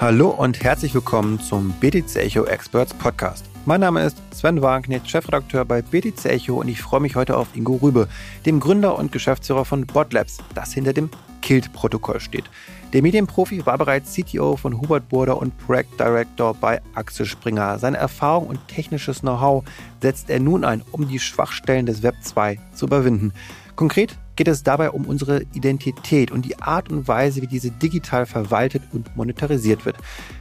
Hallo 0.00 0.30
und 0.30 0.62
herzlich 0.62 0.94
willkommen 0.94 1.38
zum 1.40 1.72
BTC 1.72 2.16
Echo 2.16 2.44
Experts 2.44 2.94
Podcast. 2.94 3.44
Mein 3.66 3.82
Name 3.82 4.02
ist 4.02 4.16
Sven 4.32 4.62
Wagenknecht, 4.62 5.10
Chefredakteur 5.10 5.66
bei 5.66 5.82
BTC 5.82 6.24
Echo 6.24 6.58
und 6.58 6.68
ich 6.68 6.80
freue 6.80 7.00
mich 7.00 7.16
heute 7.16 7.36
auf 7.36 7.54
Ingo 7.54 7.74
Rübe, 7.74 8.08
dem 8.46 8.60
Gründer 8.60 8.98
und 8.98 9.12
Geschäftsführer 9.12 9.66
von 9.66 9.86
Botlabs, 9.86 10.38
das 10.54 10.72
hinter 10.72 10.94
dem 10.94 11.10
KILT-Protokoll 11.42 12.18
steht. 12.18 12.44
Der 12.94 13.02
Medienprofi 13.02 13.66
war 13.66 13.76
bereits 13.76 14.14
CTO 14.14 14.56
von 14.56 14.80
Hubert 14.80 15.10
Burda 15.10 15.34
und 15.34 15.58
Project 15.58 16.00
Director 16.00 16.54
bei 16.54 16.80
Axel 16.94 17.26
Springer. 17.26 17.78
Seine 17.78 17.98
Erfahrung 17.98 18.46
und 18.46 18.68
technisches 18.68 19.20
Know-how 19.20 19.64
setzt 20.00 20.30
er 20.30 20.40
nun 20.40 20.64
ein, 20.64 20.82
um 20.92 21.08
die 21.08 21.18
Schwachstellen 21.18 21.84
des 21.84 22.02
Web 22.02 22.14
2 22.22 22.58
zu 22.72 22.86
überwinden. 22.86 23.34
Konkret 23.76 24.16
geht 24.40 24.48
es 24.48 24.62
dabei 24.62 24.90
um 24.90 25.04
unsere 25.04 25.42
Identität 25.52 26.30
und 26.30 26.46
die 26.46 26.56
Art 26.62 26.90
und 26.90 27.06
Weise, 27.06 27.42
wie 27.42 27.46
diese 27.46 27.70
digital 27.70 28.24
verwaltet 28.24 28.82
und 28.90 29.14
monetarisiert 29.14 29.84
wird. 29.84 29.98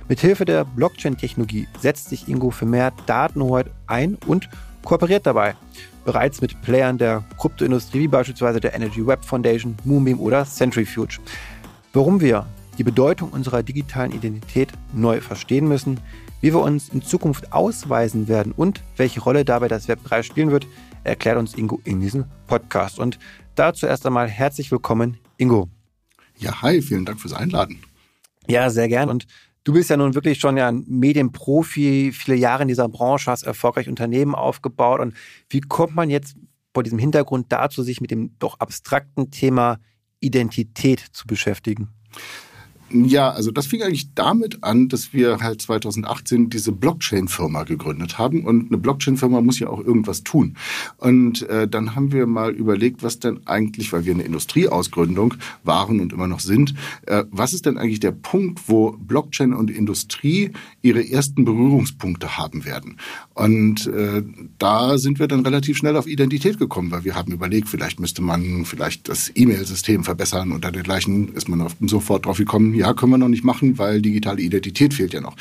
Mithilfe 0.07 0.45
der 0.45 0.63
Blockchain-Technologie 0.63 1.67
setzt 1.81 2.07
sich 2.07 2.29
Ingo 2.29 2.49
für 2.49 2.65
mehr 2.65 2.93
Datenhoheit 3.07 3.69
ein 3.87 4.17
und 4.25 4.47
kooperiert 4.85 5.25
dabei. 5.25 5.53
Bereits 6.05 6.39
mit 6.39 6.61
Playern 6.61 6.97
der 6.97 7.25
Kryptoindustrie 7.37 7.99
wie 7.99 8.07
beispielsweise 8.07 8.61
der 8.61 8.73
Energy 8.73 9.05
Web 9.05 9.25
Foundation, 9.25 9.75
Moonbeam 9.83 10.21
oder 10.21 10.45
Centrifuge. 10.45 11.17
Warum 11.91 12.21
wir 12.21 12.45
die 12.77 12.85
Bedeutung 12.85 13.31
unserer 13.31 13.63
digitalen 13.63 14.13
Identität 14.13 14.69
neu 14.93 15.19
verstehen 15.19 15.67
müssen, 15.67 15.99
wie 16.39 16.53
wir 16.53 16.61
uns 16.61 16.87
in 16.87 17.01
Zukunft 17.01 17.51
ausweisen 17.51 18.29
werden 18.29 18.53
und 18.55 18.81
welche 18.95 19.19
Rolle 19.19 19.43
dabei 19.43 19.67
das 19.67 19.89
Web 19.89 19.99
3 20.05 20.23
spielen 20.23 20.51
wird, 20.51 20.67
erklärt 21.03 21.37
uns 21.37 21.53
Ingo 21.53 21.81
in 21.83 21.99
diesem 21.99 22.25
Podcast. 22.47 22.99
Und 22.99 23.19
dazu 23.55 23.85
erst 23.85 24.05
einmal 24.05 24.27
herzlich 24.27 24.71
willkommen, 24.71 25.17
Ingo. 25.37 25.69
Ja, 26.37 26.61
hi, 26.61 26.81
vielen 26.81 27.05
Dank 27.05 27.19
fürs 27.19 27.33
Einladen. 27.33 27.81
Ja, 28.47 28.69
sehr 28.69 28.87
gern. 28.87 29.09
Und 29.09 29.27
du 29.63 29.73
bist 29.73 29.89
ja 29.89 29.97
nun 29.97 30.15
wirklich 30.15 30.39
schon 30.39 30.57
ja 30.57 30.69
ein 30.69 30.85
Medienprofi, 30.87 32.11
viele 32.13 32.37
Jahre 32.37 32.63
in 32.63 32.67
dieser 32.67 32.89
Branche, 32.89 33.29
hast 33.31 33.43
erfolgreich 33.43 33.89
Unternehmen 33.89 34.35
aufgebaut. 34.35 34.99
Und 34.99 35.13
wie 35.49 35.61
kommt 35.61 35.95
man 35.95 36.09
jetzt 36.09 36.35
vor 36.73 36.83
diesem 36.83 36.99
Hintergrund 36.99 37.51
dazu, 37.51 37.83
sich 37.83 38.01
mit 38.01 38.11
dem 38.11 38.37
doch 38.39 38.59
abstrakten 38.59 39.31
Thema 39.31 39.79
Identität 40.19 40.99
zu 40.99 41.27
beschäftigen? 41.27 41.89
Ja, 42.91 43.29
also 43.29 43.51
das 43.51 43.67
fing 43.67 43.83
eigentlich 43.83 44.13
damit 44.15 44.63
an, 44.63 44.89
dass 44.89 45.13
wir 45.13 45.39
halt 45.39 45.61
2018 45.61 46.49
diese 46.49 46.71
Blockchain-Firma 46.71 47.63
gegründet 47.63 48.17
haben. 48.17 48.45
Und 48.45 48.67
eine 48.67 48.77
Blockchain-Firma 48.77 49.41
muss 49.41 49.59
ja 49.59 49.69
auch 49.69 49.83
irgendwas 49.83 50.23
tun. 50.23 50.55
Und 50.97 51.43
äh, 51.49 51.67
dann 51.67 51.95
haben 51.95 52.11
wir 52.11 52.25
mal 52.25 52.51
überlegt, 52.51 53.03
was 53.03 53.19
denn 53.19 53.41
eigentlich, 53.45 53.93
weil 53.93 54.05
wir 54.05 54.13
eine 54.13 54.23
Industrieausgründung 54.23 55.35
waren 55.63 55.99
und 55.99 56.13
immer 56.13 56.27
noch 56.27 56.39
sind, 56.39 56.73
äh, 57.05 57.25
was 57.29 57.53
ist 57.53 57.65
denn 57.65 57.77
eigentlich 57.77 57.99
der 57.99 58.11
Punkt, 58.11 58.61
wo 58.67 58.91
Blockchain 58.91 59.53
und 59.53 59.69
Industrie 59.69 60.51
ihre 60.81 61.07
ersten 61.07 61.45
Berührungspunkte 61.45 62.37
haben 62.37 62.65
werden? 62.65 62.97
Und 63.35 63.85
äh, 63.87 64.23
da 64.57 64.97
sind 64.97 65.19
wir 65.19 65.27
dann 65.27 65.45
relativ 65.45 65.77
schnell 65.77 65.95
auf 65.95 66.07
Identität 66.07 66.57
gekommen, 66.57 66.91
weil 66.91 67.03
wir 67.03 67.15
haben 67.15 67.31
überlegt, 67.31 67.69
vielleicht 67.69 67.99
müsste 67.99 68.21
man 68.21 68.65
vielleicht 68.65 69.07
das 69.09 69.31
E-Mail-System 69.35 70.03
verbessern 70.03 70.51
und 70.51 70.63
dergleichen 70.63 71.35
ist 71.35 71.47
man 71.47 71.67
sofort 71.81 72.25
drauf 72.25 72.37
gekommen, 72.37 72.78
ja, 72.79 72.93
können 72.93 73.11
wir 73.11 73.17
noch 73.17 73.27
nicht 73.27 73.43
machen, 73.43 73.77
weil 73.77 74.01
digitale 74.01 74.41
Identität 74.41 74.93
fehlt 74.93 75.13
ja 75.13 75.21
noch. 75.21 75.35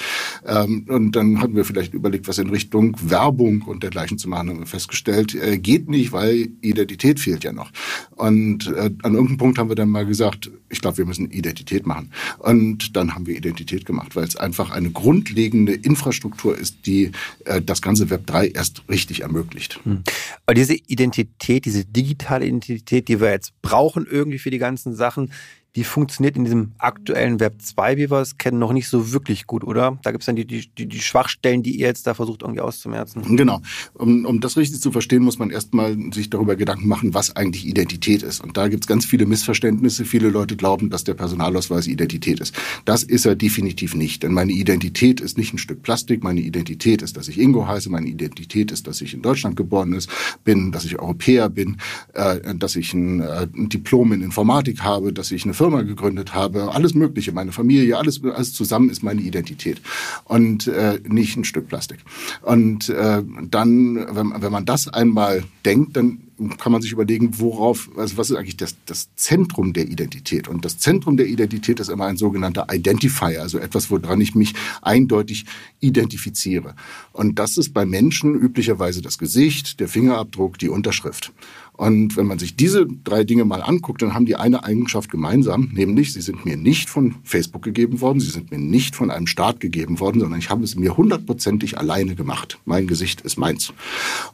Ähm, 0.44 0.86
und 0.88 1.12
dann 1.12 1.40
hatten 1.40 1.54
wir 1.54 1.64
vielleicht 1.64 1.94
überlegt, 1.94 2.26
was 2.26 2.38
in 2.38 2.50
Richtung 2.50 2.96
Werbung 3.00 3.62
und 3.62 3.82
dergleichen 3.82 4.18
zu 4.18 4.28
machen. 4.28 4.50
Haben 4.50 4.58
wir 4.58 4.66
festgestellt, 4.66 5.34
äh, 5.34 5.58
geht 5.58 5.88
nicht, 5.88 6.12
weil 6.12 6.48
Identität 6.60 7.20
fehlt 7.20 7.44
ja 7.44 7.52
noch. 7.52 7.70
Und 8.16 8.66
äh, 8.66 8.90
an 9.02 9.14
irgendeinem 9.14 9.38
Punkt 9.38 9.58
haben 9.58 9.68
wir 9.68 9.76
dann 9.76 9.88
mal 9.88 10.04
gesagt, 10.04 10.50
ich 10.68 10.80
glaube, 10.80 10.98
wir 10.98 11.06
müssen 11.06 11.30
Identität 11.30 11.86
machen. 11.86 12.12
Und 12.38 12.96
dann 12.96 13.14
haben 13.14 13.26
wir 13.26 13.36
Identität 13.36 13.86
gemacht, 13.86 14.16
weil 14.16 14.24
es 14.24 14.36
einfach 14.36 14.70
eine 14.70 14.90
grundlegende 14.90 15.74
Infrastruktur 15.74 16.58
ist, 16.58 16.86
die 16.86 17.12
äh, 17.44 17.62
das 17.62 17.80
ganze 17.80 18.10
Web 18.10 18.26
3 18.26 18.48
erst 18.48 18.82
richtig 18.88 19.22
ermöglicht. 19.22 19.78
Hm. 19.84 20.02
Aber 20.44 20.54
diese 20.54 20.74
Identität, 20.74 21.64
diese 21.64 21.84
digitale 21.84 22.46
Identität, 22.46 23.06
die 23.06 23.20
wir 23.20 23.30
jetzt 23.30 23.52
brauchen 23.62 24.06
irgendwie 24.10 24.38
für 24.38 24.50
die 24.50 24.58
ganzen 24.58 24.94
Sachen, 24.96 25.30
die 25.78 25.84
funktioniert 25.84 26.36
in 26.36 26.42
diesem 26.42 26.72
aktuellen 26.78 27.38
Web 27.38 27.62
2, 27.62 27.96
wie 27.98 28.10
wir 28.10 28.20
es 28.20 28.36
kennen, 28.36 28.58
noch 28.58 28.72
nicht 28.72 28.88
so 28.88 29.12
wirklich 29.12 29.46
gut, 29.46 29.62
oder? 29.62 29.96
Da 30.02 30.10
gibt 30.10 30.22
es 30.22 30.26
dann 30.26 30.34
die, 30.34 30.44
die, 30.44 30.66
die 30.66 31.00
Schwachstellen, 31.00 31.62
die 31.62 31.78
ihr 31.78 31.86
jetzt 31.86 32.04
da 32.04 32.14
versucht 32.14 32.42
irgendwie 32.42 32.60
auszumerzen. 32.60 33.36
Genau. 33.36 33.62
Um, 33.94 34.24
um 34.24 34.40
das 34.40 34.56
richtig 34.56 34.80
zu 34.80 34.90
verstehen, 34.90 35.22
muss 35.22 35.38
man 35.38 35.50
erstmal 35.50 35.96
sich 36.12 36.30
darüber 36.30 36.56
Gedanken 36.56 36.88
machen, 36.88 37.14
was 37.14 37.36
eigentlich 37.36 37.64
Identität 37.64 38.24
ist. 38.24 38.40
Und 38.40 38.56
da 38.56 38.66
gibt 38.66 38.82
es 38.82 38.88
ganz 38.88 39.06
viele 39.06 39.24
Missverständnisse. 39.24 40.04
Viele 40.04 40.30
Leute 40.30 40.56
glauben, 40.56 40.90
dass 40.90 41.04
der 41.04 41.14
Personalausweis 41.14 41.86
Identität 41.86 42.40
ist. 42.40 42.56
Das 42.84 43.04
ist 43.04 43.24
er 43.24 43.36
definitiv 43.36 43.94
nicht. 43.94 44.24
Denn 44.24 44.32
meine 44.32 44.50
Identität 44.50 45.20
ist 45.20 45.38
nicht 45.38 45.54
ein 45.54 45.58
Stück 45.58 45.82
Plastik. 45.82 46.24
Meine 46.24 46.40
Identität 46.40 47.02
ist, 47.02 47.16
dass 47.16 47.28
ich 47.28 47.38
Ingo 47.38 47.68
heiße. 47.68 47.88
Meine 47.88 48.08
Identität 48.08 48.72
ist, 48.72 48.88
dass 48.88 49.00
ich 49.00 49.14
in 49.14 49.22
Deutschland 49.22 49.54
geboren 49.54 49.92
ist, 49.92 50.10
bin, 50.42 50.72
dass 50.72 50.84
ich 50.84 50.98
Europäer 50.98 51.48
bin, 51.48 51.76
äh, 52.14 52.56
dass 52.56 52.74
ich 52.74 52.92
ein, 52.94 53.20
äh, 53.20 53.46
Diplom 53.54 54.12
in 54.12 54.22
Informatik 54.22 54.82
habe, 54.82 55.12
dass 55.12 55.30
ich 55.30 55.44
eine 55.44 55.54
Firma 55.54 55.67
gegründet 55.70 56.34
habe, 56.34 56.72
alles 56.74 56.94
Mögliche, 56.94 57.32
meine 57.32 57.52
Familie, 57.52 57.96
alles, 57.96 58.22
alles 58.24 58.52
zusammen 58.52 58.90
ist 58.90 59.02
meine 59.02 59.20
Identität 59.20 59.80
und 60.24 60.66
äh, 60.66 61.00
nicht 61.06 61.36
ein 61.36 61.44
Stück 61.44 61.68
Plastik. 61.68 61.98
Und 62.42 62.88
äh, 62.88 63.22
dann, 63.50 63.96
wenn, 63.96 64.34
wenn 64.42 64.52
man 64.52 64.64
das 64.64 64.88
einmal 64.88 65.44
denkt, 65.64 65.96
dann 65.96 66.27
kann 66.58 66.72
man 66.72 66.82
sich 66.82 66.92
überlegen, 66.92 67.38
worauf, 67.38 67.90
also 67.96 68.16
was 68.16 68.30
ist 68.30 68.36
eigentlich 68.36 68.56
das, 68.56 68.76
das 68.86 69.08
Zentrum 69.16 69.72
der 69.72 69.88
Identität? 69.88 70.48
Und 70.48 70.64
das 70.64 70.78
Zentrum 70.78 71.16
der 71.16 71.26
Identität 71.26 71.80
ist 71.80 71.88
immer 71.88 72.06
ein 72.06 72.16
sogenannter 72.16 72.66
Identifier, 72.72 73.42
also 73.42 73.58
etwas, 73.58 73.90
woran 73.90 74.20
ich 74.20 74.34
mich 74.34 74.54
eindeutig 74.82 75.46
identifiziere. 75.80 76.74
Und 77.12 77.38
das 77.38 77.56
ist 77.56 77.74
bei 77.74 77.84
Menschen 77.84 78.34
üblicherweise 78.34 79.02
das 79.02 79.18
Gesicht, 79.18 79.80
der 79.80 79.88
Fingerabdruck, 79.88 80.58
die 80.58 80.68
Unterschrift. 80.68 81.32
Und 81.78 82.16
wenn 82.16 82.26
man 82.26 82.40
sich 82.40 82.56
diese 82.56 82.88
drei 83.04 83.22
Dinge 83.22 83.44
mal 83.44 83.62
anguckt, 83.62 84.02
dann 84.02 84.12
haben 84.12 84.26
die 84.26 84.34
eine 84.34 84.64
Eigenschaft 84.64 85.12
gemeinsam, 85.12 85.70
nämlich 85.72 86.12
sie 86.12 86.20
sind 86.20 86.44
mir 86.44 86.56
nicht 86.56 86.90
von 86.90 87.14
Facebook 87.22 87.62
gegeben 87.62 88.00
worden, 88.00 88.18
sie 88.18 88.30
sind 88.30 88.50
mir 88.50 88.58
nicht 88.58 88.96
von 88.96 89.12
einem 89.12 89.28
Staat 89.28 89.60
gegeben 89.60 90.00
worden, 90.00 90.18
sondern 90.18 90.40
ich 90.40 90.50
habe 90.50 90.64
es 90.64 90.74
mir 90.74 90.96
hundertprozentig 90.96 91.78
alleine 91.78 92.16
gemacht. 92.16 92.58
Mein 92.64 92.88
Gesicht 92.88 93.20
ist 93.20 93.38
meins. 93.38 93.72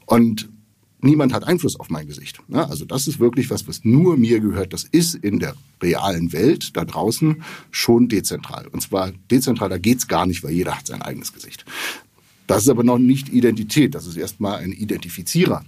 Und 0.07 0.49
niemand 1.05 1.33
hat 1.33 1.45
Einfluss 1.45 1.79
auf 1.79 1.91
mein 1.91 2.07
Gesicht. 2.07 2.41
Also 2.53 2.85
das 2.85 3.07
ist 3.07 3.21
wirklich 3.21 3.51
was, 3.51 3.67
was 3.69 3.85
nur 3.85 4.17
mir 4.17 4.41
gehört. 4.41 4.73
Das 4.73 4.85
ist 4.85 5.15
in 5.15 5.39
der 5.39 5.55
realen 5.83 6.33
Welt 6.33 6.77
da 6.77 6.85
draußen 6.85 7.43
schon 7.71 8.09
dezentral. 8.09 8.67
Und 8.69 8.81
zwar 8.81 9.13
dezentral, 9.31 9.69
da 9.69 9.79
geht's 9.79 10.09
gar 10.09 10.27
nicht, 10.27 10.43
weil 10.43 10.53
jeder 10.53 10.77
hat 10.77 10.87
sein 10.87 11.03
eigenes 11.03 11.33
Gesicht. 11.33 11.65
Das 12.47 12.63
ist 12.63 12.69
aber 12.69 12.85
noch 12.85 12.99
nicht 12.99 13.29
Identität. 13.29 13.95
Das 13.95 14.07
ist 14.07 14.17
erstmal 14.17 14.59
ein 14.59 14.73
Identifizierer. 14.73 15.65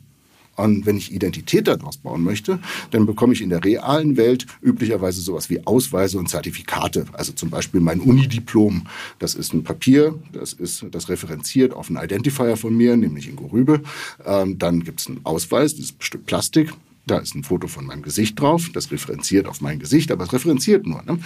Und 0.56 0.86
wenn 0.86 0.96
ich 0.96 1.12
Identität 1.12 1.68
daraus 1.68 1.98
bauen 1.98 2.22
möchte, 2.22 2.58
dann 2.90 3.06
bekomme 3.06 3.32
ich 3.32 3.42
in 3.42 3.50
der 3.50 3.64
realen 3.64 4.16
Welt 4.16 4.46
üblicherweise 4.62 5.20
sowas 5.20 5.50
wie 5.50 5.66
Ausweise 5.66 6.18
und 6.18 6.28
Zertifikate. 6.28 7.06
Also 7.12 7.32
zum 7.32 7.50
Beispiel 7.50 7.80
mein 7.80 8.00
Unidiplom. 8.00 8.86
Das 9.18 9.34
ist 9.34 9.52
ein 9.52 9.64
Papier, 9.64 10.14
das 10.32 10.52
ist 10.52 10.86
das 10.90 11.08
referenziert 11.08 11.74
auf 11.74 11.88
einen 11.88 12.02
Identifier 12.02 12.56
von 12.56 12.76
mir, 12.76 12.96
nämlich 12.96 13.28
Ingo 13.28 13.46
Rübe. 13.46 13.82
Ähm, 14.24 14.58
dann 14.58 14.82
gibt 14.82 15.00
es 15.00 15.06
einen 15.06 15.20
Ausweis, 15.24 15.72
das 15.72 15.86
ist 15.86 15.98
ein 15.98 16.02
Stück 16.02 16.26
Plastik. 16.26 16.72
Da 17.06 17.18
ist 17.18 17.36
ein 17.36 17.44
Foto 17.44 17.68
von 17.68 17.86
meinem 17.86 18.02
Gesicht 18.02 18.40
drauf, 18.40 18.68
das 18.72 18.90
referenziert 18.90 19.46
auf 19.46 19.60
mein 19.60 19.78
Gesicht, 19.78 20.10
aber 20.10 20.24
es 20.24 20.32
referenziert 20.32 20.86
nur. 20.86 21.02
Ne? 21.04 21.20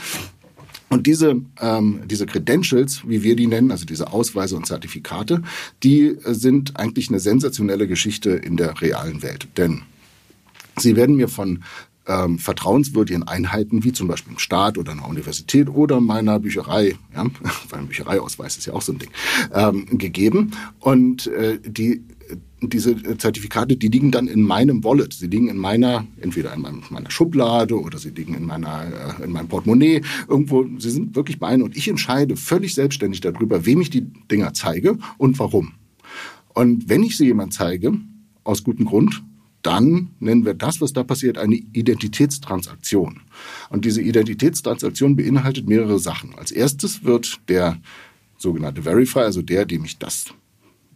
Und 0.91 1.06
diese, 1.06 1.41
ähm, 1.61 2.01
diese 2.06 2.27
Credentials, 2.27 3.03
wie 3.06 3.23
wir 3.23 3.37
die 3.37 3.47
nennen, 3.47 3.71
also 3.71 3.87
diese 3.87 4.12
Ausweise 4.12 4.56
und 4.56 4.67
Zertifikate, 4.67 5.43
die 5.84 6.09
äh, 6.09 6.34
sind 6.34 6.77
eigentlich 6.77 7.09
eine 7.09 7.21
sensationelle 7.21 7.87
Geschichte 7.87 8.31
in 8.31 8.56
der 8.56 8.81
realen 8.83 9.23
Welt. 9.23 9.47
Denn 9.56 9.82
sie 10.76 10.97
werden 10.97 11.14
mir 11.14 11.29
von 11.29 11.62
ähm, 12.09 12.41
vertrauenswürdigen 12.41 13.23
Einheiten, 13.23 13.85
wie 13.85 13.93
zum 13.93 14.09
Beispiel 14.09 14.32
im 14.32 14.41
Staat 14.41 14.79
oder 14.79 14.91
einer 14.91 15.09
Universität 15.09 15.69
oder 15.69 16.00
meiner 16.00 16.41
Bücherei, 16.41 16.97
ja, 17.14 17.25
weil 17.69 17.79
ein 17.79 17.87
Büchereiausweis 17.87 18.56
ist 18.56 18.67
ja 18.67 18.73
auch 18.73 18.82
so 18.82 18.93
ein 18.93 18.99
Ding, 18.99 19.11
ähm, 19.55 19.87
gegeben. 19.97 20.50
Und 20.81 21.29
äh, 21.29 21.61
die 21.64 22.03
diese 22.62 23.17
Zertifikate, 23.19 23.77
die 23.77 23.88
liegen 23.88 24.11
dann 24.11 24.29
in 24.29 24.43
meinem 24.43 24.85
Wallet. 24.85 25.12
Sie 25.12 25.27
liegen 25.27 25.49
in 25.49 25.56
meiner, 25.56 26.06
entweder 26.21 26.53
in 26.55 26.62
meiner 26.91 27.11
Schublade 27.11 27.79
oder 27.79 27.99
sie 27.99 28.11
liegen 28.11 28.35
in 28.35 28.47
meiner, 28.47 29.17
äh, 29.21 29.25
in 29.25 29.32
meinem 29.32 29.49
Portemonnaie. 29.49 30.03
Irgendwo, 30.29 30.67
sie 30.79 30.91
sind 30.91 31.17
wirklich 31.17 31.41
meine 31.41 31.65
und 31.65 31.77
ich 31.77 31.88
entscheide 31.88 32.37
völlig 32.37 32.75
selbstständig 32.75 33.21
darüber, 33.21 33.67
wem 33.67 33.81
ich 33.81 33.91
die 33.91 34.06
Dinger 34.31 34.53
zeige 34.53 34.99
und 35.19 35.38
warum. 35.38 35.73
Und 36.55 36.88
wenn 36.88 37.03
ich 37.03 37.17
sie 37.17 37.27
jemand 37.27 37.55
zeige, 37.55 37.93
aus 38.44 38.65
gutem 38.65 38.87
Grund, 38.87 39.23
dann 39.62 40.11
nennen 40.21 40.44
wir 40.44 40.55
das, 40.55 40.81
was 40.81 40.93
da 40.93 41.05
passiert, 41.05 41.38
eine 41.38 41.55
Identitätstransaktion. 41.55 43.21
Und 43.69 43.85
diese 43.85 44.00
Identitätstransaktion 44.00 45.17
beinhaltet 45.17 45.69
mehrere 45.69 45.99
Sachen. 45.99 46.35
Als 46.35 46.50
erstes 46.50 47.05
wird 47.05 47.41
der 47.49 47.79
sogenannte 48.38 48.83
Verifier, 48.83 49.23
also 49.23 49.43
der, 49.43 49.67
dem 49.67 49.85
ich 49.85 49.99
das 49.99 50.33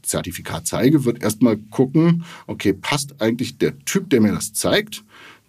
Zertifikat 0.05 0.67
zeige, 0.67 1.05
wird 1.05 1.23
erstmal 1.23 1.57
gucken, 1.57 2.25
okay, 2.47 2.73
passt 2.73 3.21
eigentlich 3.21 3.59
der 3.59 3.79
Typ, 3.85 4.11
der 4.11 4.21
mir 4.21 4.33
das 4.33 4.53
zeigt, 4.53 5.05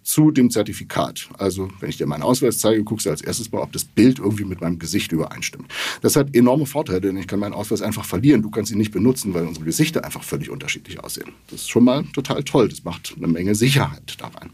zu 0.06 0.30
dem 0.30 0.50
Zertifikat. 0.50 1.28
Also 1.36 1.68
wenn 1.80 1.90
ich 1.90 1.96
dir 1.96 2.06
meinen 2.06 2.22
Ausweis 2.22 2.58
zeige, 2.58 2.84
guckst 2.84 3.06
du 3.06 3.10
als 3.10 3.22
erstes 3.22 3.50
mal, 3.50 3.60
ob 3.60 3.72
das 3.72 3.84
Bild 3.84 4.20
irgendwie 4.20 4.44
mit 4.44 4.60
meinem 4.60 4.78
Gesicht 4.78 5.10
übereinstimmt. 5.10 5.66
Das 6.00 6.14
hat 6.14 6.34
enorme 6.34 6.64
Vorteile, 6.64 7.00
denn 7.00 7.16
ich 7.16 7.26
kann 7.26 7.40
meinen 7.40 7.54
Ausweis 7.54 7.82
einfach 7.82 8.04
verlieren. 8.04 8.40
Du 8.40 8.50
kannst 8.50 8.70
ihn 8.70 8.78
nicht 8.78 8.92
benutzen, 8.92 9.34
weil 9.34 9.44
unsere 9.46 9.66
Gesichter 9.66 10.04
einfach 10.04 10.22
völlig 10.22 10.48
unterschiedlich 10.48 11.00
aussehen. 11.00 11.32
Das 11.50 11.62
ist 11.62 11.70
schon 11.70 11.82
mal 11.82 12.04
total 12.12 12.44
toll. 12.44 12.68
Das 12.68 12.84
macht 12.84 13.14
eine 13.16 13.26
Menge 13.26 13.56
Sicherheit 13.56 14.14
da 14.18 14.28
rein. 14.28 14.50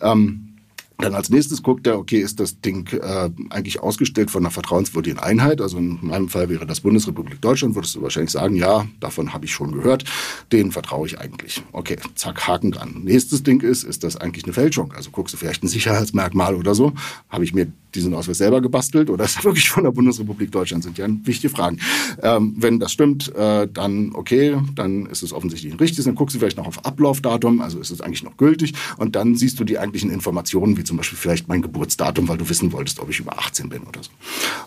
Ähm, 0.00 0.55
dann 0.98 1.14
als 1.14 1.28
nächstes 1.28 1.62
guckt 1.62 1.86
er, 1.86 1.98
okay, 1.98 2.18
ist 2.20 2.40
das 2.40 2.60
Ding 2.60 2.88
äh, 2.92 3.30
eigentlich 3.50 3.80
ausgestellt 3.80 4.30
von 4.30 4.42
einer 4.42 4.50
vertrauenswürdigen 4.50 5.18
Einheit? 5.18 5.60
Also 5.60 5.76
in 5.76 5.98
meinem 6.00 6.28
Fall 6.28 6.48
wäre 6.48 6.66
das 6.66 6.80
Bundesrepublik 6.80 7.40
Deutschland, 7.40 7.74
würdest 7.74 7.94
du 7.96 8.02
wahrscheinlich 8.02 8.30
sagen, 8.30 8.56
ja, 8.56 8.86
davon 9.00 9.34
habe 9.34 9.44
ich 9.44 9.52
schon 9.52 9.72
gehört, 9.72 10.04
denen 10.52 10.72
vertraue 10.72 11.06
ich 11.06 11.18
eigentlich. 11.18 11.62
Okay, 11.72 11.96
zack, 12.14 12.46
Haken 12.46 12.72
dran. 12.72 13.02
Nächstes 13.04 13.42
Ding 13.42 13.60
ist, 13.60 13.84
ist 13.84 14.04
das 14.04 14.16
eigentlich 14.16 14.44
eine 14.44 14.54
Fälschung? 14.54 14.92
Also 14.92 15.10
guckst 15.10 15.34
du 15.34 15.38
vielleicht 15.38 15.62
ein 15.62 15.68
Sicherheitsmerkmal 15.68 16.54
oder 16.54 16.74
so? 16.74 16.92
Habe 17.28 17.44
ich 17.44 17.52
mir 17.52 17.70
diesen 17.96 18.14
Ausweis 18.14 18.38
selber 18.38 18.60
gebastelt 18.60 19.10
oder 19.10 19.24
ist 19.26 19.38
er 19.38 19.44
wirklich 19.44 19.68
von 19.68 19.84
der 19.84 19.90
Bundesrepublik 19.90 20.50
Deutschland? 20.52 20.84
Sind 20.84 20.98
ja 20.98 21.06
wichtige 21.24 21.52
Fragen. 21.52 21.78
Ähm, 22.22 22.54
wenn 22.58 22.78
das 22.78 22.92
stimmt, 22.92 23.34
äh, 23.34 23.68
dann 23.72 24.12
okay, 24.14 24.56
dann 24.74 25.06
ist 25.06 25.22
es 25.22 25.32
offensichtlich 25.32 25.72
ein 25.72 25.78
richtiges. 25.78 26.04
Dann 26.04 26.14
guckst 26.14 26.34
du 26.34 26.38
vielleicht 26.38 26.56
noch 26.56 26.66
auf 26.66 26.84
Ablaufdatum, 26.84 27.60
also 27.60 27.78
ist 27.80 27.90
es 27.90 28.00
eigentlich 28.00 28.22
noch 28.22 28.36
gültig. 28.36 28.74
Und 28.96 29.16
dann 29.16 29.36
siehst 29.36 29.58
du 29.58 29.64
die 29.64 29.78
eigentlichen 29.78 30.10
Informationen, 30.10 30.76
wie 30.76 30.84
zum 30.84 30.96
Beispiel 30.96 31.18
vielleicht 31.18 31.48
mein 31.48 31.62
Geburtsdatum, 31.62 32.28
weil 32.28 32.38
du 32.38 32.48
wissen 32.48 32.72
wolltest, 32.72 33.00
ob 33.00 33.10
ich 33.10 33.20
über 33.20 33.38
18 33.38 33.68
bin 33.68 33.82
oder 33.82 34.02
so. 34.02 34.10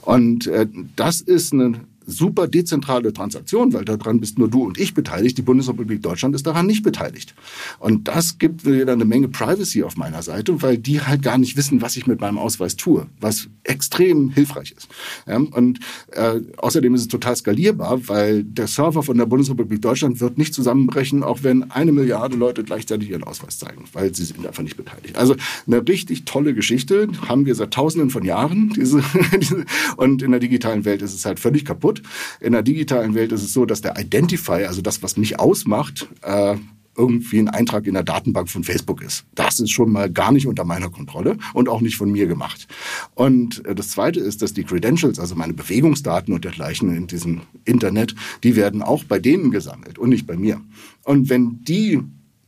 Und 0.01 0.47
äh, 0.47 0.67
das 0.95 1.21
ist 1.21 1.53
eine 1.53 1.79
super 2.09 2.47
dezentrale 2.47 3.13
Transaktion, 3.13 3.73
weil 3.73 3.85
daran 3.85 4.19
bist 4.19 4.37
nur 4.37 4.49
du 4.49 4.63
und 4.63 4.79
ich 4.79 4.93
beteiligt. 4.93 5.37
Die 5.37 5.41
Bundesrepublik 5.41 6.01
Deutschland 6.01 6.35
ist 6.35 6.45
daran 6.45 6.65
nicht 6.65 6.83
beteiligt. 6.83 7.35
Und 7.79 8.07
das 8.07 8.37
gibt 8.37 8.65
wieder 8.65 8.93
eine 8.93 9.05
Menge 9.05 9.27
Privacy 9.27 9.83
auf 9.83 9.97
meiner 9.97 10.21
Seite, 10.21 10.61
weil 10.61 10.77
die 10.77 11.01
halt 11.01 11.21
gar 11.21 11.37
nicht 11.37 11.57
wissen, 11.57 11.81
was 11.81 11.95
ich 11.95 12.07
mit 12.07 12.21
meinem 12.21 12.37
Ausweis 12.37 12.75
tue, 12.75 13.07
was 13.19 13.47
extrem 13.63 14.29
hilfreich 14.31 14.73
ist. 14.75 14.89
Ja, 15.27 15.37
und 15.37 15.79
äh, 16.11 16.39
außerdem 16.57 16.93
ist 16.95 17.01
es 17.01 17.07
total 17.07 17.35
skalierbar, 17.35 18.07
weil 18.07 18.43
der 18.43 18.67
Server 18.67 19.03
von 19.03 19.17
der 19.17 19.25
Bundesrepublik 19.25 19.81
Deutschland 19.81 20.19
wird 20.19 20.37
nicht 20.37 20.53
zusammenbrechen, 20.53 21.23
auch 21.23 21.43
wenn 21.43 21.71
eine 21.71 21.91
Milliarde 21.91 22.35
Leute 22.35 22.63
gleichzeitig 22.63 23.09
ihren 23.09 23.23
Ausweis 23.23 23.59
zeigen, 23.59 23.85
weil 23.93 24.13
sie 24.13 24.25
sind 24.25 24.45
einfach 24.45 24.63
nicht 24.63 24.77
beteiligt. 24.77 25.17
Also 25.17 25.35
eine 25.67 25.87
richtig 25.87 26.25
tolle 26.25 26.53
Geschichte 26.53 27.07
haben 27.27 27.45
wir 27.45 27.55
seit 27.55 27.71
Tausenden 27.71 28.09
von 28.09 28.23
Jahren. 28.23 28.69
Diese, 28.75 29.03
diese, 29.39 29.65
und 29.97 30.21
in 30.21 30.31
der 30.31 30.39
digitalen 30.39 30.85
Welt 30.85 31.01
ist 31.01 31.13
es 31.13 31.25
halt 31.25 31.39
völlig 31.39 31.65
kaputt. 31.65 31.98
In 32.39 32.53
der 32.53 32.63
digitalen 32.63 33.13
Welt 33.15 33.31
ist 33.31 33.43
es 33.43 33.53
so, 33.53 33.65
dass 33.65 33.81
der 33.81 33.97
Identifier, 33.99 34.67
also 34.67 34.81
das, 34.81 35.03
was 35.03 35.17
mich 35.17 35.39
ausmacht, 35.39 36.07
äh, 36.21 36.55
irgendwie 36.99 37.39
ein 37.39 37.47
Eintrag 37.47 37.87
in 37.87 37.93
der 37.93 38.03
Datenbank 38.03 38.49
von 38.49 38.63
Facebook 38.63 39.01
ist. 39.01 39.23
Das 39.33 39.59
ist 39.59 39.71
schon 39.71 39.91
mal 39.91 40.11
gar 40.11 40.33
nicht 40.33 40.47
unter 40.47 40.65
meiner 40.65 40.89
Kontrolle 40.89 41.37
und 41.53 41.69
auch 41.69 41.79
nicht 41.79 41.95
von 41.95 42.11
mir 42.11 42.27
gemacht. 42.27 42.67
Und 43.15 43.65
äh, 43.65 43.73
das 43.73 43.89
Zweite 43.89 44.19
ist, 44.19 44.41
dass 44.41 44.53
die 44.53 44.65
Credentials, 44.65 45.17
also 45.17 45.35
meine 45.35 45.53
Bewegungsdaten 45.53 46.33
und 46.33 46.43
dergleichen 46.43 46.93
in 46.93 47.07
diesem 47.07 47.41
Internet, 47.63 48.15
die 48.43 48.55
werden 48.55 48.81
auch 48.81 49.05
bei 49.05 49.17
denen 49.17 49.49
gesammelt 49.49 49.97
und 49.97 50.09
nicht 50.09 50.27
bei 50.27 50.35
mir. 50.35 50.61
Und 51.03 51.29
wenn 51.29 51.63
die 51.63 52.01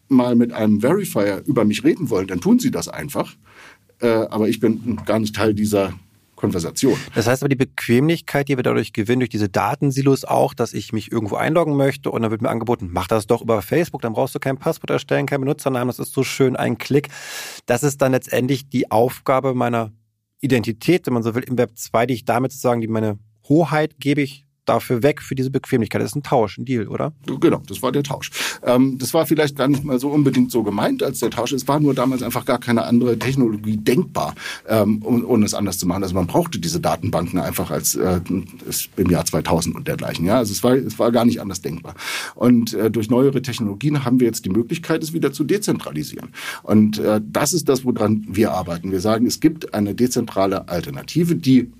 mal 0.09 0.35
mit 0.35 0.51
einem 0.51 0.81
Verifier 0.81 1.41
über 1.45 1.63
mich 1.63 1.85
reden 1.85 2.09
wollen, 2.09 2.27
dann 2.27 2.41
tun 2.41 2.59
sie 2.59 2.71
das 2.71 2.89
einfach. 2.89 3.33
Äh, 4.01 4.07
aber 4.07 4.49
ich 4.49 4.59
bin 4.59 4.99
gar 5.05 5.19
nicht 5.19 5.35
Teil 5.35 5.53
dieser 5.53 5.93
Konversation. 6.41 6.99
Das 7.15 7.27
heißt 7.27 7.43
aber, 7.43 7.49
die 7.49 7.55
Bequemlichkeit, 7.55 8.49
die 8.49 8.57
wir 8.57 8.63
dadurch 8.63 8.91
gewinnen, 8.91 9.21
durch 9.21 9.29
diese 9.29 9.47
Datensilos 9.47 10.25
auch, 10.25 10.53
dass 10.53 10.73
ich 10.73 10.91
mich 10.91 11.11
irgendwo 11.11 11.35
einloggen 11.35 11.77
möchte 11.77 12.11
und 12.11 12.21
dann 12.23 12.31
wird 12.31 12.41
mir 12.41 12.49
angeboten, 12.49 12.89
mach 12.91 13.07
das 13.07 13.27
doch 13.27 13.41
über 13.41 13.61
Facebook, 13.61 14.01
dann 14.01 14.13
brauchst 14.13 14.35
du 14.35 14.39
kein 14.39 14.57
Passwort 14.57 14.89
erstellen, 14.89 15.25
kein 15.25 15.39
Benutzernamen, 15.39 15.87
das 15.87 15.99
ist 15.99 16.13
so 16.13 16.23
schön 16.23 16.55
ein 16.57 16.77
Klick. 16.77 17.09
Das 17.65 17.83
ist 17.83 18.01
dann 18.01 18.11
letztendlich 18.11 18.67
die 18.67 18.91
Aufgabe 18.91 19.53
meiner 19.53 19.91
Identität, 20.41 21.05
wenn 21.05 21.13
man 21.13 21.23
so 21.23 21.35
will, 21.35 21.43
im 21.43 21.57
Web 21.57 21.77
2, 21.77 22.07
die 22.07 22.15
ich 22.15 22.25
damit 22.25 22.51
sozusagen, 22.51 22.81
die 22.81 22.87
meine 22.87 23.19
Hoheit 23.47 23.99
gebe 23.99 24.21
ich 24.21 24.45
dafür 24.71 25.03
weg, 25.03 25.21
für 25.21 25.35
diese 25.35 25.51
Bequemlichkeit. 25.51 26.01
Das 26.01 26.11
ist 26.11 26.15
ein 26.15 26.23
Tausch, 26.23 26.57
ein 26.57 26.65
Deal, 26.65 26.87
oder? 26.87 27.13
Genau, 27.39 27.61
das 27.67 27.81
war 27.81 27.91
der 27.91 28.03
Tausch. 28.03 28.31
Ähm, 28.63 28.97
das 28.97 29.13
war 29.13 29.25
vielleicht 29.25 29.57
gar 29.57 29.67
nicht 29.67 29.83
mal 29.83 29.99
so 29.99 30.09
unbedingt 30.09 30.51
so 30.51 30.63
gemeint 30.63 31.03
als 31.03 31.19
der 31.19 31.29
Tausch. 31.29 31.51
Es 31.51 31.67
war 31.67 31.79
nur 31.79 31.93
damals 31.93 32.23
einfach 32.23 32.45
gar 32.45 32.59
keine 32.59 32.83
andere 32.83 33.19
Technologie 33.19 33.77
denkbar, 33.77 34.33
ähm, 34.67 35.01
um 35.01 35.43
es 35.43 35.53
anders 35.53 35.77
zu 35.77 35.87
machen. 35.87 36.03
Also 36.03 36.15
man 36.15 36.27
brauchte 36.27 36.59
diese 36.59 36.79
Datenbanken 36.79 37.39
einfach 37.39 37.69
als 37.69 37.95
äh, 37.95 38.21
im 38.95 39.09
Jahr 39.09 39.25
2000 39.25 39.75
und 39.75 39.87
dergleichen. 39.87 40.25
Ja, 40.25 40.37
also 40.37 40.53
es 40.53 40.63
war, 40.63 40.75
es 40.75 40.97
war 40.97 41.11
gar 41.11 41.25
nicht 41.25 41.41
anders 41.41 41.61
denkbar. 41.61 41.95
Und 42.35 42.73
äh, 42.73 42.89
durch 42.89 43.09
neuere 43.09 43.41
Technologien 43.41 44.05
haben 44.05 44.19
wir 44.19 44.27
jetzt 44.27 44.45
die 44.45 44.49
Möglichkeit, 44.49 45.03
es 45.03 45.13
wieder 45.13 45.33
zu 45.33 45.43
dezentralisieren. 45.43 46.29
Und 46.63 46.99
äh, 46.99 47.19
das 47.23 47.53
ist 47.53 47.67
das, 47.67 47.83
woran 47.83 48.25
wir 48.29 48.51
arbeiten. 48.53 48.91
Wir 48.91 49.01
sagen, 49.01 49.25
es 49.25 49.39
gibt 49.39 49.73
eine 49.73 49.95
dezentrale 49.95 50.69
Alternative, 50.69 51.35
die 51.35 51.71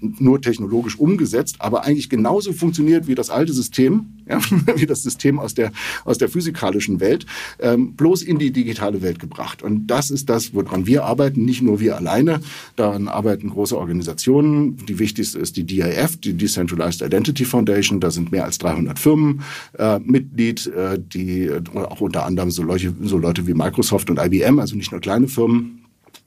nur 0.00 0.40
technologisch 0.40 0.98
umgesetzt, 0.98 1.56
aber 1.58 1.84
eigentlich 1.84 2.08
genauso 2.08 2.52
funktioniert 2.52 3.06
wie 3.08 3.14
das 3.14 3.30
alte 3.30 3.52
System, 3.52 4.06
ja, 4.28 4.40
wie 4.76 4.86
das 4.86 5.02
System 5.02 5.38
aus 5.38 5.54
der, 5.54 5.72
aus 6.04 6.18
der 6.18 6.28
physikalischen 6.28 7.00
Welt, 7.00 7.26
ähm, 7.58 7.94
bloß 7.94 8.22
in 8.22 8.38
die 8.38 8.52
digitale 8.52 9.02
Welt 9.02 9.18
gebracht. 9.18 9.62
Und 9.62 9.86
das 9.88 10.10
ist 10.10 10.28
das, 10.28 10.54
woran 10.54 10.86
wir 10.86 11.04
arbeiten, 11.04 11.44
nicht 11.44 11.62
nur 11.62 11.80
wir 11.80 11.96
alleine. 11.96 12.40
Daran 12.76 13.08
arbeiten 13.08 13.50
große 13.50 13.76
Organisationen. 13.76 14.76
Die 14.86 14.98
wichtigste 14.98 15.38
ist 15.38 15.56
die 15.56 15.64
DIF, 15.64 16.16
die 16.18 16.34
Decentralized 16.34 17.02
Identity 17.02 17.44
Foundation. 17.44 18.00
Da 18.00 18.10
sind 18.10 18.32
mehr 18.32 18.44
als 18.44 18.58
300 18.58 18.98
Firmen 18.98 19.42
äh, 19.78 19.98
Mitglied, 19.98 20.66
äh, 20.68 20.98
die 20.98 21.44
äh, 21.44 21.62
auch 21.74 22.00
unter 22.00 22.24
anderem 22.24 22.50
so 22.50 22.62
Leute, 22.62 22.94
so 23.02 23.18
Leute 23.18 23.46
wie 23.46 23.54
Microsoft 23.54 24.10
und 24.10 24.18
IBM, 24.18 24.58
also 24.58 24.76
nicht 24.76 24.92
nur 24.92 25.00
kleine 25.00 25.28
Firmen, 25.28 25.77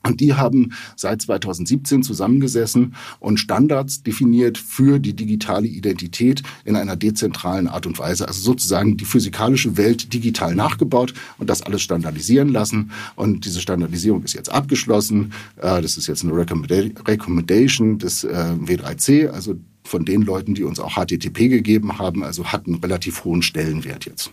und 0.03 0.19
die 0.19 0.33
haben 0.33 0.74
seit 0.95 1.21
2017 1.21 2.01
zusammengesessen 2.01 2.95
und 3.19 3.38
Standards 3.39 4.01
definiert 4.01 4.57
für 4.57 5.00
die 5.00 5.13
digitale 5.13 5.68
Identität 5.68 6.42
in 6.65 6.75
einer 6.75 6.95
dezentralen 6.95 7.68
Art 7.68 7.86
und 7.86 8.00
Weise. 8.00 8.27
Also 8.27 8.42
sozusagen 8.42 8.98
die 8.98 9.06
physikalische 9.06 9.77
Welt 9.77 10.12
digital 10.13 10.56
nachgebaut 10.56 11.13
und 11.38 11.50
das 11.50 11.62
alles 11.62 11.83
standardisieren 11.83 12.50
lassen. 12.50 12.92
Und 13.15 13.45
diese 13.45 13.62
Standardisierung 13.62 14.24
ist 14.24 14.33
jetzt 14.33 14.51
abgeschlossen. 14.51 15.33
Äh, 15.57 15.81
das 15.81 15.98
ist 15.98 16.07
jetzt 16.07 16.24
eine 16.24 16.36
Recommendation 16.36 18.00
des 18.00 18.24
äh, 18.24 18.56
W3C, 18.59 19.27
also 19.27 19.56
von 19.83 20.06
den 20.06 20.24
Leuten, 20.24 20.56
die 20.56 20.63
uns 20.63 20.80
auch 20.80 20.95
HTTP 20.95 21.50
gegeben 21.50 22.00
haben. 22.00 22.24
Also 22.24 22.45
hat 22.45 22.65
einen 22.65 22.75
relativ 22.75 23.24
hohen 23.24 23.44
Stellenwert 23.44 24.06
jetzt. 24.06 24.31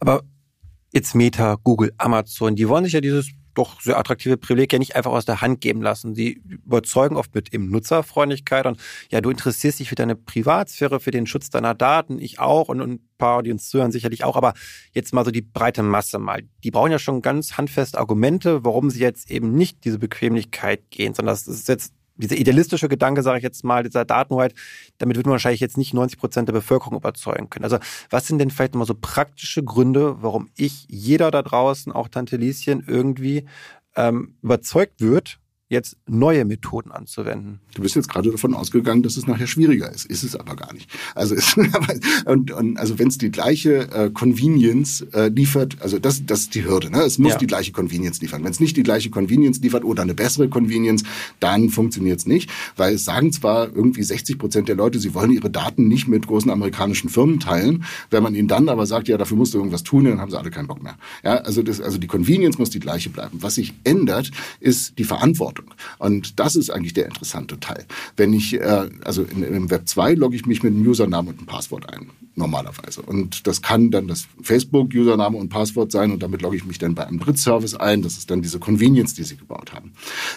Aber 0.00 0.22
jetzt 0.92 1.14
Meta, 1.14 1.56
Google, 1.62 1.92
Amazon, 1.96 2.54
die 2.54 2.68
wollen 2.68 2.84
sich 2.84 2.92
ja 2.92 3.00
dieses 3.00 3.30
doch 3.54 3.80
sehr 3.80 3.98
attraktive 3.98 4.36
Privileg 4.36 4.72
ja 4.72 4.78
nicht 4.78 4.96
einfach 4.96 5.12
aus 5.12 5.24
der 5.24 5.40
Hand 5.40 5.60
geben 5.60 5.82
lassen. 5.82 6.14
Sie 6.14 6.42
überzeugen 6.46 7.16
oft 7.16 7.34
mit 7.34 7.52
eben 7.54 7.70
Nutzerfreundlichkeit 7.70 8.66
und 8.66 8.80
ja, 9.10 9.20
du 9.20 9.30
interessierst 9.30 9.78
dich 9.80 9.88
für 9.88 9.94
deine 9.94 10.16
Privatsphäre, 10.16 11.00
für 11.00 11.10
den 11.10 11.26
Schutz 11.26 11.50
deiner 11.50 11.74
Daten, 11.74 12.18
ich 12.18 12.40
auch 12.40 12.68
und 12.68 12.80
ein 12.80 13.00
paar, 13.18 13.42
die 13.42 13.52
uns 13.52 13.68
zuhören, 13.68 13.92
sicherlich 13.92 14.24
auch, 14.24 14.36
aber 14.36 14.54
jetzt 14.92 15.14
mal 15.14 15.24
so 15.24 15.30
die 15.30 15.42
breite 15.42 15.82
Masse 15.82 16.18
mal. 16.18 16.42
Die 16.62 16.70
brauchen 16.70 16.92
ja 16.92 16.98
schon 16.98 17.22
ganz 17.22 17.56
handfeste 17.56 17.98
Argumente, 17.98 18.64
warum 18.64 18.90
sie 18.90 19.00
jetzt 19.00 19.30
eben 19.30 19.54
nicht 19.54 19.84
diese 19.84 19.98
Bequemlichkeit 19.98 20.90
gehen, 20.90 21.14
sondern 21.14 21.34
das 21.34 21.46
ist 21.46 21.68
jetzt 21.68 21.94
dieser 22.16 22.36
idealistische 22.36 22.88
Gedanke, 22.88 23.22
sage 23.22 23.38
ich 23.38 23.44
jetzt 23.44 23.64
mal, 23.64 23.82
dieser 23.82 24.04
Datenhoheit, 24.04 24.54
damit 24.98 25.16
wird 25.16 25.26
man 25.26 25.32
wahrscheinlich 25.32 25.60
jetzt 25.60 25.76
nicht 25.76 25.94
90 25.94 26.18
Prozent 26.18 26.48
der 26.48 26.52
Bevölkerung 26.52 26.96
überzeugen 26.96 27.50
können. 27.50 27.64
Also 27.64 27.78
was 28.10 28.26
sind 28.26 28.38
denn 28.38 28.50
vielleicht 28.50 28.74
mal 28.74 28.86
so 28.86 28.94
praktische 28.94 29.62
Gründe, 29.62 30.22
warum 30.22 30.48
ich, 30.56 30.86
jeder 30.88 31.30
da 31.30 31.42
draußen, 31.42 31.92
auch 31.92 32.08
Tante 32.08 32.36
Lieschen, 32.36 32.84
irgendwie 32.86 33.46
ähm, 33.96 34.36
überzeugt 34.42 35.00
wird, 35.00 35.38
jetzt 35.74 35.96
neue 36.06 36.44
Methoden 36.44 36.90
anzuwenden. 36.90 37.60
Du 37.74 37.82
bist 37.82 37.94
jetzt 37.96 38.08
gerade 38.08 38.30
davon 38.30 38.54
ausgegangen, 38.54 39.02
dass 39.02 39.16
es 39.16 39.26
nachher 39.26 39.46
schwieriger 39.46 39.92
ist. 39.92 40.06
Ist 40.06 40.22
es 40.22 40.34
aber 40.36 40.56
gar 40.56 40.72
nicht. 40.72 40.88
Also, 41.14 41.34
und, 42.24 42.50
und, 42.50 42.78
also 42.78 42.98
wenn 42.98 43.08
es 43.08 43.18
die 43.18 43.30
gleiche 43.30 43.90
äh, 43.92 44.10
Convenience 44.10 45.02
äh, 45.12 45.28
liefert, 45.28 45.76
also 45.80 45.98
das, 45.98 46.24
das 46.24 46.40
ist 46.40 46.54
die 46.54 46.64
Hürde. 46.64 46.90
Ne? 46.90 47.02
Es 47.02 47.18
muss 47.18 47.32
ja. 47.32 47.38
die 47.38 47.46
gleiche 47.46 47.72
Convenience 47.72 48.20
liefern. 48.20 48.42
Wenn 48.44 48.52
es 48.52 48.60
nicht 48.60 48.76
die 48.76 48.82
gleiche 48.82 49.10
Convenience 49.10 49.60
liefert 49.60 49.84
oder 49.84 50.02
eine 50.02 50.14
bessere 50.14 50.48
Convenience, 50.48 51.04
dann 51.40 51.68
funktioniert 51.68 52.20
es 52.20 52.26
nicht, 52.26 52.50
weil 52.76 52.94
es 52.94 53.04
sagen 53.04 53.32
zwar 53.32 53.74
irgendwie 53.74 54.02
60 54.02 54.38
Prozent 54.38 54.68
der 54.68 54.76
Leute, 54.76 54.98
sie 54.98 55.14
wollen 55.14 55.32
ihre 55.32 55.50
Daten 55.50 55.88
nicht 55.88 56.08
mit 56.08 56.26
großen 56.26 56.50
amerikanischen 56.50 57.10
Firmen 57.10 57.40
teilen. 57.40 57.84
Wenn 58.10 58.22
man 58.22 58.34
ihnen 58.34 58.48
dann 58.48 58.68
aber 58.68 58.86
sagt, 58.86 59.08
ja, 59.08 59.18
dafür 59.18 59.36
musst 59.36 59.54
du 59.54 59.58
irgendwas 59.58 59.82
tun, 59.82 60.04
dann 60.04 60.20
haben 60.20 60.30
sie 60.30 60.38
alle 60.38 60.50
keinen 60.50 60.68
Bock 60.68 60.82
mehr. 60.82 60.96
Ja, 61.22 61.36
also 61.38 61.62
das, 61.62 61.80
also 61.80 61.98
die 61.98 62.06
Convenience 62.06 62.58
muss 62.58 62.70
die 62.70 62.80
gleiche 62.80 63.10
bleiben. 63.10 63.38
Was 63.40 63.56
sich 63.56 63.74
ändert, 63.84 64.30
ist 64.60 64.98
die 64.98 65.04
Verantwortung. 65.04 65.63
Verantwortung. 65.64 65.74
Und 65.98 66.38
das 66.38 66.56
ist 66.56 66.70
eigentlich 66.70 66.94
der 66.94 67.06
interessante 67.06 67.58
Teil. 67.60 67.84
Wenn 68.16 68.32
ich, 68.32 68.54
äh, 68.54 68.88
also 69.04 69.22
in, 69.22 69.42
im 69.42 69.70
Web 69.70 69.88
2 69.88 70.14
logge 70.14 70.36
ich 70.36 70.46
mich 70.46 70.62
mit 70.62 70.74
einem 70.74 70.86
Username 70.86 71.30
und 71.30 71.38
einem 71.38 71.46
Passwort 71.46 71.92
ein, 71.92 72.10
normalerweise. 72.34 73.02
Und 73.02 73.46
das 73.46 73.62
kann 73.62 73.90
dann 73.90 74.08
das 74.08 74.26
Facebook-Username 74.42 75.36
und 75.36 75.48
Passwort 75.48 75.92
sein 75.92 76.10
und 76.12 76.22
damit 76.22 76.42
logge 76.42 76.56
ich 76.56 76.64
mich 76.64 76.78
dann 76.78 76.94
bei 76.94 77.06
einem 77.06 77.20
Drittservice 77.20 77.74
ein. 77.74 78.02
Das 78.02 78.18
ist 78.18 78.30
dann 78.30 78.42
diese 78.42 78.58
Convenience, 78.58 79.14
die 79.14 79.24
sie 79.24 79.36
gebaut 79.36 79.72
haben. 79.72 79.92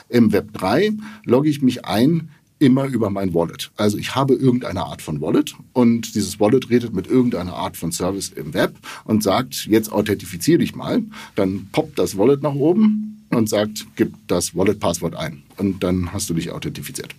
Im 0.10 0.32
Web 0.32 0.54
3 0.54 0.94
logge 1.26 1.50
ich 1.50 1.62
mich 1.62 1.86
ein 1.86 2.30
immer 2.60 2.86
über 2.86 3.12
mein 3.12 3.36
Wallet. 3.36 3.70
Also 3.78 4.00
ich 4.00 4.16
habe 4.16 4.34
irgendeine 4.34 4.84
Art 4.84 5.04
von 5.04 5.22
Wallet 5.22 5.54
und 5.74 6.16
dieses 6.16 6.40
Wallet 6.40 6.72
redet 6.72 6.92
mit 6.92 7.06
irgendeiner 7.06 7.54
Art 7.54 7.78
von 7.78 7.92
Service 7.92 8.30
im 8.30 8.56
Web 8.56 8.74
und 9.04 9.22
sagt, 9.22 9.68
jetzt 9.68 9.92
authentifiziere 9.92 10.58
dich 10.58 10.76
mal. 10.76 11.04
Dann 11.36 11.70
poppt 11.72 12.00
das 12.00 12.18
Wallet 12.18 12.42
nach 12.42 12.56
oben 12.56 13.17
und 13.30 13.50
sagt, 13.50 13.86
gib 13.96 14.14
das 14.28 14.56
Wallet-Passwort 14.56 15.16
ein. 15.16 15.44
Und 15.58 15.84
dann 15.84 16.14
hast 16.14 16.30
du 16.30 16.34
dich 16.34 16.52
authentifiziert. 16.52 17.16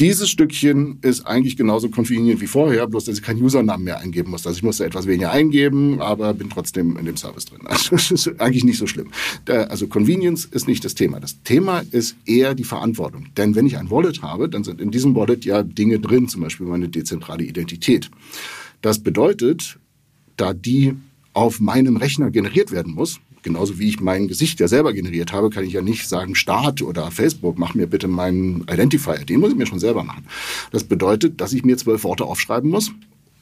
Dieses 0.00 0.28
Stückchen 0.28 0.98
ist 1.02 1.24
eigentlich 1.24 1.56
genauso 1.56 1.88
convenient 1.88 2.40
wie 2.40 2.48
vorher, 2.48 2.88
bloß 2.88 3.04
dass 3.04 3.16
ich 3.16 3.22
keinen 3.22 3.40
Usernamen 3.40 3.84
mehr 3.84 4.00
eingeben 4.00 4.32
muss. 4.32 4.44
Also 4.44 4.56
ich 4.56 4.64
musste 4.64 4.84
etwas 4.84 5.06
weniger 5.06 5.30
eingeben, 5.30 6.02
aber 6.02 6.34
bin 6.34 6.50
trotzdem 6.50 6.96
in 6.96 7.06
dem 7.06 7.16
Service 7.16 7.44
drin. 7.44 7.60
Also 7.64 7.90
das 7.90 8.10
ist 8.10 8.40
eigentlich 8.40 8.64
nicht 8.64 8.78
so 8.78 8.88
schlimm. 8.88 9.12
Also 9.46 9.86
Convenience 9.86 10.46
ist 10.46 10.66
nicht 10.66 10.84
das 10.84 10.96
Thema. 10.96 11.20
Das 11.20 11.40
Thema 11.44 11.84
ist 11.92 12.16
eher 12.26 12.56
die 12.56 12.64
Verantwortung. 12.64 13.26
Denn 13.36 13.54
wenn 13.54 13.66
ich 13.66 13.78
ein 13.78 13.88
Wallet 13.88 14.20
habe, 14.20 14.48
dann 14.48 14.64
sind 14.64 14.80
in 14.80 14.90
diesem 14.90 15.14
Wallet 15.14 15.44
ja 15.44 15.62
Dinge 15.62 16.00
drin, 16.00 16.28
zum 16.28 16.40
Beispiel 16.40 16.66
meine 16.66 16.88
dezentrale 16.88 17.44
Identität. 17.44 18.10
Das 18.82 18.98
bedeutet, 18.98 19.78
da 20.36 20.54
die 20.54 20.94
auf 21.34 21.60
meinem 21.60 21.96
Rechner 21.98 22.32
generiert 22.32 22.72
werden 22.72 22.94
muss, 22.94 23.20
genauso 23.44 23.78
wie 23.78 23.88
ich 23.88 24.00
mein 24.00 24.26
Gesicht 24.26 24.58
ja 24.58 24.66
selber 24.66 24.92
generiert 24.92 25.32
habe, 25.32 25.50
kann 25.50 25.64
ich 25.64 25.74
ja 25.74 25.82
nicht 25.82 26.08
sagen, 26.08 26.34
Start 26.34 26.82
oder 26.82 27.10
Facebook, 27.12 27.58
mach 27.58 27.74
mir 27.74 27.86
bitte 27.86 28.08
meinen 28.08 28.62
Identifier. 28.62 29.24
Den 29.24 29.38
muss 29.38 29.52
ich 29.52 29.56
mir 29.56 29.66
schon 29.66 29.78
selber 29.78 30.02
machen. 30.02 30.26
Das 30.72 30.82
bedeutet, 30.82 31.40
dass 31.40 31.52
ich 31.52 31.64
mir 31.64 31.76
zwölf 31.76 32.02
Worte 32.02 32.24
aufschreiben 32.24 32.68
muss 32.68 32.90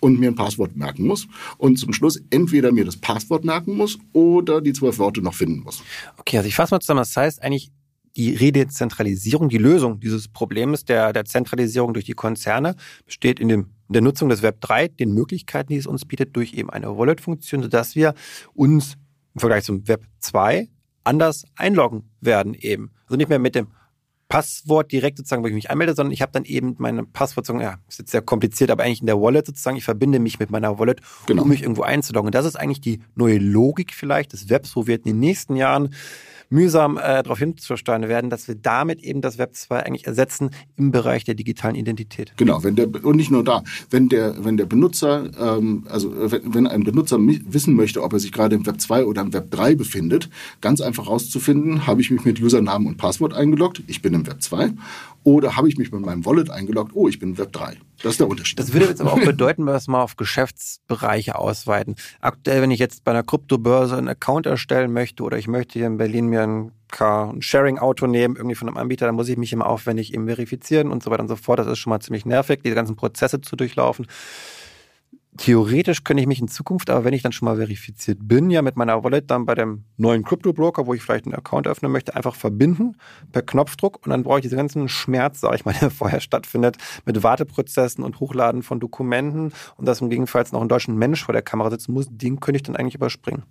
und 0.01 0.19
mir 0.21 0.29
ein 0.29 0.35
Passwort 0.35 0.77
merken 0.77 1.07
muss 1.07 1.29
und 1.57 1.79
zum 1.79 1.93
Schluss 1.93 2.21
entweder 2.31 2.73
mir 2.73 2.85
das 2.85 2.97
Passwort 2.97 3.45
merken 3.45 3.77
muss 3.77 3.99
oder 4.13 4.61
die 4.61 4.73
zwölf 4.73 4.99
Worte 4.99 5.23
noch 5.23 5.35
finden 5.35 5.61
muss. 5.61 5.83
Okay, 6.19 6.37
also 6.37 6.49
ich 6.49 6.55
fasse 6.55 6.75
mal 6.75 6.81
zusammen. 6.81 6.99
Das 6.99 7.17
heißt 7.17 7.43
eigentlich, 7.43 7.71
die 8.17 8.35
Redezentralisierung, 8.35 9.49
die 9.49 9.59
Lösung 9.59 10.01
dieses 10.01 10.29
Problems 10.29 10.85
der, 10.85 11.13
der 11.13 11.25
Zentralisierung 11.25 11.95
durch 11.95 12.05
die 12.05 12.13
Konzerne 12.13 12.75
besteht 13.07 13.41
in, 13.41 13.49
dem, 13.49 13.61
in 13.89 13.93
der 13.95 14.03
Nutzung 14.03 14.29
des 14.29 14.43
Web 14.43 14.61
3, 14.61 14.89
den 14.89 15.15
Möglichkeiten, 15.15 15.73
die 15.73 15.79
es 15.79 15.87
uns 15.87 16.05
bietet, 16.05 16.37
durch 16.37 16.53
eben 16.53 16.69
eine 16.69 16.97
Wallet-Funktion, 16.97 17.63
sodass 17.63 17.97
wir 17.97 18.15
uns 18.55 18.97
im 19.35 19.41
Vergleich 19.41 19.65
zum 19.65 19.87
Web 19.89 20.05
2 20.21 20.69
anders 21.05 21.45
einloggen 21.57 22.11
werden 22.21 22.55
eben. 22.55 22.93
Also 23.07 23.17
nicht 23.17 23.29
mehr 23.29 23.39
mit 23.39 23.55
dem 23.55 23.69
Passwort 24.33 24.91
direkt 24.91 25.19
sozusagen, 25.19 25.43
wo 25.43 25.47
ich 25.47 25.53
mich 25.53 25.71
anmelde, 25.71 25.95
sondern 25.95 26.11
ich 26.11 26.23
habe 26.23 26.33
dann 26.33 26.47
eben 26.47 26.75
meine 26.79 27.05
Passwort, 27.05 27.47
ja, 27.49 27.77
ist 27.87 27.99
jetzt 27.99 28.13
sehr 28.13 28.23
kompliziert, 28.23 28.71
aber 28.71 28.83
eigentlich 28.83 29.03
in 29.03 29.07
der 29.07 29.21
Wallet 29.21 29.45
sozusagen, 29.45 29.77
ich 29.77 29.85
verbinde 29.85 30.21
mich 30.21 30.39
mit 30.39 30.51
meiner 30.51 30.79
Wallet, 30.79 31.03
genau. 31.27 31.43
um 31.43 31.51
mich 31.51 31.61
irgendwo 31.61 31.83
einzuloggen. 31.83 32.29
Und 32.29 32.35
das 32.35 32.47
ist 32.47 32.57
eigentlich 32.57 32.81
die 32.81 33.01
neue 33.15 33.37
Logik 33.37 33.93
vielleicht 33.93 34.33
des 34.33 34.49
Webs, 34.49 34.75
wo 34.75 34.87
wir 34.87 34.95
in 34.95 35.03
den 35.03 35.21
nächsten 35.21 35.55
Jahren 35.55 35.91
mühsam 36.53 36.99
äh, 36.99 37.23
darauf 37.23 37.39
hinzusteuern 37.39 38.09
werden, 38.09 38.31
dass 38.31 38.47
wir 38.47 38.55
damit 38.55 39.01
eben 39.03 39.23
das 39.23 39.39
Web 39.39 39.57
2 39.57 39.85
eigentlich 39.85 40.07
ersetzen 40.07 40.51
im 40.77 40.93
Bereich 40.93 41.25
der 41.25 41.35
digitalen 41.35 41.75
Identität. 41.75 42.35
Genau, 42.37 42.63
wenn 42.63 42.77
der 42.77 42.89
und 43.05 43.17
nicht 43.17 43.31
nur 43.31 43.43
da, 43.43 43.65
wenn 43.91 44.09
der 44.09 44.45
wenn 44.45 44.59
der 44.59 44.67
Benutzer 44.67 45.31
ähm, 45.41 45.85
also 45.89 46.13
wenn, 46.15 46.55
wenn 46.55 46.67
ein 46.67 46.85
Benutzer 46.85 47.19
wissen 47.19 47.75
möchte, 47.75 48.03
ob 48.03 48.13
er 48.13 48.21
sich 48.21 48.33
gerade 48.33 48.55
im 48.55 48.67
Web 48.67 48.81
2 48.81 49.07
oder 49.07 49.23
im 49.23 49.33
Web 49.33 49.51
3 49.51 49.75
befindet, 49.75 50.29
ganz 50.61 50.81
einfach 50.81 51.07
herauszufinden, 51.07 51.87
habe 51.87 52.03
ich 52.03 52.11
mich 52.11 52.25
mit 52.25 52.41
Usernamen 52.41 52.87
und 52.87 52.99
Passwort 52.99 53.33
eingeloggt, 53.33 53.83
ich 53.87 54.03
bin 54.03 54.13
im 54.13 54.22
Web 54.27 54.43
2 54.43 54.73
oder 55.25 55.57
habe 55.57 55.69
ich 55.69 55.77
mich 55.77 55.93
mit 55.93 56.05
meinem 56.05 56.25
Wallet 56.25 56.51
eingeloggt, 56.51 56.93
oh, 56.95 57.09
ich 57.09 57.19
bin 57.19 57.31
im 57.31 57.39
Web 57.39 57.53
3. 57.53 57.77
Das 58.03 58.13
ist 58.13 58.21
der 58.21 58.29
Unterschied. 58.29 58.59
Das 58.59 58.73
würde 58.73 58.87
jetzt 58.87 59.01
aber 59.01 59.13
auch 59.13 59.21
bedeuten, 59.25 59.65
wenn 59.65 59.73
wir 59.73 59.77
es 59.77 59.87
mal 59.87 60.03
auf 60.03 60.17
Geschäftsbereiche 60.17 61.37
ausweiten. 61.37 61.95
Aktuell, 62.21 62.63
wenn 62.63 62.73
ich 62.73 62.81
jetzt 62.81 63.05
bei 63.05 63.13
einer 63.13 63.23
Kryptobörse 63.23 63.97
einen 63.97 64.09
Account 64.09 64.47
erstellen 64.47 64.93
möchte 64.93 65.23
oder 65.23 65.39
ich 65.39 65.47
möchte 65.47 65.79
hier 65.79 65.87
in 65.87 65.97
Berlin 65.97 66.27
mir 66.27 66.43
ein 66.43 66.73
Car, 66.91 67.33
ein 67.33 67.41
Sharing-Auto 67.41 68.07
nehmen, 68.07 68.37
irgendwie 68.37 68.57
von 68.57 68.69
einem 68.69 68.77
Anbieter, 68.77 69.07
dann 69.07 69.15
muss 69.15 69.29
ich 69.29 69.37
mich 69.37 69.53
immer 69.53 69.67
aufwendig 69.67 70.13
eben 70.13 70.27
verifizieren 70.27 70.91
und 70.91 71.03
so 71.03 71.11
weiter 71.11 71.23
und 71.23 71.29
so 71.29 71.37
fort. 71.37 71.61
Das 71.61 71.69
ist 71.69 71.79
schon 71.79 71.91
mal 71.91 72.01
ziemlich 72.01 72.27
nervig, 72.27 72.61
diese 72.65 72.75
ganzen 72.75 72.97
Prozesse 72.97 73.41
zu 73.41 73.57
durchlaufen 73.57 74.07
theoretisch 75.39 76.05
könnte 76.05 76.21
ich 76.21 76.27
mich 76.27 76.41
in 76.41 76.49
Zukunft, 76.49 76.91
aber 76.91 77.05
wenn 77.05 77.15
ich 77.15 77.23
dann 77.23 77.33
schon 77.33 77.47
mal 77.47 77.57
verifiziert 77.57 78.19
bin, 78.21 78.51
ja 78.51 78.61
mit 78.61 78.77
meiner 78.77 79.03
Wallet 79.03 79.31
dann 79.31 79.47
bei 79.47 79.55
dem 79.55 79.85
neuen 79.97 80.25
Crypto-Broker, 80.25 80.87
wo 80.87 80.95
ich 80.95 81.03
vielleicht 81.03 81.25
einen 81.25 81.35
Account 81.35 81.67
öffnen 81.67 81.91
möchte, 81.91 82.15
einfach 82.15 82.35
verbinden 82.35 82.97
per 83.33 83.43
Knopfdruck 83.43 84.01
und 84.05 84.11
dann 84.11 84.23
brauche 84.23 84.39
ich 84.39 84.43
diesen 84.43 84.59
ganzen 84.59 84.89
Schmerz, 84.89 85.41
sage 85.41 85.57
ich 85.57 85.65
mal, 85.65 85.75
der 85.81 85.91
vorher 85.91 86.21
stattfindet, 86.21 86.77
mit 87.07 87.23
Warteprozessen 87.23 88.05
und 88.05 88.21
Hochladen 88.21 88.63
von 88.63 88.79
Dokumenten 88.79 89.53
und 89.77 89.87
dass 89.87 90.01
im 90.01 90.11
Gegenfalls 90.11 90.53
noch 90.53 90.61
ein 90.61 90.69
deutscher 90.69 90.93
Mensch 90.93 91.25
vor 91.25 91.33
der 91.33 91.43
Kamera 91.43 91.71
sitzen 91.71 91.93
muss, 91.93 92.07
den 92.11 92.41
könnte 92.41 92.57
ich 92.57 92.63
dann 92.63 92.77
eigentlich 92.77 92.95
überspringen. 92.95 93.43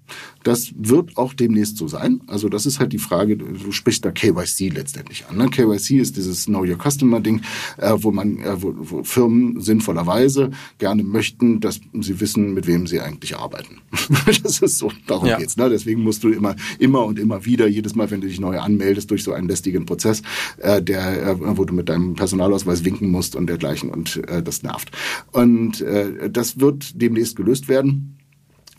Das 0.43 0.71
wird 0.75 1.17
auch 1.17 1.33
demnächst 1.33 1.77
so 1.77 1.87
sein. 1.87 2.21
Also 2.27 2.47
das 2.47 2.65
ist 2.65 2.79
halt 2.79 2.93
die 2.93 2.99
Frage, 2.99 3.37
du 3.37 3.71
sprichst 3.71 4.05
da 4.05 4.11
KYC 4.11 4.69
letztendlich 4.69 5.25
an. 5.27 5.37
Ne? 5.37 5.49
KYC 5.49 5.99
ist 5.99 6.17
dieses 6.17 6.45
Know 6.45 6.63
Your 6.63 6.77
Customer 6.77 7.19
Ding, 7.19 7.41
äh, 7.77 7.93
wo 7.95 8.11
man, 8.11 8.39
äh, 8.39 8.61
wo, 8.61 8.73
wo 8.77 9.03
Firmen 9.03 9.59
sinnvollerweise 9.59 10.51
gerne 10.77 11.03
möchten, 11.03 11.59
dass 11.59 11.70
dass 11.79 12.05
sie 12.05 12.19
wissen, 12.19 12.53
mit 12.53 12.67
wem 12.67 12.87
sie 12.87 12.99
eigentlich 12.99 13.37
arbeiten. 13.37 13.81
das 14.43 14.61
ist 14.61 14.77
so, 14.77 14.91
darum 15.07 15.27
ja. 15.27 15.37
geht's. 15.37 15.57
Ne? 15.57 15.69
Deswegen 15.69 16.01
musst 16.01 16.23
du 16.23 16.29
immer, 16.29 16.55
immer 16.79 17.05
und 17.05 17.19
immer 17.19 17.45
wieder, 17.45 17.67
jedes 17.67 17.95
Mal, 17.95 18.09
wenn 18.11 18.21
du 18.21 18.27
dich 18.27 18.39
neu 18.39 18.59
anmeldest, 18.59 19.11
durch 19.11 19.23
so 19.23 19.33
einen 19.33 19.47
lästigen 19.47 19.85
Prozess, 19.85 20.21
äh, 20.57 20.81
der, 20.81 21.23
äh, 21.23 21.57
wo 21.57 21.65
du 21.65 21.73
mit 21.73 21.89
deinem 21.89 22.15
Personalausweis 22.15 22.83
winken 22.85 23.09
musst 23.09 23.35
und 23.35 23.47
dergleichen 23.47 23.89
und 23.89 24.17
äh, 24.27 24.43
das 24.43 24.63
nervt. 24.63 24.91
Und 25.31 25.81
äh, 25.81 26.29
das 26.29 26.59
wird 26.59 27.01
demnächst 27.01 27.35
gelöst 27.35 27.67
werden. 27.67 28.17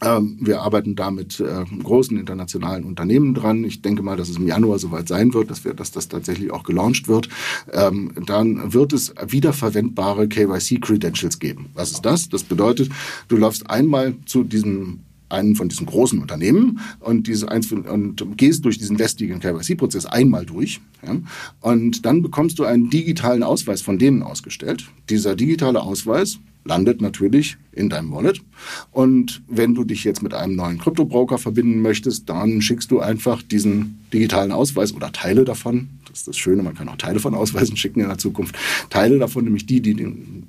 Ähm, 0.02 0.36
wir 0.40 0.62
arbeiten 0.62 0.96
da 0.96 1.10
mit 1.10 1.38
äh, 1.40 1.64
großen 1.82 2.18
internationalen 2.18 2.84
Unternehmen 2.84 3.34
dran. 3.34 3.64
Ich 3.64 3.82
denke 3.82 4.02
mal, 4.02 4.16
dass 4.16 4.28
es 4.28 4.36
im 4.36 4.46
Januar 4.46 4.78
soweit 4.78 5.08
sein 5.08 5.32
wird, 5.32 5.50
dass, 5.50 5.64
wir, 5.64 5.74
dass 5.74 5.92
das 5.92 6.08
tatsächlich 6.08 6.50
auch 6.50 6.64
gelauncht 6.64 7.08
wird. 7.08 7.28
Ähm, 7.72 8.12
dann 8.26 8.72
wird 8.72 8.92
es 8.92 9.14
wiederverwendbare 9.24 10.26
KYC-Credentials 10.26 11.38
geben. 11.38 11.66
Was 11.74 11.92
ist 11.92 12.02
das? 12.02 12.28
Das 12.28 12.42
bedeutet, 12.42 12.90
du 13.28 13.36
läufst 13.36 13.70
einmal 13.70 14.14
zu 14.26 14.42
diesem 14.42 15.00
einen 15.32 15.56
von 15.56 15.68
diesen 15.68 15.86
großen 15.86 16.20
Unternehmen 16.20 16.80
und 17.00 17.26
diese 17.26 17.50
eins 17.50 17.72
und 17.72 18.36
gehst 18.36 18.64
durch 18.64 18.78
diesen 18.78 18.98
lästigen 18.98 19.40
KYC-Prozess 19.40 20.06
einmal 20.06 20.44
durch. 20.44 20.80
Ja, 21.04 21.16
und 21.60 22.04
dann 22.04 22.22
bekommst 22.22 22.58
du 22.58 22.64
einen 22.64 22.90
digitalen 22.90 23.42
Ausweis 23.42 23.80
von 23.80 23.98
denen 23.98 24.22
ausgestellt. 24.22 24.84
Dieser 25.08 25.34
digitale 25.34 25.80
Ausweis 25.80 26.38
landet 26.64 27.00
natürlich 27.00 27.56
in 27.72 27.88
deinem 27.88 28.12
Wallet. 28.12 28.42
Und 28.90 29.42
wenn 29.48 29.74
du 29.74 29.84
dich 29.84 30.04
jetzt 30.04 30.22
mit 30.22 30.34
einem 30.34 30.56
neuen 30.56 30.78
Kryptobroker 30.78 31.38
verbinden 31.38 31.82
möchtest, 31.82 32.28
dann 32.28 32.62
schickst 32.62 32.90
du 32.90 33.00
einfach 33.00 33.42
diesen 33.42 33.98
digitalen 34.12 34.52
Ausweis 34.52 34.94
oder 34.94 35.12
Teile 35.12 35.44
davon. 35.44 35.88
Das 36.08 36.20
ist 36.20 36.28
das 36.28 36.36
Schöne, 36.36 36.62
man 36.62 36.74
kann 36.74 36.88
auch 36.88 36.96
Teile 36.96 37.20
von 37.20 37.34
Ausweisen 37.34 37.76
schicken 37.76 38.00
in 38.00 38.08
der 38.08 38.18
Zukunft. 38.18 38.56
Teile 38.90 39.18
davon, 39.18 39.44
nämlich 39.44 39.66
die, 39.66 39.80
die, 39.80 39.94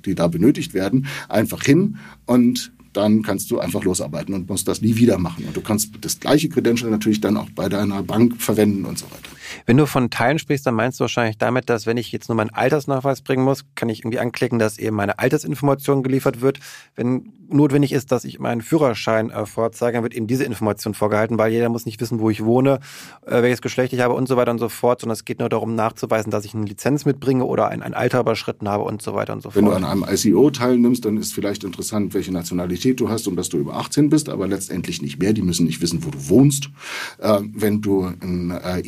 die 0.04 0.14
da 0.14 0.28
benötigt 0.28 0.74
werden, 0.74 1.06
einfach 1.28 1.62
hin 1.62 1.96
und 2.26 2.72
dann 2.92 3.22
kannst 3.22 3.50
du 3.50 3.58
einfach 3.58 3.82
losarbeiten 3.82 4.34
und 4.34 4.48
musst 4.48 4.68
das 4.68 4.80
nie 4.80 4.96
wieder 4.96 5.18
machen. 5.18 5.44
Und 5.46 5.56
du 5.56 5.60
kannst 5.60 5.90
das 6.00 6.20
gleiche 6.20 6.48
Credential 6.48 6.90
natürlich 6.90 7.20
dann 7.20 7.36
auch 7.36 7.50
bei 7.50 7.68
deiner 7.68 8.02
Bank 8.02 8.40
verwenden 8.40 8.84
und 8.84 8.98
so 8.98 9.06
weiter. 9.06 9.30
Wenn 9.66 9.76
du 9.76 9.86
von 9.86 10.10
Teilen 10.10 10.38
sprichst, 10.38 10.66
dann 10.66 10.74
meinst 10.74 11.00
du 11.00 11.02
wahrscheinlich 11.02 11.38
damit, 11.38 11.68
dass 11.70 11.86
wenn 11.86 11.96
ich 11.96 12.12
jetzt 12.12 12.28
nur 12.28 12.36
meinen 12.36 12.50
Altersnachweis 12.50 13.22
bringen 13.22 13.44
muss, 13.44 13.64
kann 13.74 13.88
ich 13.88 14.00
irgendwie 14.00 14.18
anklicken, 14.18 14.58
dass 14.58 14.78
eben 14.78 14.96
meine 14.96 15.18
Altersinformation 15.18 16.02
geliefert 16.02 16.40
wird. 16.40 16.60
Wenn 16.94 17.32
notwendig 17.48 17.92
ist, 17.92 18.12
dass 18.12 18.24
ich 18.24 18.38
meinen 18.38 18.60
Führerschein 18.60 19.30
äh, 19.30 19.46
vorzeige, 19.46 19.94
dann 19.94 20.02
wird 20.02 20.14
eben 20.14 20.26
diese 20.26 20.44
Information 20.44 20.94
vorgehalten, 20.94 21.38
weil 21.38 21.52
jeder 21.52 21.68
muss 21.68 21.86
nicht 21.86 22.00
wissen, 22.00 22.20
wo 22.20 22.30
ich 22.30 22.44
wohne, 22.44 22.80
äh, 23.26 23.42
welches 23.42 23.62
Geschlecht 23.62 23.92
ich 23.92 24.00
habe 24.00 24.14
und 24.14 24.28
so 24.28 24.36
weiter 24.36 24.50
und 24.50 24.58
so 24.58 24.68
fort, 24.68 25.00
sondern 25.00 25.14
es 25.14 25.24
geht 25.24 25.40
nur 25.40 25.48
darum 25.48 25.74
nachzuweisen, 25.74 26.30
dass 26.30 26.44
ich 26.44 26.54
eine 26.54 26.64
Lizenz 26.64 27.04
mitbringe 27.04 27.44
oder 27.44 27.68
ein, 27.68 27.82
ein 27.82 27.94
Alter 27.94 28.20
überschritten 28.20 28.68
habe 28.68 28.84
und 28.84 29.02
so 29.02 29.14
weiter 29.14 29.32
und 29.32 29.42
so 29.42 29.50
fort. 29.50 29.56
Wenn 29.56 29.70
du 29.70 29.72
an 29.72 29.84
einem 29.84 30.04
ICO 30.08 30.50
teilnimmst, 30.50 31.04
dann 31.04 31.16
ist 31.16 31.32
vielleicht 31.32 31.64
interessant, 31.64 32.14
welche 32.14 32.32
Nationalität 32.32 33.00
du 33.00 33.08
hast 33.08 33.26
und 33.28 33.36
dass 33.36 33.48
du 33.48 33.58
über 33.58 33.76
18 33.76 34.10
bist, 34.10 34.28
aber 34.28 34.48
letztendlich 34.48 35.02
nicht 35.02 35.18
mehr. 35.18 35.32
Die 35.32 35.42
müssen 35.42 35.66
nicht 35.66 35.80
wissen, 35.80 36.04
wo 36.04 36.10
du 36.10 36.28
wohnst. 36.28 36.70
Äh, 37.18 37.40
wenn 37.52 37.80
du 37.80 38.04
einen 38.04 38.50
äh, 38.50 38.80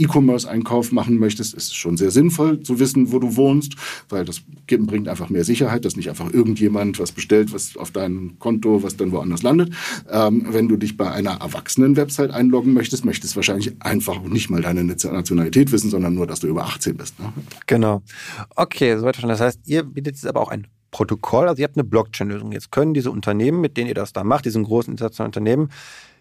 E-Commerce-Einkauf 0.47 0.93
machen 0.93 1.19
möchtest, 1.19 1.55
ist 1.55 1.69
es 1.69 1.75
schon 1.75 1.97
sehr 1.97 2.11
sinnvoll 2.11 2.61
zu 2.61 2.79
wissen, 2.79 3.13
wo 3.13 3.19
du 3.19 3.37
wohnst, 3.37 3.75
weil 4.09 4.25
das 4.25 4.43
bringt 4.67 5.09
einfach 5.09 5.29
mehr 5.29 5.45
Sicherheit, 5.45 5.85
dass 5.85 5.97
nicht 5.97 6.09
einfach 6.09 6.33
irgendjemand 6.33 6.99
was 6.99 7.13
bestellt, 7.13 7.53
was 7.53 7.77
auf 7.77 7.91
deinem 7.91 8.39
Konto, 8.39 8.83
was 8.83 8.97
dann 8.97 9.13
woanders 9.13 9.43
landet. 9.43 9.73
Ähm, 10.11 10.47
wenn 10.51 10.69
du 10.69 10.77
dich 10.77 10.97
bei 10.97 11.11
einer 11.11 11.41
Erwachsenen-Website 11.41 12.31
einloggen 12.31 12.73
möchtest, 12.73 13.05
möchtest 13.05 13.35
du 13.35 13.37
wahrscheinlich 13.37 13.75
einfach 13.81 14.21
nicht 14.23 14.51
mal 14.51 14.63
deine 14.63 14.85
Nationalität 14.85 15.73
wissen, 15.73 15.91
sondern 15.91 16.15
nur, 16.15 16.27
dass 16.27 16.41
du 16.41 16.47
über 16.47 16.65
18 16.65 16.97
bist. 16.97 17.19
Ne? 17.21 17.33
Genau. 17.67 18.03
Okay, 18.55 18.97
soweit 18.97 19.17
schon. 19.17 19.29
Das 19.29 19.41
heißt, 19.41 19.61
ihr 19.67 19.83
bietet 19.83 20.17
jetzt 20.17 20.27
aber 20.27 20.41
auch 20.41 20.51
ein 20.51 20.67
Protokoll, 20.91 21.49
also 21.49 21.61
ihr 21.61 21.65
habt 21.65 21.77
eine 21.77 21.85
Blockchain-Lösung. 21.85 22.53
Jetzt 22.53 22.71
können 22.71 22.95
diese 22.95 23.11
Unternehmen, 23.11 23.61
mit 23.61 23.77
denen 23.77 23.89
ihr 23.89 23.95
das 23.95 24.13
da 24.13 24.25
macht, 24.25 24.47
diesen 24.47 24.65
großen 24.65 24.93
internationalen 24.93 25.31
Unternehmen, 25.31 25.71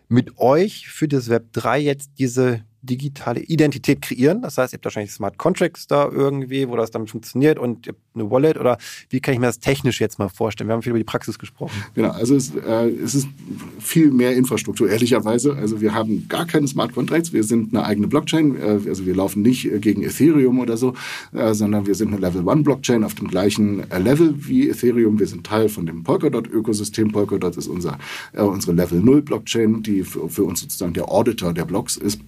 mit 0.07 0.37
euch 0.37 0.87
für 0.87 1.07
das 1.07 1.29
Web 1.29 1.53
3 1.53 1.79
jetzt 1.79 2.11
diese 2.19 2.63
digitale 2.85 3.41
Identität 3.41 4.01
kreieren. 4.01 4.41
Das 4.41 4.57
heißt, 4.57 4.73
ihr 4.73 4.77
habt 4.77 4.85
wahrscheinlich 4.85 5.11
Smart 5.11 5.37
Contracts 5.37 5.87
da 5.87 6.09
irgendwie, 6.09 6.67
wo 6.67 6.75
das 6.75 6.91
dann 6.91 7.07
funktioniert 7.07 7.59
und 7.59 7.87
ihr 7.87 7.93
habt 7.93 8.01
eine 8.15 8.31
Wallet 8.31 8.57
oder 8.57 8.77
wie 9.09 9.19
kann 9.19 9.33
ich 9.33 9.39
mir 9.39 9.47
das 9.47 9.59
technisch 9.59 9.99
jetzt 9.99 10.19
mal 10.19 10.29
vorstellen? 10.29 10.67
Wir 10.69 10.73
haben 10.73 10.81
viel 10.81 10.91
über 10.91 10.99
die 10.99 11.03
Praxis 11.03 11.39
gesprochen. 11.39 11.83
Genau, 11.93 12.11
also 12.11 12.35
es, 12.35 12.53
äh, 12.55 12.89
es 12.89 13.15
ist 13.15 13.27
viel 13.79 14.11
mehr 14.11 14.35
Infrastruktur, 14.35 14.89
ehrlicherweise. 14.89 15.55
Also 15.55 15.81
wir 15.81 15.93
haben 15.93 16.27
gar 16.27 16.45
keine 16.45 16.67
Smart 16.67 16.93
Contracts, 16.93 17.33
wir 17.33 17.43
sind 17.43 17.73
eine 17.73 17.85
eigene 17.85 18.07
Blockchain, 18.07 18.55
äh, 18.55 18.79
also 18.87 19.05
wir 19.05 19.15
laufen 19.15 19.41
nicht 19.41 19.65
äh, 19.65 19.79
gegen 19.79 20.03
Ethereum 20.03 20.59
oder 20.59 20.77
so, 20.77 20.93
äh, 21.33 21.53
sondern 21.53 21.87
wir 21.87 21.95
sind 21.95 22.13
eine 22.13 22.17
Level 22.17 22.47
1 22.47 22.63
Blockchain 22.63 23.03
auf 23.03 23.15
dem 23.15 23.27
gleichen 23.27 23.89
äh, 23.91 23.99
Level 23.99 24.33
wie 24.37 24.69
Ethereum. 24.69 25.19
Wir 25.19 25.27
sind 25.27 25.45
Teil 25.45 25.69
von 25.69 25.85
dem 25.85 26.03
Polkadot-Ökosystem. 26.03 27.11
Polkadot 27.11 27.57
ist 27.57 27.67
unser, 27.67 27.97
äh, 28.33 28.41
unsere 28.41 28.73
Level 28.73 28.99
0 28.99 29.21
Blockchain, 29.21 29.83
die 29.83 30.03
für, 30.03 30.29
für 30.29 30.43
uns 30.43 30.61
sozusagen 30.61 30.93
der 30.93 31.09
Auditor 31.09 31.53
der 31.53 31.65
Blocks 31.65 31.97
ist. 31.97 32.19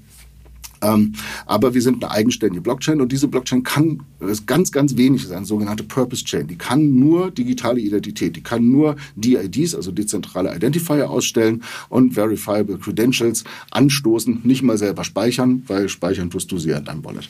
Ähm, 0.82 1.14
aber 1.46 1.74
wir 1.74 1.82
sind 1.82 2.04
eine 2.04 2.12
eigenständige 2.12 2.62
Blockchain 2.62 3.02
und 3.02 3.12
diese 3.12 3.28
Blockchain 3.28 3.64
kann 3.64 4.02
ist 4.20 4.48
ganz, 4.48 4.72
ganz 4.72 4.98
wenig 4.98 5.28
sein, 5.28 5.46
sogenannte 5.46 5.84
Purpose 5.84 6.24
Chain. 6.24 6.48
Die 6.48 6.58
kann 6.58 7.00
nur 7.00 7.30
digitale 7.32 7.80
Identität, 7.80 8.36
die 8.36 8.42
kann 8.42 8.70
nur 8.70 8.96
DIDs, 9.16 9.76
also 9.76 9.92
dezentrale 9.92 10.56
Identifier 10.56 11.10
ausstellen 11.10 11.64
und 11.90 12.14
Verifiable 12.14 12.78
Credentials 12.78 13.44
anstoßen, 13.72 14.42
nicht 14.44 14.64
mal 14.64 14.78
selber 14.78 15.04
speichern, 15.04 15.64
weil 15.68 15.90
speichern 15.90 16.30
tust 16.30 16.52
du 16.52 16.58
sie 16.58 16.70
ja 16.70 16.78
in 16.78 16.86
deinem 16.86 17.06
Wallet. 17.06 17.30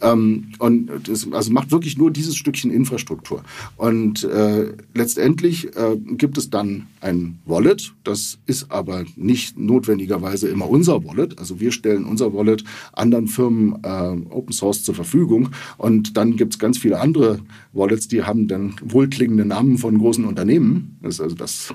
Ähm, 0.00 0.52
und 0.58 0.90
das, 1.08 1.30
also 1.32 1.52
macht 1.52 1.72
wirklich 1.72 1.98
nur 1.98 2.10
dieses 2.10 2.36
Stückchen 2.36 2.70
Infrastruktur. 2.70 3.42
Und 3.76 4.24
äh, 4.24 4.74
letztendlich 4.94 5.76
äh, 5.76 5.96
gibt 5.96 6.38
es 6.38 6.50
dann 6.50 6.86
ein 7.00 7.38
Wallet, 7.46 7.94
das 8.04 8.38
ist 8.46 8.70
aber 8.70 9.04
nicht 9.16 9.58
notwendigerweise 9.58 10.48
immer 10.48 10.68
unser 10.68 11.04
Wallet. 11.04 11.38
Also 11.38 11.60
wir 11.60 11.72
stellen 11.72 12.04
unser 12.04 12.32
Wallet 12.34 12.64
anderen 12.98 13.28
Firmen 13.28 13.78
äh, 13.82 14.34
Open 14.34 14.52
Source 14.52 14.82
zur 14.82 14.94
Verfügung. 14.94 15.50
Und 15.76 16.16
dann 16.16 16.36
gibt 16.36 16.54
es 16.54 16.58
ganz 16.58 16.78
viele 16.78 17.00
andere 17.00 17.40
Wallets, 17.72 18.08
die 18.08 18.24
haben 18.24 18.48
dann 18.48 18.76
wohlklingende 18.82 19.44
Namen 19.44 19.78
von 19.78 19.98
großen 19.98 20.24
Unternehmen. 20.24 20.98
Das 21.02 21.14
ist 21.14 21.20
also 21.20 21.36
das 21.36 21.74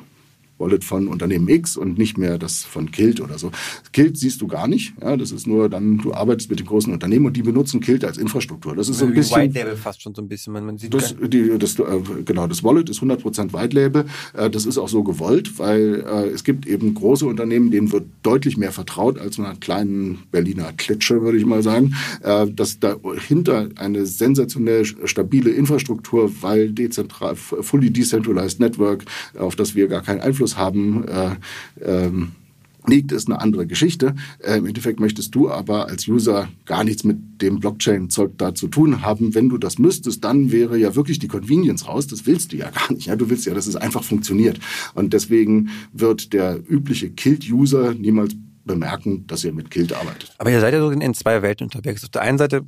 Wallet 0.63 0.83
von 0.83 1.07
Unternehmen 1.07 1.47
X 1.49 1.75
und 1.75 1.97
nicht 1.97 2.17
mehr 2.17 2.37
das 2.37 2.63
von 2.63 2.91
Kilt 2.91 3.19
oder 3.19 3.37
so. 3.37 3.51
Kilt 3.91 4.17
siehst 4.17 4.41
du 4.41 4.47
gar 4.47 4.67
nicht. 4.67 4.93
Ja, 5.01 5.17
das 5.17 5.31
ist 5.31 5.45
nur 5.45 5.69
dann, 5.69 5.97
du 5.97 6.13
arbeitest 6.13 6.49
mit 6.49 6.59
den 6.59 6.65
großen 6.65 6.91
Unternehmen 6.93 7.25
und 7.25 7.35
die 7.35 7.41
benutzen 7.41 7.81
Kilt 7.81 8.05
als 8.05 8.17
Infrastruktur. 8.17 8.75
Das 8.75 8.87
ist 8.87 8.99
so 8.99 9.05
ein 9.05 9.13
bisschen. 9.13 9.41
White 9.41 9.59
Label 9.59 9.75
fast 9.75 10.01
schon 10.01 10.15
so 10.15 10.21
ein 10.21 10.29
bisschen. 10.29 10.53
Man, 10.53 10.65
man 10.65 10.77
sieht 10.77 10.93
das, 10.93 11.15
die, 11.21 11.57
das, 11.59 11.77
äh, 11.79 11.83
genau, 12.23 12.47
das 12.47 12.63
Wallet 12.63 12.89
ist 12.89 13.01
100% 13.01 13.53
White 13.53 13.75
Label. 13.75 14.05
Äh, 14.33 14.49
das 14.49 14.65
ist 14.65 14.77
auch 14.77 14.89
so 14.89 15.03
gewollt, 15.03 15.59
weil 15.59 16.05
äh, 16.07 16.27
es 16.29 16.43
gibt 16.43 16.65
eben 16.65 16.93
große 16.93 17.25
Unternehmen, 17.25 17.71
denen 17.71 17.91
wird 17.91 18.05
deutlich 18.23 18.57
mehr 18.57 18.71
vertraut 18.71 19.19
als 19.19 19.37
einer 19.37 19.55
kleinen 19.55 20.23
Berliner 20.31 20.71
Klitsche, 20.77 21.21
würde 21.21 21.37
ich 21.37 21.45
mal 21.45 21.61
sagen. 21.61 21.93
dass 22.55 22.79
dahinter 22.79 23.69
eine 23.75 24.05
sensationell 24.05 24.85
stabile 24.85 25.49
Infrastruktur, 25.49 26.31
weil 26.41 26.69
dezentral, 26.71 27.35
fully 27.35 27.91
decentralized 27.91 28.59
Network, 28.59 29.03
auf 29.37 29.55
das 29.55 29.75
wir 29.75 29.87
gar 29.87 30.01
keinen 30.01 30.21
Einfluss 30.21 30.52
haben, 30.57 31.07
äh, 31.07 31.35
ähm, 31.81 32.31
liegt, 32.87 33.11
ist 33.11 33.29
eine 33.29 33.39
andere 33.39 33.65
Geschichte. 33.65 34.15
Äh, 34.39 34.57
Im 34.57 34.65
Endeffekt 34.65 34.99
möchtest 34.99 35.33
du 35.35 35.49
aber 35.49 35.87
als 35.87 36.07
User 36.07 36.49
gar 36.65 36.83
nichts 36.83 37.03
mit 37.03 37.41
dem 37.41 37.59
Blockchain-Zeug 37.59 38.31
da 38.37 38.53
zu 38.53 38.67
tun 38.67 39.01
haben. 39.01 39.35
Wenn 39.35 39.49
du 39.49 39.57
das 39.57 39.79
müsstest, 39.79 40.23
dann 40.23 40.51
wäre 40.51 40.77
ja 40.77 40.95
wirklich 40.95 41.19
die 41.19 41.27
Convenience 41.27 41.87
raus. 41.87 42.07
Das 42.07 42.25
willst 42.25 42.51
du 42.51 42.57
ja 42.57 42.69
gar 42.69 42.91
nicht. 42.91 43.07
Ja? 43.07 43.15
Du 43.15 43.29
willst 43.29 43.45
ja, 43.45 43.53
dass 43.53 43.67
es 43.67 43.75
einfach 43.75 44.03
funktioniert. 44.03 44.59
Und 44.93 45.13
deswegen 45.13 45.69
wird 45.91 46.33
der 46.33 46.59
übliche 46.67 47.09
Kilt-User 47.09 47.93
niemals 47.93 48.33
bemerken, 48.65 49.27
dass 49.27 49.43
ihr 49.43 49.53
mit 49.53 49.71
Kilt 49.71 49.93
arbeitet. 49.93 50.33
Aber 50.37 50.51
ihr 50.51 50.59
seid 50.59 50.73
ja 50.73 50.79
so 50.79 50.89
in 50.89 51.13
zwei 51.13 51.41
Welten 51.41 51.65
unterwegs. 51.65 52.03
Auf 52.03 52.09
der 52.09 52.21
einen 52.21 52.37
Seite 52.37 52.65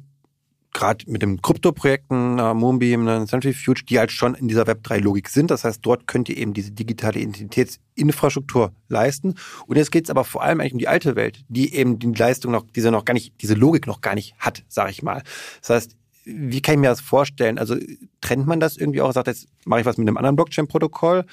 gerade 0.76 1.10
mit 1.10 1.22
den 1.22 1.42
Krypto-Projekten, 1.42 2.38
äh, 2.38 2.54
Moonbeam, 2.54 3.08
äh, 3.08 3.26
Centrifuge, 3.26 3.84
die 3.90 3.98
halt 3.98 4.12
schon 4.12 4.36
in 4.36 4.48
dieser 4.48 4.64
Web3-Logik 4.64 5.30
sind. 5.30 5.50
Das 5.50 5.64
heißt, 5.64 5.80
dort 5.82 6.06
könnt 6.06 6.30
ihr 6.30 6.38
eben 6.38 6.54
diese 6.54 6.72
digitale 6.72 7.20
Identitätsinfrastruktur 7.20 8.74
leisten. 8.90 9.36
Und 9.68 9.78
jetzt 9.78 9.92
geht 9.92 10.04
es 10.04 10.10
aber 10.10 10.26
vor 10.26 10.44
allem 10.44 10.60
eigentlich 10.60 10.74
um 10.74 10.80
die 10.80 10.90
alte 10.90 11.16
Welt, 11.16 11.44
die 11.48 11.74
eben 11.74 11.98
die 11.98 12.12
Leistung 12.12 12.52
noch, 12.52 12.66
diese 12.76 12.92
noch 12.92 13.06
gar 13.06 13.14
nicht, 13.14 13.34
diese 13.42 13.54
Logik 13.54 13.88
noch 13.88 14.02
gar 14.02 14.16
nicht 14.16 14.36
hat, 14.38 14.64
sage 14.68 14.92
ich 14.92 15.02
mal. 15.02 15.24
Das 15.62 15.70
heißt, 15.70 15.98
wie 16.26 16.62
kann 16.62 16.76
ich 16.76 16.82
mir 16.82 16.90
das 16.90 17.02
vorstellen? 17.02 17.58
Also 17.58 17.78
trennt 18.20 18.46
man 18.46 18.60
das 18.60 18.76
irgendwie 18.76 19.02
auch, 19.02 19.14
sagt 19.14 19.28
jetzt 19.28 19.48
mache 19.64 19.80
ich 19.80 19.86
was 19.86 19.98
mit 19.98 20.08
einem 20.08 20.18
anderen 20.18 20.36
Blockchain-Protokoll 20.36 21.24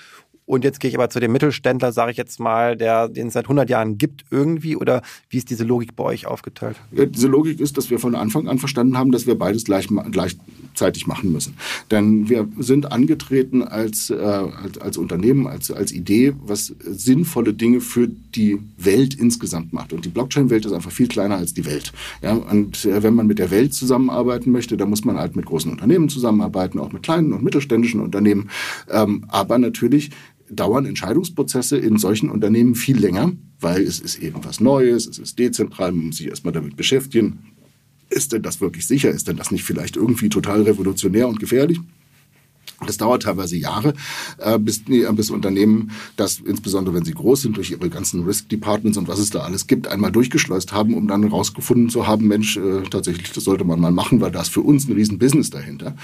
und 0.45 0.65
jetzt 0.65 0.81
gehe 0.81 0.89
ich 0.89 0.97
aber 0.97 1.09
zu 1.09 1.21
dem 1.21 1.33
Mittelständler, 1.33 1.93
sage 1.93 2.11
ich 2.11 2.17
jetzt 2.17 2.41
mal, 2.41 2.77
der 2.77 3.09
den 3.09 3.29
es 3.29 3.35
seit 3.35 3.45
100 3.45 3.71
Jahren 3.71 3.97
gibt 3.97 4.25
irgendwie 4.31 4.77
oder 4.77 5.03
wie 5.31 5.39
ist 5.39 5.51
diese 5.51 5.65
Logik 5.65 5.95
bei 5.95 6.05
euch 6.05 6.27
aufgeteilt? 6.27 6.77
Ja, 6.91 7.07
diese 7.07 7.29
Logik 7.29 7.61
ist, 7.61 7.79
dass 7.79 7.91
wir 7.91 7.99
von 7.99 8.15
Anfang 8.15 8.49
an 8.49 8.59
verstanden 8.59 8.99
haben, 8.99 9.13
dass 9.13 9.27
wir 9.27 9.37
beides 9.37 9.65
gleich, 9.65 9.89
gleichzeitig 10.11 11.07
machen 11.07 11.33
müssen. 11.33 11.55
Denn 11.91 12.29
wir 12.29 12.49
sind 12.59 12.91
angetreten 12.91 13.63
als, 13.63 14.11
äh, 14.11 14.15
als, 14.15 14.79
als 14.79 14.97
Unternehmen, 14.97 15.47
als, 15.47 15.71
als 15.71 15.93
Idee, 15.93 16.35
was 16.45 16.75
sinnvolle 16.81 17.55
Dinge 17.55 17.81
für 17.81 18.09
die 18.09 18.59
Welt 18.79 19.15
insgesamt 19.15 19.73
macht. 19.73 19.93
Und 19.93 20.05
die 20.05 20.09
Blockchain-Welt 20.09 20.67
ist 20.67 20.73
einfach 20.73 20.93
viel 20.93 21.09
kleiner 21.09 21.37
als 21.37 21.55
die 21.55 21.65
Welt. 21.67 21.93
Ja, 22.21 22.33
und 22.33 22.85
äh, 22.85 23.03
wenn 23.03 23.15
man 23.15 23.29
mit 23.29 23.39
der 23.39 23.51
Welt 23.51 23.75
zusammenarbeiten 23.75 24.51
möchte, 24.51 24.77
dann 24.77 24.91
muss 24.91 25.05
man 25.05 25.19
halt 25.19 25.37
mit 25.37 25.47
großen 25.47 25.71
Unternehmen 25.71 26.09
zusammenarbeiten, 26.09 26.81
auch 26.81 26.93
mit 26.93 27.05
kleinen 27.05 27.33
und 27.33 27.45
mittelständischen 27.45 28.01
Unternehmen. 28.01 28.51
Ähm, 28.91 29.25
aber 29.29 29.59
natürlich 29.59 30.11
dauern 30.55 30.87
Entscheidungsprozesse 30.87 31.77
in 31.79 31.99
solchen 31.99 32.31
Unternehmen 32.31 32.75
viel 32.75 32.99
länger, 32.99 33.33
weil 33.61 33.83
es 33.83 34.01
ist 34.01 34.19
eben 34.19 34.45
was 34.45 34.61
Neues, 34.61 35.07
es 35.07 35.19
ist 35.19 35.39
dezentral, 35.39 35.93
man 35.93 36.07
muss 36.07 36.17
sich 36.19 36.29
erstmal 36.29 36.53
damit 36.53 36.77
beschäftigen. 36.77 37.53
Ist 38.11 38.33
denn 38.33 38.43
das 38.43 38.61
wirklich 38.61 38.87
sicher? 38.87 39.11
Ist 39.11 39.29
denn 39.29 39.37
das 39.37 39.51
nicht 39.51 39.65
vielleicht 39.65 39.97
irgendwie 39.97 40.29
total 40.29 40.63
revolutionär 40.63 41.29
und 41.29 41.41
gefährlich? 41.41 41.81
Das 42.87 42.97
dauert 42.97 43.23
teilweise 43.23 43.57
Jahre, 43.57 43.95
äh, 44.39 44.59
bis, 44.59 44.83
nee, 44.87 45.05
bis 45.13 45.31
Unternehmen 45.31 45.91
das, 46.17 46.41
insbesondere 46.41 46.95
wenn 46.95 47.05
sie 47.05 47.15
groß 47.15 47.43
sind, 47.43 47.57
durch 47.57 47.71
ihre 47.71 47.89
ganzen 47.91 48.25
Risk 48.25 48.49
Departments 48.49 48.99
und 48.99 49.09
was 49.09 49.19
es 49.19 49.31
da 49.31 49.41
alles 49.41 49.67
gibt, 49.67 49.89
einmal 49.89 50.13
durchgeschleust 50.13 50.73
haben, 50.73 50.95
um 50.95 51.09
dann 51.09 51.23
herausgefunden 51.23 51.89
zu 51.89 52.07
haben, 52.07 52.29
Mensch, 52.29 52.57
äh, 52.57 52.83
tatsächlich, 52.91 53.33
das 53.33 53.45
sollte 53.45 53.65
man 53.65 53.81
mal 53.81 53.93
machen, 53.93 54.21
weil 54.21 54.31
da 54.31 54.43
ist 54.43 54.49
für 54.49 54.61
uns 54.61 54.89
ein 54.89 54.93
riesen 54.93 55.19
Business 55.19 55.51
dahinter. 55.51 55.95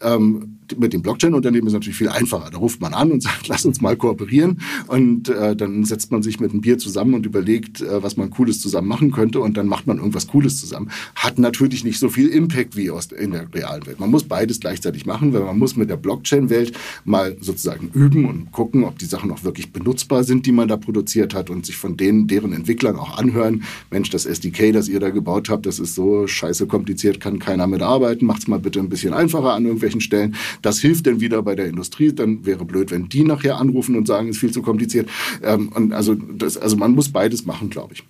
Ähm, 0.00 0.58
mit 0.76 0.92
dem 0.92 1.02
Blockchain-Unternehmen 1.02 1.66
ist 1.66 1.72
es 1.72 1.74
natürlich 1.74 1.98
viel 1.98 2.08
einfacher. 2.08 2.50
Da 2.50 2.58
ruft 2.58 2.80
man 2.80 2.94
an 2.94 3.10
und 3.10 3.22
sagt, 3.28 3.48
lass 3.48 3.64
uns 3.64 3.80
mal 3.80 3.96
kooperieren 3.96 4.60
und 4.86 5.28
äh, 5.28 5.56
dann 5.56 5.84
setzt 5.84 6.10
man 6.10 6.22
sich 6.22 6.40
mit 6.40 6.50
einem 6.50 6.60
Bier 6.60 6.78
zusammen 6.78 7.14
und 7.14 7.26
überlegt, 7.26 7.80
äh, 7.80 8.02
was 8.02 8.16
man 8.16 8.30
Cooles 8.30 8.60
zusammen 8.60 8.88
machen 8.88 9.10
könnte 9.10 9.40
und 9.40 9.56
dann 9.56 9.66
macht 9.66 9.86
man 9.86 9.98
irgendwas 9.98 10.26
Cooles 10.26 10.60
zusammen. 10.60 10.90
Hat 11.14 11.38
natürlich 11.38 11.84
nicht 11.84 11.98
so 11.98 12.08
viel 12.08 12.28
Impact 12.28 12.76
wie 12.76 12.90
in 13.18 13.30
der 13.32 13.52
realen 13.52 13.86
Welt. 13.86 14.00
Man 14.00 14.10
muss 14.10 14.24
beides 14.24 14.60
gleichzeitig 14.60 15.06
machen, 15.06 15.32
weil 15.32 15.42
man 15.42 15.58
muss 15.58 15.76
mit 15.76 15.90
der 15.90 15.96
Blockchain 15.96 16.27
Blockchain-Welt 16.28 16.72
mal 17.04 17.36
sozusagen 17.40 17.90
üben 17.92 18.26
und 18.26 18.52
gucken, 18.52 18.84
ob 18.84 18.98
die 18.98 19.06
Sachen 19.06 19.30
auch 19.30 19.44
wirklich 19.44 19.72
benutzbar 19.72 20.24
sind, 20.24 20.46
die 20.46 20.52
man 20.52 20.68
da 20.68 20.76
produziert 20.76 21.34
hat 21.34 21.50
und 21.50 21.66
sich 21.66 21.76
von 21.76 21.96
denen, 21.96 22.26
deren 22.26 22.52
Entwicklern 22.52 22.96
auch 22.96 23.18
anhören, 23.18 23.64
Mensch, 23.90 24.10
das 24.10 24.26
SDK, 24.26 24.72
das 24.72 24.88
ihr 24.88 25.00
da 25.00 25.10
gebaut 25.10 25.48
habt, 25.48 25.66
das 25.66 25.78
ist 25.78 25.94
so 25.94 26.26
scheiße 26.26 26.66
kompliziert, 26.66 27.20
kann 27.20 27.38
keiner 27.38 27.66
mitarbeiten, 27.66 28.26
macht's 28.26 28.48
mal 28.48 28.58
bitte 28.58 28.80
ein 28.80 28.88
bisschen 28.88 29.14
einfacher 29.14 29.54
an 29.54 29.64
irgendwelchen 29.64 30.00
Stellen. 30.00 30.36
Das 30.62 30.78
hilft 30.78 31.06
dann 31.06 31.20
wieder 31.20 31.42
bei 31.42 31.54
der 31.54 31.66
Industrie, 31.66 32.12
dann 32.12 32.44
wäre 32.44 32.64
blöd, 32.64 32.90
wenn 32.90 33.08
die 33.08 33.24
nachher 33.24 33.58
anrufen 33.58 33.96
und 33.96 34.06
sagen, 34.06 34.28
es 34.28 34.36
ist 34.36 34.40
viel 34.40 34.52
zu 34.52 34.62
kompliziert. 34.62 35.08
Ähm, 35.42 35.68
und 35.68 35.92
also, 35.92 36.14
das, 36.14 36.56
also 36.56 36.76
man 36.76 36.92
muss 36.92 37.10
beides 37.10 37.46
machen, 37.46 37.70
glaube 37.70 37.94
ich. 37.94 38.04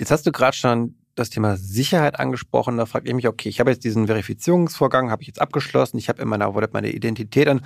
Jetzt 0.00 0.10
hast 0.10 0.26
du 0.26 0.32
gerade 0.32 0.56
schon 0.56 0.94
das 1.18 1.30
Thema 1.30 1.56
Sicherheit 1.56 2.18
angesprochen. 2.18 2.76
Da 2.76 2.86
frage 2.86 3.08
ich 3.08 3.14
mich, 3.14 3.28
okay, 3.28 3.48
ich 3.48 3.60
habe 3.60 3.70
jetzt 3.70 3.84
diesen 3.84 4.06
Verifizierungsvorgang, 4.06 5.10
habe 5.10 5.22
ich 5.22 5.28
jetzt 5.28 5.40
abgeschlossen, 5.40 5.98
ich 5.98 6.08
habe 6.08 6.22
in 6.22 6.28
meiner 6.28 6.54
Wallet 6.54 6.72
meine 6.72 6.90
Identität 6.90 7.48
an. 7.48 7.62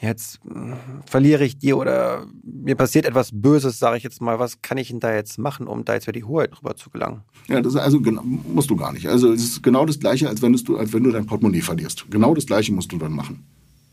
Jetzt 0.00 0.40
äh, 0.46 0.74
verliere 1.06 1.44
ich 1.44 1.58
die 1.58 1.72
oder 1.72 2.26
mir 2.42 2.74
passiert 2.74 3.06
etwas 3.06 3.30
Böses, 3.32 3.78
sage 3.78 3.96
ich 3.96 4.02
jetzt 4.02 4.20
mal. 4.20 4.38
Was 4.38 4.60
kann 4.60 4.76
ich 4.76 4.88
denn 4.88 5.00
da 5.00 5.14
jetzt 5.14 5.38
machen, 5.38 5.66
um 5.66 5.84
da 5.84 5.94
jetzt 5.94 6.06
wieder 6.06 6.18
die 6.18 6.24
Hoheit 6.24 6.50
drüber 6.52 6.74
zu 6.74 6.90
gelangen? 6.90 7.22
Ja, 7.48 7.60
das 7.60 7.76
also 7.76 8.00
genau, 8.00 8.22
musst 8.22 8.70
du 8.70 8.76
gar 8.76 8.92
nicht. 8.92 9.08
Also 9.08 9.32
es 9.32 9.44
ist 9.44 9.62
genau 9.62 9.86
das 9.86 10.00
Gleiche, 10.00 10.28
als 10.28 10.42
wenn 10.42 10.52
du, 10.52 10.76
als 10.76 10.92
wenn 10.92 11.04
du 11.04 11.10
dein 11.10 11.26
Portemonnaie 11.26 11.62
verlierst. 11.62 12.06
Genau 12.10 12.34
das 12.34 12.46
Gleiche 12.46 12.72
musst 12.72 12.90
du 12.90 12.98
dann 12.98 13.12
machen. 13.12 13.46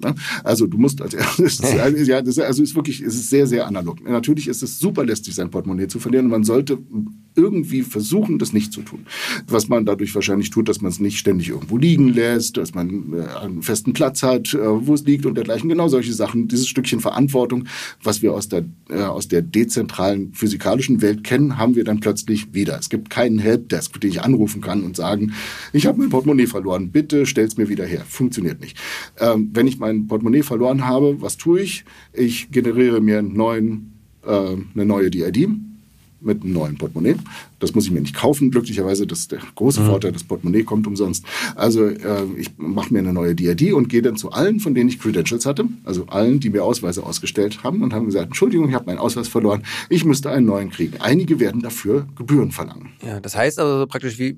Ne? 0.04 0.16
Also 0.44 0.68
du 0.68 0.78
musst 0.78 1.02
als 1.02 1.14
erstes, 1.14 1.62
ja, 2.08 2.22
das, 2.22 2.40
also 2.40 2.64
ist 2.64 2.76
wirklich, 2.76 3.02
es 3.02 3.16
ist 3.16 3.30
sehr, 3.30 3.48
sehr 3.48 3.68
analog. 3.68 4.04
Natürlich 4.08 4.48
ist 4.48 4.64
es 4.64 4.80
super 4.80 5.06
lästig, 5.06 5.36
sein 5.36 5.50
Portemonnaie 5.50 5.88
zu 5.88 6.00
verlieren. 6.00 6.28
Man 6.28 6.44
sollte 6.44 6.80
irgendwie 7.36 7.82
versuchen, 7.82 8.40
das 8.40 8.54
nicht 8.54 8.74
zu 8.74 8.82
tun. 8.82 9.06
Was 9.48 9.70
man 9.70 9.86
dadurch 9.86 10.14
wahrscheinlich 10.16 10.50
tut, 10.50 10.68
dass 10.68 10.82
man 10.82 10.92
es 10.92 11.00
nicht 11.00 11.18
ständig 11.18 11.50
irgendwo 11.50 11.78
liegen 11.78 12.10
lässt, 12.10 12.58
dass 12.58 12.74
man 12.74 13.14
äh, 13.14 13.40
einen 13.40 13.62
festen 13.62 13.94
Platz 13.94 14.24
hat, 14.24 14.54
äh, 14.54 14.60
wo 14.60 14.94
es 14.94 15.04
liegt 15.06 15.26
und 15.26 15.36
dergleichen. 15.36 15.70
Genau 15.70 15.88
solche 15.88 16.14
Sachen. 16.14 16.48
Dieses 16.48 16.68
Stückchen 16.68 17.00
Verantwortung, 17.00 17.66
was 18.04 18.22
wir 18.22 18.34
aus 18.34 18.50
der, 18.50 18.66
äh, 18.90 19.04
aus 19.04 19.28
der 19.28 19.42
dezentralen 19.42 20.34
physikalischen 20.34 21.02
Welt 21.02 21.24
kennen, 21.24 21.58
haben 21.58 21.76
wir 21.76 21.84
dann 21.84 22.00
plötzlich 22.00 22.54
wieder. 22.54 22.78
Es 22.78 22.90
gibt 22.90 23.10
keinen 23.10 23.40
Helpdesk, 23.40 24.00
den 24.02 24.10
ich 24.10 24.22
anrufen 24.22 24.62
kann 24.62 24.84
und 24.84 24.96
sagen, 24.96 25.34
ich 25.74 25.86
habe 25.86 26.00
mein 26.00 26.10
Portemonnaie 26.10 26.48
verloren, 26.48 26.92
bitte 26.92 27.26
stell's 27.26 27.58
mir 27.58 27.70
wieder 27.70 27.86
her. 27.86 28.04
Funktioniert 28.08 28.60
nicht. 28.60 28.78
Ähm, 29.20 29.52
wenn 29.54 29.68
ich 29.68 29.80
mein 29.80 29.91
mein 29.92 30.08
Portemonnaie 30.08 30.44
verloren 30.44 30.86
habe, 30.86 31.22
was 31.22 31.38
tue 31.38 31.62
ich? 31.62 31.86
Ich 32.14 32.52
generiere 32.52 33.02
mir 33.02 33.20
einen 33.20 33.34
neuen, 33.34 33.94
äh, 34.26 34.56
eine 34.74 34.86
neue 34.86 35.12
DID 35.12 35.50
mit 36.24 36.44
einem 36.44 36.54
neuen 36.54 36.78
Portemonnaie. 36.78 37.16
Das 37.60 37.74
muss 37.74 37.86
ich 37.86 37.92
mir 37.92 38.00
nicht 38.00 38.16
kaufen, 38.16 38.52
glücklicherweise. 38.52 39.08
Das 39.08 39.20
ist 39.20 39.32
der 39.32 39.40
große 39.56 39.82
mhm. 39.82 39.86
Vorteil, 39.88 40.12
das 40.12 40.24
Portemonnaie 40.24 40.64
kommt 40.64 40.86
umsonst. 40.86 41.26
Also 41.56 41.88
äh, 41.88 42.26
ich 42.38 42.52
mache 42.58 42.94
mir 42.94 43.00
eine 43.00 43.12
neue 43.12 43.34
DID 43.34 43.74
und 43.74 43.90
gehe 43.90 44.04
dann 44.04 44.18
zu 44.18 44.32
allen, 44.32 44.60
von 44.60 44.76
denen 44.76 44.90
ich 44.90 45.00
Credentials 45.00 45.46
hatte, 45.46 45.66
also 45.84 46.06
allen, 46.08 46.40
die 46.40 46.52
mir 46.52 46.64
Ausweise 46.64 47.04
ausgestellt 47.04 47.64
haben 47.64 47.82
und 47.82 47.94
haben 47.94 48.06
gesagt, 48.06 48.28
Entschuldigung, 48.28 48.70
ich 48.70 48.76
habe 48.76 48.86
meinen 48.86 49.00
Ausweis 49.00 49.28
verloren, 49.28 49.64
ich 49.90 50.06
müsste 50.06 50.30
einen 50.30 50.46
neuen 50.46 50.70
kriegen. 50.70 51.02
Einige 51.02 51.40
werden 51.40 51.62
dafür 51.62 52.08
Gebühren 52.16 52.52
verlangen. 52.52 52.90
Ja, 53.04 53.20
das 53.20 53.36
heißt 53.36 53.60
also 53.60 53.88
praktisch 53.88 54.20
wie 54.20 54.38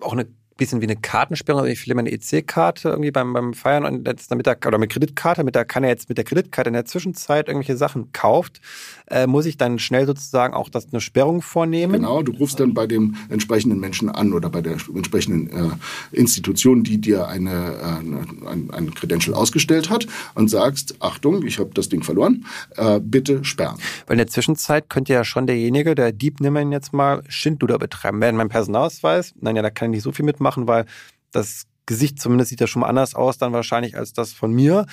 auch 0.00 0.12
eine 0.14 0.26
bisschen 0.58 0.82
wie 0.82 0.86
eine 0.86 0.96
Kartensperrung. 0.96 1.62
Also 1.62 1.72
ich 1.72 1.78
verliere 1.78 1.96
meine 1.96 2.12
EC-Karte 2.12 2.90
irgendwie 2.90 3.10
beim, 3.10 3.32
beim 3.32 3.54
Feiern 3.54 3.86
und 3.86 4.06
jetzt 4.06 4.30
mit 4.34 4.44
der, 4.44 4.58
oder 4.66 4.76
mit 4.76 4.90
Kreditkarte, 4.90 5.44
mit 5.44 5.54
der 5.54 5.64
kann 5.64 5.84
er 5.84 5.90
jetzt 5.90 6.10
mit 6.10 6.18
der 6.18 6.24
Kreditkarte 6.26 6.68
in 6.68 6.74
der 6.74 6.84
Zwischenzeit 6.84 7.48
irgendwelche 7.48 7.76
Sachen 7.76 8.12
kauft, 8.12 8.60
äh, 9.06 9.26
muss 9.26 9.46
ich 9.46 9.56
dann 9.56 9.78
schnell 9.78 10.04
sozusagen 10.06 10.52
auch 10.52 10.68
das 10.68 10.88
eine 10.92 11.00
Sperrung 11.00 11.40
vornehmen. 11.40 11.94
Genau, 11.94 12.22
du 12.22 12.32
rufst 12.32 12.60
dann 12.60 12.74
bei 12.74 12.86
dem 12.86 13.16
entsprechenden 13.30 13.80
Menschen 13.80 14.10
an 14.10 14.34
oder 14.34 14.50
bei 14.50 14.60
der 14.60 14.76
entsprechenden 14.94 15.48
äh, 15.48 15.70
Institution, 16.12 16.82
die 16.82 17.00
dir 17.00 17.28
eine, 17.28 17.50
äh, 17.50 18.48
ein, 18.48 18.70
ein 18.70 18.94
Credential 18.94 19.34
ausgestellt 19.34 19.88
hat 19.88 20.06
und 20.34 20.48
sagst, 20.48 20.96
Achtung, 21.00 21.46
ich 21.46 21.58
habe 21.58 21.70
das 21.72 21.88
Ding 21.88 22.02
verloren, 22.02 22.44
äh, 22.76 23.00
bitte 23.00 23.44
sperren. 23.44 23.78
Weil 24.06 24.14
in 24.14 24.18
der 24.18 24.26
Zwischenzeit 24.26 24.90
könnte 24.90 25.12
ja 25.12 25.24
schon 25.24 25.46
derjenige, 25.46 25.94
der 25.94 26.12
Dieb, 26.12 26.40
nehmen 26.40 26.56
wir 26.56 26.62
ihn 26.62 26.72
jetzt 26.72 26.92
mal, 26.92 27.22
Schindluder 27.28 27.78
betreiben. 27.78 28.20
Während 28.20 28.36
mein 28.36 28.48
Personalausweis, 28.48 29.34
nein, 29.40 29.56
ja, 29.56 29.62
da 29.62 29.70
kann 29.70 29.90
ich 29.90 29.98
nicht 29.98 30.02
so 30.02 30.12
viel 30.12 30.24
mitmachen, 30.24 30.47
weil 30.56 30.86
das 31.30 31.66
Gesicht 31.86 32.20
zumindest 32.20 32.50
sieht 32.50 32.60
ja 32.60 32.66
schon 32.66 32.80
mal 32.80 32.88
anders 32.88 33.14
aus 33.14 33.38
dann 33.38 33.52
wahrscheinlich 33.52 33.96
als 33.96 34.12
das 34.12 34.32
von 34.32 34.52
mir. 34.52 34.86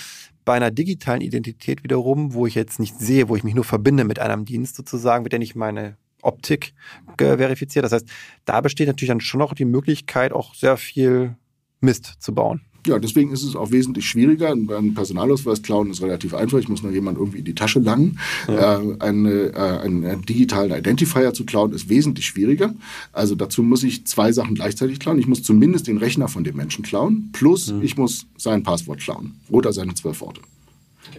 Bei 0.46 0.54
einer 0.54 0.72
digitalen 0.72 1.22
Identität 1.22 1.84
wiederum, 1.84 2.34
wo 2.34 2.48
ich 2.48 2.56
jetzt 2.56 2.80
nicht 2.80 2.98
sehe, 3.00 3.28
wo 3.28 3.36
ich 3.36 3.44
mich 3.44 3.56
nur 3.56 3.63
verbinde 3.63 4.04
mit 4.04 4.20
einem 4.20 4.46
Dienst 4.46 4.76
sozusagen, 4.76 5.26
wird 5.26 5.34
ja 5.34 5.39
nicht 5.39 5.56
meine 5.56 5.98
Optik 6.22 6.74
verifiziert. 7.18 7.84
Das 7.84 7.91
heißt, 7.91 8.08
da 8.46 8.62
besteht 8.62 8.88
natürlich 8.88 9.10
dann 9.10 9.22
schon 9.22 9.39
noch 9.39 9.54
die 9.54 9.65
Möglichkeit, 9.65 10.34
auch 10.34 10.56
sehr 10.56 10.78
viel 10.78 11.36
Mist 11.82 12.13
zu 12.20 12.34
bauen. 12.34 12.62
Ja, 12.86 13.00
deswegen 13.00 13.32
ist 13.32 13.43
es 13.43 13.56
auch 13.56 13.71
wesentlich 13.71 14.08
schwieriger. 14.08 14.52
Ein 14.52 14.93
Personalausweis 14.93 15.62
klauen 15.62 15.89
ist 15.89 16.02
relativ 16.02 16.34
einfach. 16.34 16.60
Ich 16.60 16.69
muss 16.69 16.84
nur 16.84 16.91
jemand 16.91 17.17
irgendwie 17.17 17.39
in 17.39 17.45
die 17.45 17.56
Tasche 17.56 17.80
langen. 17.80 18.19
Ja. 18.48 18.80
Äh, 18.80 18.95
eine, 19.00 19.54
äh, 19.54 19.80
einen 19.84 20.21
digitalen 20.21 20.71
Identifier 20.71 21.34
zu 21.34 21.45
klauen 21.45 21.74
ist 21.74 21.89
wesentlich 21.89 22.26
schwieriger. 22.26 22.74
Also 23.12 23.36
dazu 23.36 23.63
muss 23.63 23.84
ich 23.84 24.06
zwei 24.06 24.32
Sachen 24.32 24.56
gleichzeitig 24.56 25.00
klauen. 25.00 25.19
Ich 25.19 25.28
muss 25.28 25.43
zumindest 25.43 25.88
den 25.88 25.98
Rechner 25.98 26.28
von 26.28 26.43
dem 26.43 26.56
Menschen 26.56 26.84
klauen, 26.84 27.30
plus 27.34 27.69
ja. 27.69 27.80
ich 27.82 27.98
muss 27.98 28.28
sein 28.38 28.63
Passwort 28.63 29.00
klauen 29.00 29.34
oder 29.50 29.74
seine 29.74 29.95
zwölf 29.95 30.21
Worte. 30.21 30.41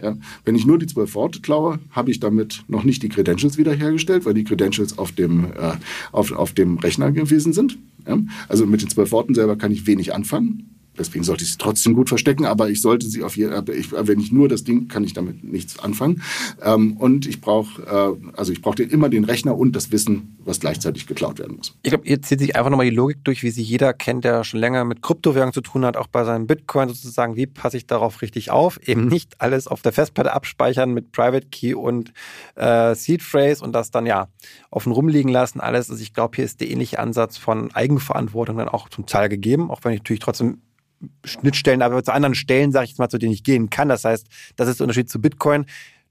Ja, 0.01 0.15
wenn 0.45 0.55
ich 0.55 0.65
nur 0.65 0.77
die 0.77 0.87
zwölf 0.87 1.15
Worte 1.15 1.41
klaue, 1.41 1.79
habe 1.91 2.11
ich 2.11 2.19
damit 2.19 2.63
noch 2.67 2.83
nicht 2.83 3.03
die 3.03 3.09
Credentials 3.09 3.57
wiederhergestellt, 3.57 4.25
weil 4.25 4.33
die 4.33 4.43
Credentials 4.43 4.97
auf 4.97 5.11
dem, 5.11 5.45
äh, 5.45 5.73
auf, 6.11 6.31
auf 6.31 6.53
dem 6.53 6.77
Rechner 6.77 7.11
gewesen 7.11 7.53
sind. 7.53 7.77
Ja, 8.07 8.17
also 8.47 8.65
mit 8.65 8.81
den 8.81 8.89
zwölf 8.89 9.11
Worten 9.11 9.33
selber 9.33 9.55
kann 9.55 9.71
ich 9.71 9.87
wenig 9.87 10.13
anfangen. 10.13 10.76
Deswegen 10.97 11.23
sollte 11.23 11.43
ich 11.43 11.51
sie 11.51 11.57
trotzdem 11.57 11.93
gut 11.93 12.09
verstecken, 12.09 12.45
aber 12.45 12.69
ich 12.69 12.81
sollte 12.81 13.07
sie 13.07 13.23
auf 13.23 13.37
jeden 13.37 13.53
wenn 13.67 14.19
ich 14.19 14.31
nur 14.31 14.47
das 14.49 14.63
Ding, 14.63 14.87
kann 14.87 15.03
ich 15.03 15.13
damit 15.13 15.43
nichts 15.43 15.79
anfangen. 15.79 16.21
Ähm, 16.61 16.97
und 16.97 17.25
ich 17.25 17.41
brauche, 17.41 17.81
äh, 17.83 18.29
also 18.37 18.51
ich 18.51 18.61
brauche 18.61 18.83
immer 18.83 19.09
den 19.09 19.23
Rechner 19.23 19.57
und 19.57 19.75
das 19.75 19.91
Wissen, 19.91 20.37
was 20.45 20.59
gleichzeitig 20.59 21.07
geklaut 21.07 21.39
werden 21.39 21.57
muss. 21.57 21.75
Ich 21.83 21.91
glaube, 21.91 22.07
ihr 22.07 22.21
zieht 22.21 22.39
sich 22.39 22.55
einfach 22.55 22.69
nochmal 22.69 22.89
die 22.89 22.95
Logik 22.95 23.23
durch, 23.23 23.43
wie 23.43 23.49
sie 23.49 23.61
jeder 23.61 23.93
kennt, 23.93 24.23
der 24.23 24.43
schon 24.43 24.59
länger 24.59 24.85
mit 24.85 25.01
Kryptowährungen 25.01 25.53
zu 25.53 25.61
tun 25.61 25.85
hat, 25.85 25.97
auch 25.97 26.07
bei 26.07 26.23
seinem 26.23 26.47
Bitcoin 26.47 26.89
sozusagen. 26.89 27.35
Wie 27.35 27.47
passe 27.47 27.77
ich 27.77 27.87
darauf 27.87 28.21
richtig 28.21 28.51
auf? 28.51 28.79
Eben 28.87 29.07
nicht 29.07 29.41
alles 29.41 29.67
auf 29.67 29.81
der 29.81 29.91
Festplatte 29.91 30.33
abspeichern 30.33 30.93
mit 30.93 31.11
Private 31.11 31.47
Key 31.47 31.73
und 31.73 32.13
äh, 32.55 32.95
Seed 32.95 33.21
Phrase 33.21 33.63
und 33.63 33.73
das 33.73 33.91
dann 33.91 34.05
ja 34.05 34.27
offen 34.69 34.91
rumliegen 34.91 35.31
lassen. 35.31 35.59
Alles. 35.59 35.89
Also 35.89 36.01
ich 36.01 36.13
glaube, 36.13 36.35
hier 36.35 36.45
ist 36.45 36.61
der 36.61 36.69
ähnliche 36.69 36.99
Ansatz 36.99 37.37
von 37.37 37.73
Eigenverantwortung 37.73 38.57
dann 38.57 38.69
auch 38.69 38.89
zum 38.89 39.05
Teil 39.05 39.29
gegeben, 39.29 39.69
auch 39.71 39.79
wenn 39.83 39.93
ich 39.93 39.99
natürlich 39.99 40.21
trotzdem 40.21 40.61
Schnittstellen, 41.23 41.81
aber 41.81 42.03
zu 42.03 42.13
anderen 42.13 42.35
Stellen, 42.35 42.71
sage 42.71 42.85
ich 42.85 42.91
jetzt 42.91 42.99
mal, 42.99 43.09
zu 43.09 43.17
denen 43.17 43.33
ich 43.33 43.43
gehen 43.43 43.69
kann. 43.69 43.89
Das 43.89 44.03
heißt, 44.03 44.27
das 44.55 44.67
ist 44.67 44.79
der 44.79 44.85
Unterschied 44.85 45.09
zu 45.09 45.21
Bitcoin. 45.21 45.65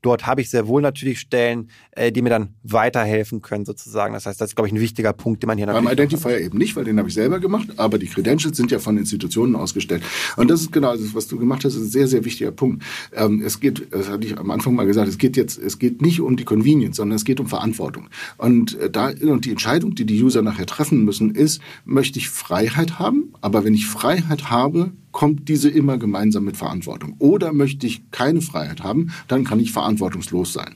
Dort 0.07 0.25
habe 0.25 0.41
ich 0.41 0.51
sehr 0.51 0.69
wohl 0.69 0.83
natürlich 0.83 1.19
Stellen, 1.19 1.69
äh, 1.91 2.13
die 2.13 2.23
mir 2.23 2.29
dann 2.29 2.51
weiterhelfen 2.63 3.43
können 3.43 3.65
sozusagen. 3.65 4.15
Das 4.15 4.25
heißt, 4.25 4.41
das 4.41 4.51
ist, 4.51 4.55
glaube 4.55 4.69
ich, 4.69 4.73
ein 4.73 4.79
wichtiger 4.79 5.13
Punkt, 5.13 5.43
den 5.43 5.49
man 5.49 5.59
hier 5.59 5.67
natürlich... 5.67 5.85
Beim 5.85 5.93
Identifier 5.93 6.41
eben 6.41 6.59
nicht, 6.59 6.77
weil 6.77 6.85
den 6.85 6.97
habe 7.01 7.09
ich 7.09 7.15
selber 7.15 7.41
gemacht, 7.41 7.71
aber 7.77 7.99
die 7.99 8.07
Credentials 8.07 8.57
sind 8.57 8.71
ja 8.71 8.79
von 8.79 8.97
Institutionen 8.99 9.57
ausgestellt. 9.57 10.05
Und 10.37 10.49
das 10.49 10.61
ist 10.61 10.71
genau 10.71 10.97
das, 10.97 11.13
was 11.13 11.27
du 11.27 11.41
gemacht 11.41 11.65
hast, 11.65 11.75
ist 11.75 11.83
ein 11.83 11.89
sehr, 11.89 12.07
sehr 12.07 12.25
wichtiger 12.25 12.53
Punkt. 12.53 12.85
Ähm, 13.17 13.43
es 13.45 13.59
geht, 13.59 13.89
das 13.91 14.09
hatte 14.09 14.29
ich 14.29 14.39
am 14.39 14.53
Anfang 14.53 14.77
mal 14.77 14.87
gesagt, 14.87 15.09
es 15.09 15.19
geht 15.19 15.37
jetzt, 15.37 15.59
es 15.59 15.81
geht 15.81 16.01
nicht 16.01 16.21
um 16.21 16.37
die 16.37 16.45
Convenience, 16.45 16.99
sondern 16.99 17.17
es 17.17 17.25
geht 17.25 17.41
um 17.41 17.49
Verantwortung. 17.49 18.09
Und 18.37 18.79
äh, 18.79 18.89
da, 18.89 19.09
und 19.09 19.45
die 19.45 19.51
Entscheidung, 19.51 19.97
die 19.97 20.05
die 20.05 20.23
User 20.23 20.41
nachher 20.41 20.67
treffen 20.67 21.05
müssen, 21.05 21.35
ist, 21.35 21.61
möchte 21.85 22.21
ich 22.21 22.29
Freiheit 22.29 23.01
haben? 23.01 23.35
Aber 23.41 23.65
wenn 23.65 23.75
ich 23.75 23.89
Freiheit 23.89 24.51
habe, 24.51 24.93
kommt 25.17 25.49
diese 25.49 25.71
immer 25.71 25.97
gemeinsam 25.97 26.45
mit 26.45 26.59
Verantwortung. 26.59 27.15
Oder 27.21 27.55
möchte 27.55 27.87
ich 27.87 28.11
keine 28.11 28.43
Freiheit 28.43 28.83
haben, 28.83 29.15
dann 29.29 29.45
kann 29.45 29.59
ich 29.61 29.73
verantwortungslos 29.73 30.53
sein. 30.53 30.75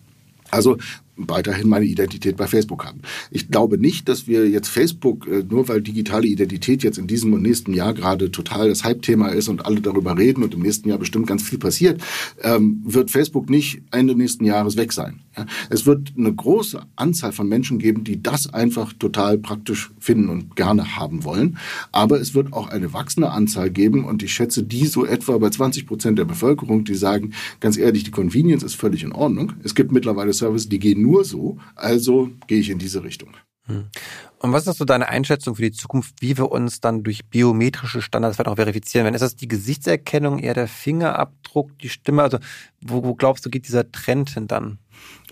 Also 0.50 0.78
weiterhin 1.28 1.68
meine 1.68 1.86
Identität 1.86 2.36
bei 2.36 2.46
Facebook 2.46 2.84
haben. 2.84 3.00
Ich 3.30 3.48
glaube 3.48 3.78
nicht, 3.78 4.08
dass 4.08 4.26
wir 4.26 4.48
jetzt 4.48 4.68
Facebook, 4.68 5.26
äh, 5.26 5.44
nur 5.48 5.68
weil 5.68 5.82
digitale 5.82 6.26
Identität 6.26 6.82
jetzt 6.82 6.98
in 6.98 7.06
diesem 7.06 7.32
und 7.32 7.42
nächsten 7.42 7.72
Jahr 7.72 7.94
gerade 7.94 8.30
total 8.30 8.68
das 8.68 8.84
Hype-Thema 8.84 9.28
ist 9.28 9.48
und 9.48 9.66
alle 9.66 9.80
darüber 9.80 10.16
reden 10.16 10.42
und 10.42 10.54
im 10.54 10.60
nächsten 10.60 10.88
Jahr 10.88 10.98
bestimmt 10.98 11.26
ganz 11.26 11.42
viel 11.42 11.58
passiert, 11.58 12.00
ähm, 12.42 12.82
wird 12.84 13.10
Facebook 13.10 13.50
nicht 13.50 13.82
Ende 13.90 14.14
nächsten 14.14 14.44
Jahres 14.44 14.76
weg 14.76 14.92
sein. 14.92 15.20
Es 15.68 15.86
wird 15.86 16.12
eine 16.16 16.32
große 16.32 16.82
Anzahl 16.96 17.32
von 17.32 17.48
Menschen 17.48 17.78
geben, 17.78 18.04
die 18.04 18.22
das 18.22 18.52
einfach 18.52 18.92
total 18.92 19.38
praktisch 19.38 19.90
finden 19.98 20.28
und 20.28 20.56
gerne 20.56 20.96
haben 20.96 21.24
wollen. 21.24 21.58
Aber 21.92 22.20
es 22.20 22.34
wird 22.34 22.52
auch 22.52 22.68
eine 22.68 22.92
wachsende 22.92 23.30
Anzahl 23.30 23.70
geben 23.70 24.04
und 24.04 24.22
ich 24.22 24.32
schätze 24.32 24.62
die 24.62 24.86
so 24.86 25.06
etwa 25.06 25.38
bei 25.38 25.50
20 25.50 25.86
Prozent 25.86 26.18
der 26.18 26.24
Bevölkerung, 26.24 26.84
die 26.84 26.94
sagen, 26.94 27.32
ganz 27.60 27.76
ehrlich, 27.76 28.04
die 28.04 28.10
Convenience 28.10 28.62
ist 28.62 28.74
völlig 28.74 29.02
in 29.02 29.12
Ordnung. 29.12 29.52
Es 29.62 29.74
gibt 29.74 29.92
mittlerweile 29.92 30.32
Services, 30.32 30.68
die 30.68 30.78
gehen 30.78 31.02
nur 31.02 31.09
so, 31.22 31.58
also 31.74 32.30
gehe 32.46 32.60
ich 32.60 32.70
in 32.70 32.78
diese 32.78 33.02
Richtung. 33.02 33.36
Hm. 33.66 33.86
Und 34.38 34.52
was 34.52 34.66
ist 34.66 34.78
so 34.78 34.84
deine 34.84 35.08
Einschätzung 35.08 35.54
für 35.54 35.62
die 35.62 35.72
Zukunft, 35.72 36.14
wie 36.20 36.36
wir 36.38 36.50
uns 36.50 36.80
dann 36.80 37.02
durch 37.02 37.26
biometrische 37.26 38.00
Standards 38.00 38.36
vielleicht 38.36 38.48
auch 38.48 38.56
verifizieren 38.56 39.04
werden? 39.04 39.14
Ist 39.14 39.20
das 39.20 39.36
die 39.36 39.48
Gesichtserkennung, 39.48 40.38
eher 40.38 40.54
der 40.54 40.66
Fingerabdruck, 40.66 41.78
die 41.78 41.90
Stimme? 41.90 42.22
Also 42.22 42.38
wo, 42.80 43.04
wo 43.04 43.14
glaubst 43.14 43.44
du, 43.44 43.50
geht 43.50 43.68
dieser 43.68 43.90
Trend 43.92 44.30
hin 44.30 44.48
dann? 44.48 44.78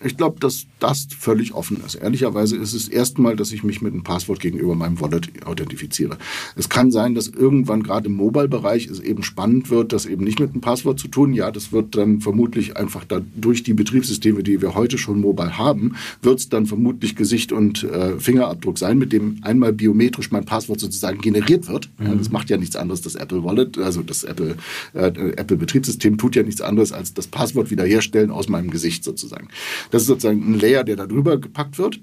Ich 0.05 0.17
glaube, 0.17 0.39
dass 0.41 0.67
das 0.79 1.09
völlig 1.19 1.55
offen 1.55 1.83
ist. 1.85 1.97
Ehrlicherweise 1.97 2.57
ist 2.57 2.73
es 2.73 2.89
erstmal, 2.89 3.35
dass 3.35 3.53
ich 3.53 3.65
mich 3.65 3.83
mit 3.83 3.93
einem 3.93 4.05
Passwort 4.05 4.41
gegenüber 4.41 4.75
meinem 4.75 5.01
Wallet 5.01 5.45
authentifiziere. 5.45 6.17
Es 6.57 6.69
kann 6.69 6.91
sein, 6.91 7.15
dass 7.15 7.27
irgendwann 7.27 7.83
gerade 7.83 8.07
im 8.07 8.15
Mobile-Bereich 8.15 8.87
es 8.87 9.01
eben 9.01 9.23
spannend 9.23 9.71
wird, 9.71 9.93
das 9.93 10.07
eben 10.07 10.25
nicht 10.25 10.39
mit 10.39 10.53
einem 10.53 10.61
Passwort 10.61 11.01
zu 11.01 11.09
tun. 11.09 11.33
Ja, 11.33 11.51
das 11.51 11.73
wird 11.73 11.97
dann 11.97 12.21
vermutlich 12.21 12.77
einfach 12.77 13.05
da 13.05 13.21
durch 13.37 13.63
die 13.63 13.75
Betriebssysteme, 13.75 14.43
die 14.43 14.63
wir 14.63 14.75
heute 14.75 14.99
schon 14.99 15.21
mobile 15.21 15.59
haben, 15.59 15.97
wird 16.23 16.39
es 16.39 16.49
dann 16.49 16.67
vermutlich 16.67 17.17
Gesicht 17.17 17.51
und 17.53 17.83
äh, 17.85 18.19
Fingerabdruck 18.19 18.79
sein, 18.79 18.99
mit 18.99 19.13
dem 19.13 19.39
einmal 19.43 19.73
biometrisch 19.73 20.31
mein 20.31 20.45
Passwort 20.45 20.81
sozusagen 20.81 21.21
generiert 21.21 21.69
wird. 21.69 21.91
Mhm. 21.99 22.07
Ja, 22.07 22.15
das 22.15 22.31
macht 22.31 22.51
ja 22.51 22.57
nichts 22.57 22.77
anderes, 22.77 23.03
das 23.03 23.17
Apple 23.17 23.43
Wallet, 23.43 23.79
also 23.79 24.03
das 24.03 24.25
Apple, 24.25 24.57
äh, 24.95 25.07
Apple 25.09 25.57
Betriebssystem 25.57 26.19
tut 26.19 26.37
ja 26.37 26.43
nichts 26.43 26.61
anderes, 26.61 26.93
als 26.93 27.15
das 27.15 27.27
Passwort 27.27 27.71
wiederherstellen 27.71 28.31
aus 28.31 28.49
meinem 28.49 28.71
Gesicht 28.71 29.05
sozusagen. 29.05 29.49
Das 29.91 30.03
ist 30.03 30.09
sozusagen 30.09 30.53
ein 30.53 30.59
Layer, 30.59 30.85
der 30.85 30.97
da 30.97 31.07
drüber 31.07 31.39
gepackt 31.39 31.79
wird. 31.79 32.01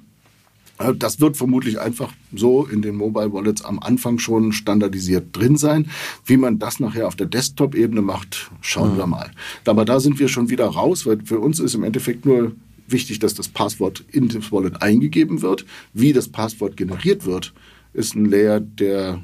Äh, 0.79 0.93
das 0.95 1.19
wird 1.19 1.37
vermutlich 1.37 1.79
einfach 1.79 2.11
so 2.33 2.65
in 2.65 2.81
den 2.81 2.95
Mobile 2.95 3.31
Wallets 3.33 3.63
am 3.63 3.79
Anfang 3.79 4.19
schon 4.19 4.51
standardisiert 4.51 5.35
drin 5.35 5.57
sein. 5.57 5.89
Wie 6.25 6.37
man 6.37 6.59
das 6.59 6.79
nachher 6.79 7.07
auf 7.07 7.15
der 7.15 7.27
Desktop-Ebene 7.27 8.01
macht, 8.01 8.51
schauen 8.61 8.93
mhm. 8.93 8.97
wir 8.97 9.07
mal. 9.07 9.31
Aber 9.65 9.85
da 9.85 9.99
sind 9.99 10.19
wir 10.19 10.27
schon 10.27 10.49
wieder 10.49 10.65
raus, 10.65 11.05
weil 11.05 11.19
für 11.25 11.39
uns 11.39 11.59
ist 11.59 11.75
im 11.75 11.83
Endeffekt 11.83 12.25
nur 12.25 12.53
wichtig, 12.87 13.19
dass 13.19 13.33
das 13.33 13.47
Passwort 13.47 14.03
in 14.11 14.27
das 14.27 14.51
Wallet 14.51 14.81
eingegeben 14.81 15.41
wird. 15.41 15.65
Wie 15.93 16.13
das 16.13 16.29
Passwort 16.29 16.77
generiert 16.77 17.25
wird, 17.25 17.53
ist 17.93 18.15
ein 18.15 18.25
Layer, 18.25 18.59
der, 18.59 19.21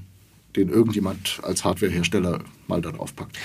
den 0.55 0.69
irgendjemand 0.69 1.39
als 1.43 1.63
Hardwarehersteller 1.63 2.39
mal 2.67 2.81
da 2.81 2.91
drauf 2.91 3.15
packt. 3.15 3.37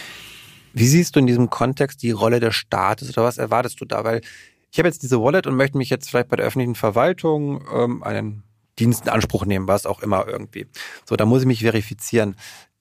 Wie 0.72 0.86
siehst 0.86 1.16
du 1.16 1.20
in 1.20 1.26
diesem 1.26 1.50
Kontext 1.50 2.02
die 2.02 2.10
Rolle 2.10 2.38
des 2.38 2.54
Staates 2.54 3.10
oder 3.10 3.24
was 3.24 3.38
erwartest 3.38 3.80
du 3.80 3.84
da? 3.84 4.04
Weil 4.04 4.20
ich 4.76 4.78
habe 4.78 4.88
jetzt 4.88 5.02
diese 5.02 5.22
Wallet 5.22 5.46
und 5.46 5.56
möchte 5.56 5.78
mich 5.78 5.88
jetzt 5.88 6.10
vielleicht 6.10 6.28
bei 6.28 6.36
der 6.36 6.44
öffentlichen 6.44 6.74
Verwaltung 6.74 7.64
ähm, 7.72 8.02
einen 8.02 8.42
Dienst 8.78 9.04
in 9.04 9.08
Anspruch 9.08 9.46
nehmen, 9.46 9.68
was 9.68 9.86
auch 9.86 10.02
immer 10.02 10.28
irgendwie. 10.28 10.66
So, 11.06 11.16
da 11.16 11.24
muss 11.24 11.40
ich 11.40 11.46
mich 11.46 11.60
verifizieren. 11.60 12.36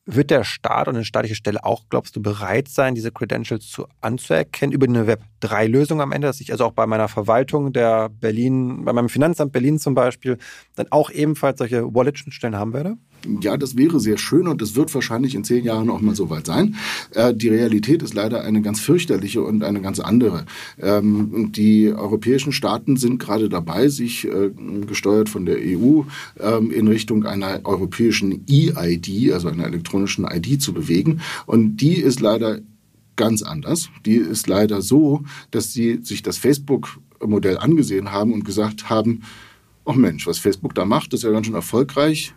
Wird 0.07 0.29
der 0.29 0.43
Staat 0.43 0.87
und 0.87 0.95
eine 0.95 1.03
staatliche 1.03 1.33
Stelle 1.33 1.63
auch, 1.63 1.85
glaubst 1.89 2.15
du, 2.15 2.21
bereit 2.21 2.67
sein, 2.67 2.93
diese 2.93 3.11
Credentials 3.11 3.67
zu 3.67 3.87
anzuerkennen 4.01 4.71
über 4.71 4.85
eine 4.85 5.07
Web3-Lösung 5.07 5.99
am 5.99 6.11
Ende, 6.11 6.27
dass 6.27 6.41
ich 6.41 6.51
also 6.51 6.65
auch 6.65 6.73
bei 6.73 6.85
meiner 6.85 7.07
Verwaltung 7.07 7.73
der 7.73 8.09
Berlin, 8.09 8.85
bei 8.85 8.93
meinem 8.93 9.09
Finanzamt 9.09 9.51
Berlin 9.51 9.79
zum 9.79 9.95
Beispiel, 9.95 10.37
dann 10.75 10.85
auch 10.91 11.09
ebenfalls 11.09 11.57
solche 11.57 11.95
Wallet-Schnittstellen 11.95 12.55
haben 12.55 12.73
werde? 12.73 12.97
Ja, 13.41 13.57
das 13.57 13.75
wäre 13.75 13.99
sehr 13.99 14.17
schön 14.19 14.47
und 14.47 14.61
das 14.61 14.75
wird 14.75 14.93
wahrscheinlich 14.93 15.33
in 15.33 15.43
zehn 15.43 15.63
Jahren 15.63 15.89
auch 15.89 16.01
mal 16.01 16.13
so 16.13 16.29
weit 16.29 16.45
sein. 16.45 16.75
Äh, 17.15 17.33
die 17.33 17.49
Realität 17.49 18.03
ist 18.03 18.13
leider 18.13 18.43
eine 18.43 18.61
ganz 18.61 18.79
fürchterliche 18.79 19.41
und 19.41 19.63
eine 19.63 19.81
ganz 19.81 19.99
andere. 19.99 20.45
Ähm, 20.79 21.51
die 21.51 21.91
europäischen 21.91 22.51
Staaten 22.51 22.97
sind 22.97 23.17
gerade 23.17 23.49
dabei, 23.49 23.87
sich 23.87 24.27
äh, 24.27 24.51
gesteuert 24.85 25.29
von 25.29 25.47
der 25.47 25.57
EU 25.57 26.03
ähm, 26.39 26.69
in 26.69 26.87
Richtung 26.87 27.25
einer 27.25 27.61
europäischen 27.63 28.43
E-ID, 28.47 29.33
also 29.33 29.47
einer 29.47 29.65
elektronischen 29.65 29.94
ID 30.03 30.61
zu 30.61 30.73
bewegen. 30.73 31.21
Und 31.45 31.77
die 31.77 31.95
ist 31.95 32.19
leider 32.19 32.59
ganz 33.15 33.41
anders. 33.41 33.89
Die 34.05 34.15
ist 34.15 34.47
leider 34.47 34.81
so, 34.81 35.23
dass 35.51 35.73
sie 35.73 35.99
sich 36.01 36.21
das 36.21 36.37
Facebook-Modell 36.37 37.57
angesehen 37.57 38.11
haben 38.11 38.33
und 38.33 38.43
gesagt 38.43 38.89
haben, 38.89 39.23
oh 39.85 39.93
Mensch, 39.93 40.27
was 40.27 40.39
Facebook 40.39 40.75
da 40.75 40.85
macht, 40.85 41.13
ist 41.13 41.23
ja 41.23 41.31
ganz 41.31 41.45
schön 41.45 41.55
erfolgreich 41.55 42.33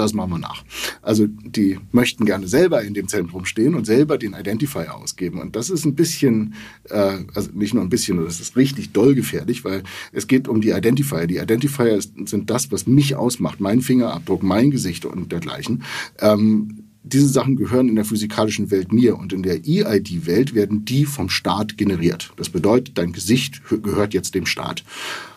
das 0.00 0.14
machen 0.14 0.30
wir 0.30 0.38
nach. 0.38 0.64
Also 1.02 1.26
die 1.26 1.78
möchten 1.92 2.24
gerne 2.24 2.48
selber 2.48 2.82
in 2.82 2.94
dem 2.94 3.06
Zentrum 3.08 3.44
stehen 3.44 3.74
und 3.74 3.84
selber 3.84 4.18
den 4.18 4.32
Identifier 4.32 4.94
ausgeben. 4.94 5.40
Und 5.40 5.56
das 5.56 5.68
ist 5.68 5.84
ein 5.84 5.94
bisschen, 5.94 6.54
äh, 6.88 7.18
also 7.34 7.50
nicht 7.52 7.74
nur 7.74 7.82
ein 7.82 7.90
bisschen, 7.90 8.24
das 8.24 8.40
ist 8.40 8.56
richtig 8.56 8.92
doll 8.92 9.14
gefährlich, 9.14 9.64
weil 9.64 9.82
es 10.12 10.26
geht 10.26 10.48
um 10.48 10.60
die 10.60 10.70
Identifier. 10.70 11.26
Die 11.26 11.36
Identifier 11.36 12.00
sind 12.00 12.50
das, 12.50 12.72
was 12.72 12.86
mich 12.86 13.14
ausmacht, 13.14 13.60
mein 13.60 13.82
Fingerabdruck, 13.82 14.42
mein 14.42 14.70
Gesicht 14.70 15.04
und 15.04 15.32
dergleichen. 15.32 15.82
Ähm, 16.18 16.79
diese 17.02 17.28
Sachen 17.28 17.56
gehören 17.56 17.88
in 17.88 17.96
der 17.96 18.04
physikalischen 18.04 18.70
Welt 18.70 18.92
mir 18.92 19.16
und 19.16 19.32
in 19.32 19.42
der 19.42 19.66
EID-Welt 19.66 20.54
werden 20.54 20.84
die 20.84 21.06
vom 21.06 21.28
Staat 21.28 21.78
generiert. 21.78 22.32
Das 22.36 22.50
bedeutet, 22.50 22.98
dein 22.98 23.12
Gesicht 23.12 23.62
gehört 23.82 24.14
jetzt 24.14 24.34
dem 24.34 24.46
Staat. 24.46 24.84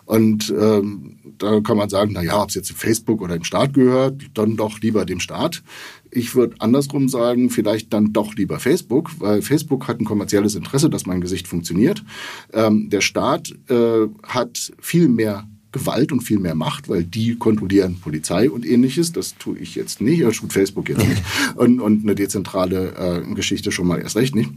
Und 0.05 0.53
ähm, 0.59 1.17
da 1.37 1.61
kann 1.61 1.77
man 1.77 1.89
sagen, 1.89 2.11
na 2.13 2.21
ja, 2.21 2.41
ob 2.41 2.49
es 2.49 2.55
jetzt 2.55 2.71
Facebook 2.73 3.21
oder 3.21 3.35
dem 3.35 3.45
Staat 3.45 3.73
gehört, 3.73 4.21
dann 4.33 4.57
doch 4.57 4.81
lieber 4.81 5.05
dem 5.05 5.21
Staat. 5.21 5.63
Ich 6.11 6.35
würde 6.35 6.55
andersrum 6.59 7.07
sagen, 7.07 7.49
vielleicht 7.49 7.93
dann 7.93 8.11
doch 8.11 8.35
lieber 8.35 8.59
Facebook, 8.59 9.11
weil 9.19 9.41
Facebook 9.41 9.87
hat 9.87 9.99
ein 9.99 10.05
kommerzielles 10.05 10.55
Interesse, 10.55 10.89
dass 10.89 11.05
mein 11.05 11.21
Gesicht 11.21 11.47
funktioniert. 11.47 12.03
Ähm, 12.51 12.89
der 12.89 13.01
Staat 13.01 13.53
äh, 13.69 14.07
hat 14.23 14.73
viel 14.79 15.07
mehr 15.07 15.47
Gewalt 15.73 16.13
und 16.13 16.21
viel 16.21 16.39
mehr 16.39 16.55
Macht, 16.55 16.87
weil 16.87 17.03
die 17.03 17.35
kontrollieren 17.35 17.99
Polizei 17.99 18.49
und 18.49 18.65
ähnliches. 18.65 19.11
Das 19.11 19.35
tue 19.37 19.57
ich 19.57 19.75
jetzt 19.75 19.99
nicht, 19.99 20.23
das 20.23 20.37
tut 20.37 20.53
Facebook 20.53 20.87
jetzt 20.87 21.05
nicht. 21.05 21.21
Und, 21.55 21.81
und 21.81 22.03
eine 22.03 22.15
dezentrale 22.15 23.23
äh, 23.27 23.33
Geschichte 23.35 23.71
schon 23.71 23.87
mal 23.87 23.99
erst 23.99 24.15
recht 24.15 24.35
nicht. 24.35 24.49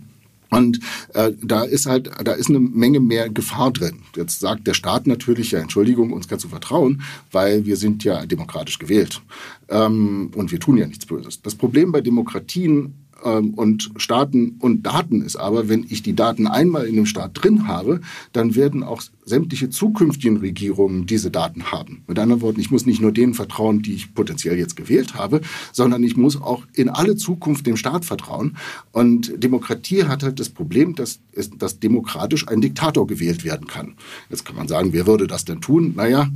Und 0.51 0.81
äh, 1.15 1.33
da 1.43 1.65
ist 1.65 1.87
halt, 1.87 2.11
da 2.25 2.33
ist 2.33 2.49
eine 2.49 2.61
Menge 2.61 3.01
mehr 3.01 3.29
Gefahr 3.29 3.73
drin. 3.73 4.03
Jetzt 4.15 4.41
sagt 4.41 4.67
der 4.67 4.75
Staat 4.75 5.07
natürlich, 5.07 5.51
ja, 5.51 5.61
Entschuldigung, 5.61 6.13
uns 6.13 6.29
kannst 6.29 6.45
du 6.45 6.49
vertrauen, 6.49 7.03
weil 7.33 7.67
wir 7.67 7.77
sind 7.77 8.05
ja 8.05 8.25
demokratisch 8.27 8.79
gewählt. 8.79 9.23
Ähm, 9.69 10.31
und 10.35 10.53
wir 10.53 10.61
tun 10.61 10.77
ja 10.77 10.87
nichts 10.87 11.07
Böses. 11.07 11.43
Das 11.43 11.57
Problem 11.57 11.93
bei 11.93 12.01
Demokratien 12.01 13.06
und 13.23 13.91
Staaten 13.97 14.57
und 14.61 14.85
Daten 14.85 15.23
ist 15.23 15.37
aber, 15.37 15.69
wenn 15.69 15.87
ich 15.89 16.03
die 16.03 16.15
Daten 16.15 16.47
einmal 16.47 16.87
in 16.87 16.97
dem 16.97 17.07
Staat 17.07 17.31
drin 17.35 17.67
habe, 17.67 18.01
dann 18.33 18.55
werden 18.55 18.83
auch 18.83 19.03
sämtliche 19.25 19.71
zukünftigen 19.71 20.37
Regierungen 20.37 21.07
diese 21.07 21.31
Daten 21.31 21.73
haben. 21.73 22.03
Mit 22.07 22.19
anderen 22.19 22.43
Worten, 22.43 22.61
ich 22.61 22.71
muss 22.71 22.87
nicht 22.87 23.01
nur 23.01 23.13
denen 23.13 23.35
vertrauen, 23.35 23.83
die 23.83 23.95
ich 23.95 24.15
potenziell 24.15 24.59
jetzt 24.59 24.77
gewählt 24.77 25.15
habe, 25.15 25.41
sondern 25.73 26.05
ich 26.05 26.17
muss 26.17 26.41
auch 26.41 26.63
in 26.75 26.89
alle 26.89 27.17
Zukunft 27.17 27.67
dem 27.67 27.77
Staat 27.77 28.05
vertrauen. 28.05 28.57
Und 28.93 29.43
Demokratie 29.43 30.05
hat 30.05 30.23
halt 30.23 30.39
das 30.39 30.51
Problem, 30.51 30.95
dass, 30.95 31.19
dass 31.59 31.81
demokratisch 31.81 32.47
ein 32.47 32.61
Diktator 32.61 33.07
gewählt 33.07 33.45
werden 33.45 33.67
kann. 33.67 33.95
Jetzt 34.31 34.45
kann 34.45 34.57
man 34.57 34.69
sagen, 34.69 34.93
wer 34.93 35.07
würde 35.07 35.27
das 35.27 35.45
denn 35.45 35.61
tun? 35.61 35.95
Naja, 35.97 36.29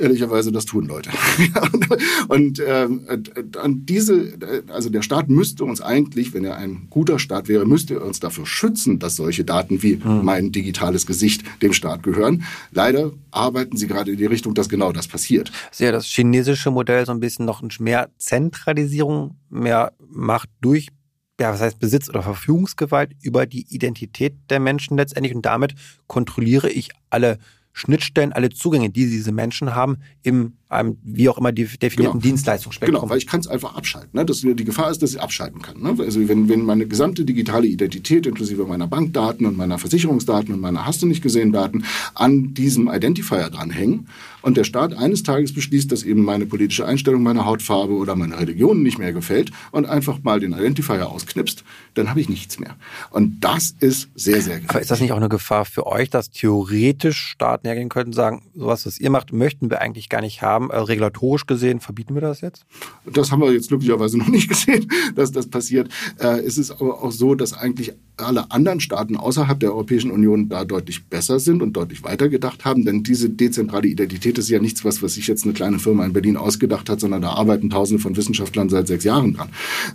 ehrlicherweise, 0.00 0.50
das 0.52 0.64
tun 0.64 0.86
Leute. 0.86 1.10
und, 2.28 2.62
ähm, 2.66 3.06
und 3.62 3.86
diese, 3.86 4.32
also 4.68 4.90
der 4.90 5.02
Staat 5.02 5.28
müsste 5.28 5.64
uns 5.64 5.80
eigentlich, 5.80 6.34
wenn 6.34 6.44
er 6.44 6.56
ein 6.56 6.86
guter 6.90 7.18
Staat 7.18 7.48
wäre, 7.48 7.66
müsste 7.66 7.94
er 7.94 8.04
uns 8.04 8.20
dafür 8.20 8.46
schützen, 8.46 8.98
dass 8.98 9.16
solche 9.16 9.44
Daten 9.44 9.82
wie 9.82 9.96
mhm. 9.96 10.24
mein 10.24 10.52
digitales 10.52 11.06
Gesicht 11.06 11.44
dem 11.62 11.72
Staat 11.72 12.02
gehören. 12.02 12.44
Leider 12.72 13.12
arbeiten 13.30 13.76
sie 13.76 13.86
gerade 13.86 14.12
in 14.12 14.16
die 14.16 14.26
Richtung, 14.26 14.54
dass 14.54 14.68
genau 14.68 14.92
das 14.92 15.08
passiert. 15.08 15.52
Sehr 15.70 15.92
das 15.92 16.06
chinesische 16.06 16.70
Modell 16.70 17.06
so 17.06 17.12
ein 17.12 17.20
bisschen 17.20 17.44
noch 17.44 17.62
mehr 17.78 18.10
Zentralisierung, 18.18 19.36
mehr 19.48 19.92
Macht 20.08 20.48
durch 20.60 20.88
ja, 21.40 21.54
was 21.54 21.62
heißt 21.62 21.78
Besitz 21.78 22.10
oder 22.10 22.22
Verfügungsgewalt 22.22 23.12
über 23.22 23.46
die 23.46 23.66
Identität 23.74 24.34
der 24.50 24.60
Menschen 24.60 24.98
letztendlich 24.98 25.34
und 25.34 25.46
damit 25.46 25.74
kontrolliere 26.06 26.68
ich 26.68 26.90
alle 27.08 27.38
Schnittstellen, 27.72 28.32
alle 28.32 28.50
Zugänge, 28.50 28.90
die 28.90 29.06
diese 29.06 29.32
Menschen 29.32 29.74
haben, 29.74 29.98
im 30.22 30.54
einem, 30.70 30.98
wie 31.02 31.28
auch 31.28 31.38
immer 31.38 31.52
definierten 31.52 31.96
genau. 31.96 32.18
Dienstleistungsspektrum. 32.18 33.00
Genau, 33.00 33.10
weil 33.10 33.18
ich 33.18 33.26
kann 33.26 33.40
es 33.40 33.48
einfach 33.48 33.74
abschalten. 33.74 34.10
Ne? 34.12 34.24
Das, 34.24 34.40
die 34.40 34.64
Gefahr 34.64 34.90
ist, 34.90 35.02
dass 35.02 35.12
ich 35.12 35.20
abschalten 35.20 35.60
kann. 35.60 35.80
Ne? 35.80 35.96
Also 35.98 36.28
wenn, 36.28 36.48
wenn 36.48 36.64
meine 36.64 36.86
gesamte 36.86 37.24
digitale 37.24 37.66
Identität 37.66 38.26
inklusive 38.26 38.64
meiner 38.64 38.86
Bankdaten 38.86 39.46
und 39.46 39.56
meiner 39.56 39.78
Versicherungsdaten 39.78 40.54
und 40.54 40.60
meiner 40.60 40.86
hast 40.86 41.02
du 41.02 41.06
nicht 41.06 41.22
gesehen 41.22 41.52
Daten 41.52 41.84
an 42.14 42.54
diesem 42.54 42.88
Identifier 42.88 43.50
dranhängen 43.50 44.06
und 44.42 44.56
der 44.56 44.64
Staat 44.64 44.94
eines 44.94 45.22
Tages 45.22 45.54
beschließt, 45.54 45.90
dass 45.90 46.02
eben 46.02 46.22
meine 46.22 46.46
politische 46.46 46.86
Einstellung, 46.86 47.22
meine 47.22 47.44
Hautfarbe 47.44 47.94
oder 47.94 48.14
meine 48.16 48.38
Religion 48.38 48.82
nicht 48.82 48.98
mehr 48.98 49.12
gefällt 49.12 49.50
und 49.72 49.86
einfach 49.86 50.22
mal 50.22 50.40
den 50.40 50.52
Identifier 50.52 51.08
ausknipst, 51.08 51.64
dann 51.94 52.10
habe 52.10 52.20
ich 52.20 52.28
nichts 52.28 52.58
mehr. 52.58 52.76
Und 53.10 53.40
das 53.40 53.74
ist 53.80 54.08
sehr, 54.14 54.42
sehr 54.42 54.60
gefährlich. 54.60 54.70
Aber 54.70 54.80
ist 54.80 54.90
das 54.90 55.00
nicht 55.00 55.12
auch 55.12 55.16
eine 55.16 55.28
Gefahr 55.28 55.64
für 55.64 55.86
euch, 55.86 56.10
dass 56.10 56.30
theoretisch 56.30 57.18
Staaten 57.18 57.66
hergehen 57.66 57.88
könnten 57.88 58.10
und 58.10 58.14
sagen, 58.14 58.42
sowas, 58.54 58.86
was 58.86 58.98
ihr 58.98 59.10
macht, 59.10 59.32
möchten 59.32 59.70
wir 59.70 59.80
eigentlich 59.80 60.08
gar 60.08 60.20
nicht 60.20 60.42
haben? 60.42 60.50
haben. 60.50 60.70
Äh, 60.70 60.78
regulatorisch 60.78 61.46
gesehen 61.46 61.80
verbieten 61.80 62.14
wir 62.14 62.20
das 62.20 62.40
jetzt? 62.40 62.64
Das 63.06 63.30
haben 63.30 63.40
wir 63.40 63.52
jetzt 63.52 63.68
glücklicherweise 63.68 64.18
noch 64.18 64.28
nicht 64.28 64.48
gesehen, 64.48 64.86
dass 65.14 65.32
das 65.32 65.48
passiert. 65.48 65.88
Äh, 66.18 66.40
es 66.40 66.58
ist 66.58 66.70
aber 66.70 67.02
auch 67.02 67.12
so, 67.12 67.34
dass 67.34 67.52
eigentlich 67.52 67.92
alle 68.16 68.50
anderen 68.50 68.80
Staaten 68.80 69.16
außerhalb 69.16 69.58
der 69.58 69.72
Europäischen 69.72 70.10
Union 70.10 70.48
da 70.48 70.64
deutlich 70.64 71.06
besser 71.06 71.40
sind 71.40 71.62
und 71.62 71.72
deutlich 71.72 72.04
weiter 72.04 72.28
gedacht 72.28 72.64
haben. 72.64 72.84
Denn 72.84 73.02
diese 73.02 73.30
dezentrale 73.30 73.88
Identität 73.88 74.29
ist 74.38 74.48
ja 74.48 74.60
nichts, 74.60 74.84
was, 74.84 75.02
was 75.02 75.14
sich 75.14 75.26
jetzt 75.26 75.44
eine 75.44 75.52
kleine 75.52 75.78
Firma 75.78 76.04
in 76.04 76.12
Berlin 76.12 76.36
ausgedacht 76.36 76.88
hat, 76.88 77.00
sondern 77.00 77.22
da 77.22 77.30
arbeiten 77.30 77.70
Tausende 77.70 78.02
von 78.02 78.16
Wissenschaftlern 78.16 78.68
seit 78.68 78.86
sechs 78.86 79.04
Jahren 79.04 79.34
dran. 79.34 79.50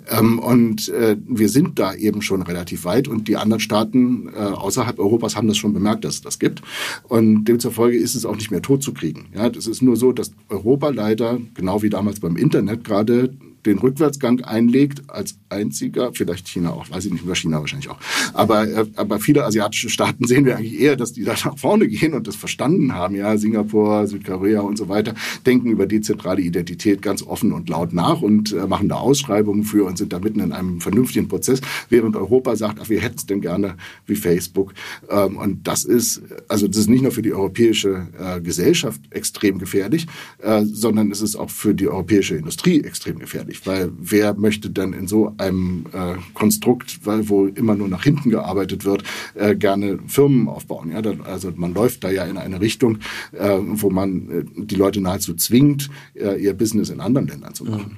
Ähm, 0.10 0.40
und 0.40 0.90
äh, 0.90 1.18
wir 1.28 1.50
sind 1.50 1.80
da 1.80 1.94
eben 1.94 2.22
schon 2.22 2.42
relativ 2.42 2.86
weit 2.86 3.08
und 3.08 3.28
die 3.28 3.38
anderen 3.38 3.60
Staaten 3.60 4.30
äh, 4.30 4.40
außerhalb 4.40 5.00
Europas 5.00 5.36
haben 5.36 5.48
das 5.48 5.58
schon 5.58 5.74
bemerkt, 5.74 6.06
dass 6.06 6.16
es 6.16 6.22
das 6.22 6.40
gibt. 6.40 6.62
Und 7.08 7.46
demzufolge 7.46 7.98
ist 7.98 8.16
es 8.16 8.26
auch 8.26 8.36
nicht 8.36 8.52
mehr 8.52 8.62
tot 8.62 8.84
zu 8.84 8.94
kriegen. 8.94 9.28
Ja, 9.36 9.50
das 9.50 9.68
ist 9.68 9.82
nur 9.82 9.96
so, 9.96 10.12
dass 10.12 10.32
Europa 10.50 10.90
leider, 10.90 11.40
genau 11.54 11.82
wie 11.82 11.90
damals 11.90 12.20
beim 12.20 12.38
Internet 12.38 12.84
gerade, 12.84 13.34
den 13.66 13.80
Rückwärtsgang 13.80 14.42
einlegt 14.42 15.10
als 15.10 15.38
einziger, 15.50 16.12
vielleicht 16.14 16.48
China 16.48 16.72
auch, 16.72 16.90
weiß 16.90 17.06
ich 17.06 17.12
nicht, 17.12 17.24
über 17.24 17.36
China 17.36 17.60
wahrscheinlich 17.60 17.90
auch. 17.90 17.98
Aber, 18.34 18.68
äh, 18.68 18.86
aber 18.96 19.20
viele 19.20 19.44
asiatische 19.44 19.90
Staaten 19.90 20.26
sehen 20.28 20.46
wir 20.46 20.58
eigentlich 20.58 20.80
eher, 20.80 20.96
dass 20.96 21.14
die 21.14 21.24
da 21.24 21.34
nach 21.34 21.58
vorne 21.58 21.88
gehen 21.88 22.14
und 22.14 22.28
das 22.28 22.36
verstanden 22.36 22.94
haben. 22.94 23.16
Ja, 23.16 23.38
Singapur, 23.38 24.08
Südkorea 24.08 24.62
und 24.62 24.78
so 24.78 24.90
weiter 24.90 25.14
denken 25.46 25.70
über 25.70 25.86
dezentrale 25.86 26.42
Identität 26.42 27.02
ganz 27.02 27.24
offen 27.24 27.52
und 27.52 27.70
laut 27.70 27.94
nach 27.94 28.22
und 28.22 28.54
äh, 28.54 28.68
machen 28.68 28.90
da 28.90 28.96
Ausschreibungen 28.96 29.64
für 29.64 29.86
und 29.86 29.98
sind 29.98 30.14
da 30.14 30.20
mitten 30.20 30.40
in 30.40 30.52
einem 30.52 30.82
vernünftigen 30.82 31.28
Prozess, 31.28 31.62
während 31.90 32.16
Europa 32.16 32.56
sagt, 32.56 32.80
ach, 32.82 32.90
wir 32.90 33.02
hätten 33.02 33.18
es 33.18 33.26
denn 33.26 33.42
gerne 33.42 33.76
wie 34.06 34.16
Facebook. 34.16 34.74
Ähm, 35.10 35.38
und 35.38 35.68
das 35.68 35.84
ist, 35.84 36.22
also 36.48 36.68
das 36.68 36.78
ist 36.78 36.90
nicht 36.90 37.02
nur 37.02 37.12
für 37.12 37.22
die 37.22 37.34
europäische 37.34 38.08
äh, 38.20 38.42
Gesellschaft 38.42 39.02
extrem 39.12 39.58
gefährlich, 39.58 40.08
äh, 40.42 40.64
sondern 40.64 41.12
es 41.12 41.22
ist 41.22 41.36
auch 41.36 41.50
für 41.50 41.74
die 41.74 41.88
europäische 41.88 42.36
Industrie 42.36 42.82
extrem 42.82 43.20
gefährlich 43.20 43.55
schwierig, 43.56 43.66
weil 43.66 43.92
wer 43.98 44.34
möchte 44.34 44.70
denn 44.70 44.94
in 44.94 45.08
so 45.08 45.34
einem 45.38 45.86
äh, 45.94 46.16
Konstrukt, 46.34 47.06
weil, 47.06 47.30
wo 47.30 47.48
immer 47.48 47.76
nur 47.76 47.88
nach 47.88 48.04
hinten 48.04 48.30
gearbeitet 48.30 48.86
wird, 48.86 49.04
äh, 49.36 49.56
gerne 49.56 50.00
Firmen 50.08 50.48
aufbauen? 50.48 50.92
Ja? 50.92 51.02
also 51.24 51.52
man 51.56 51.74
läuft 51.74 52.04
da 52.04 52.10
ja 52.10 52.26
in 52.26 52.38
eine 52.38 52.62
Richtung, 52.62 53.00
äh, 53.32 53.58
wo 53.60 53.90
man 53.90 54.30
äh, 54.30 54.44
die 54.66 54.76
Leute 54.76 55.02
nahezu 55.02 55.36
zwingt, 55.36 55.90
äh, 56.14 56.42
ihr 56.42 56.54
Business 56.54 56.90
in 56.90 57.00
anderen 57.00 57.28
Ländern 57.28 57.54
zu 57.54 57.66
machen. 57.66 57.92
Mhm. 57.92 57.98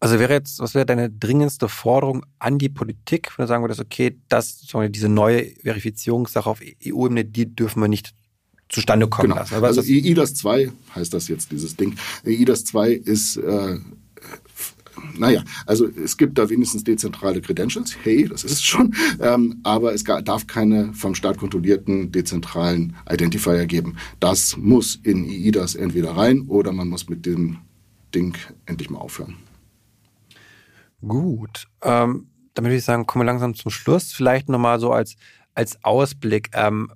Also 0.00 0.20
wäre 0.20 0.32
jetzt, 0.32 0.60
was 0.60 0.74
wäre 0.74 0.86
deine 0.86 1.10
dringendste 1.10 1.68
Forderung 1.68 2.24
an 2.38 2.58
die 2.58 2.68
Politik, 2.68 3.36
wenn 3.36 3.44
du 3.44 3.48
sagen 3.48 3.64
würdest, 3.64 3.80
okay, 3.80 4.16
das, 4.28 4.64
diese 4.90 5.08
neue 5.08 5.46
Verifizierungssache 5.64 6.48
auf 6.48 6.60
EU-Ebene, 6.60 7.24
die 7.24 7.52
dürfen 7.52 7.80
wir 7.80 7.88
nicht 7.88 8.14
zustande 8.68 9.08
kommen 9.08 9.30
genau. 9.30 9.40
lassen. 9.40 9.64
Also 9.64 9.82
EIDAS 9.82 10.34
2 10.34 10.70
heißt 10.94 11.12
das 11.12 11.26
jetzt, 11.26 11.50
dieses 11.50 11.74
Ding. 11.74 11.96
EIDAS 12.24 12.64
2 12.66 12.92
ist 12.92 13.38
äh, 13.38 13.78
naja, 15.16 15.42
also 15.66 15.86
es 15.86 16.16
gibt 16.16 16.38
da 16.38 16.48
wenigstens 16.48 16.84
dezentrale 16.84 17.40
Credentials, 17.40 17.96
hey, 18.02 18.28
das 18.28 18.44
ist 18.44 18.52
es 18.52 18.62
schon, 18.62 18.94
ähm, 19.20 19.60
aber 19.62 19.92
es 19.94 20.04
darf 20.04 20.46
keine 20.46 20.92
vom 20.94 21.14
Staat 21.14 21.38
kontrollierten 21.38 22.12
dezentralen 22.12 22.96
Identifier 23.10 23.66
geben. 23.66 23.96
Das 24.20 24.56
muss 24.56 24.96
in 24.96 25.24
IIDAS 25.24 25.74
entweder 25.74 26.12
rein 26.12 26.42
oder 26.48 26.72
man 26.72 26.88
muss 26.88 27.08
mit 27.08 27.26
dem 27.26 27.58
Ding 28.14 28.36
endlich 28.66 28.90
mal 28.90 28.98
aufhören. 28.98 29.36
Gut, 31.06 31.68
ähm, 31.82 32.28
damit 32.54 32.70
würde 32.70 32.78
ich 32.78 32.84
sagen, 32.84 33.06
kommen 33.06 33.22
wir 33.22 33.32
langsam 33.32 33.54
zum 33.54 33.70
Schluss. 33.70 34.12
Vielleicht 34.12 34.48
nochmal 34.48 34.80
so 34.80 34.92
als, 34.92 35.16
als 35.54 35.82
Ausblick. 35.84 36.50
Ähm, 36.54 36.90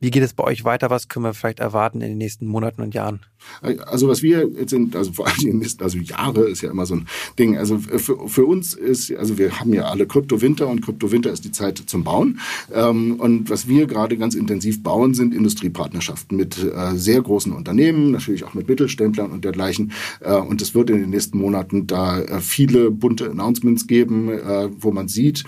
wie 0.00 0.10
geht 0.10 0.22
es 0.22 0.34
bei 0.34 0.44
euch 0.44 0.64
weiter? 0.64 0.90
Was 0.90 1.08
können 1.08 1.24
wir 1.24 1.32
vielleicht 1.32 1.60
erwarten 1.60 2.00
in 2.00 2.08
den 2.08 2.18
nächsten 2.18 2.46
Monaten 2.46 2.82
und 2.82 2.92
Jahren? 2.92 3.20
Also 3.60 4.08
was 4.08 4.22
wir 4.22 4.48
jetzt 4.48 4.70
sind, 4.70 4.96
also 4.96 5.12
vor 5.12 5.26
allem 5.26 5.38
den 5.38 5.58
nächsten, 5.58 5.82
also 5.82 5.98
Jahre 5.98 6.48
ist 6.48 6.62
ja 6.62 6.70
immer 6.70 6.86
so 6.86 6.94
ein 6.94 7.06
Ding. 7.38 7.56
Also 7.56 7.78
für, 7.78 8.28
für 8.28 8.46
uns 8.46 8.74
ist, 8.74 9.14
also 9.16 9.38
wir 9.38 9.60
haben 9.60 9.72
ja 9.72 9.84
alle 9.84 10.06
Kryptowinter 10.06 10.68
und 10.68 10.82
Kryptowinter 10.82 11.30
ist 11.30 11.44
die 11.44 11.52
Zeit 11.52 11.82
zum 11.86 12.04
Bauen. 12.04 12.40
Ähm, 12.72 13.16
und 13.18 13.50
was 13.50 13.68
wir 13.68 13.86
gerade 13.86 14.16
ganz 14.16 14.34
intensiv 14.34 14.82
bauen, 14.82 15.14
sind 15.14 15.34
Industriepartnerschaften 15.34 16.36
mit 16.36 16.58
äh, 16.58 16.96
sehr 16.96 17.20
großen 17.22 17.52
Unternehmen, 17.52 18.10
natürlich 18.10 18.44
auch 18.44 18.54
mit 18.54 18.68
Mittelständlern 18.68 19.30
und 19.30 19.44
dergleichen. 19.44 19.92
Äh, 20.20 20.34
und 20.36 20.60
es 20.62 20.74
wird 20.74 20.90
in 20.90 20.98
den 20.98 21.10
nächsten 21.10 21.38
Monaten 21.38 21.86
da 21.86 22.20
äh, 22.20 22.40
viele 22.40 22.90
bunte 22.90 23.30
Announcements 23.30 23.86
geben, 23.86 24.30
wo 24.78 24.90
man 24.92 25.08
sieht, 25.08 25.44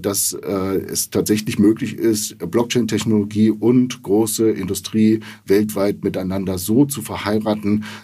dass 0.00 0.32
es 0.32 1.10
tatsächlich 1.10 1.58
möglich 1.58 1.96
ist, 1.96 2.36
Blockchain-Technologie 2.38 3.50
und 3.50 4.02
große 4.02 4.50
Industrie 4.50 5.20
weltweit 5.46 6.04
miteinander 6.04 6.58
so 6.58 6.84
zu 6.84 7.02
verheiraten, 7.02 7.29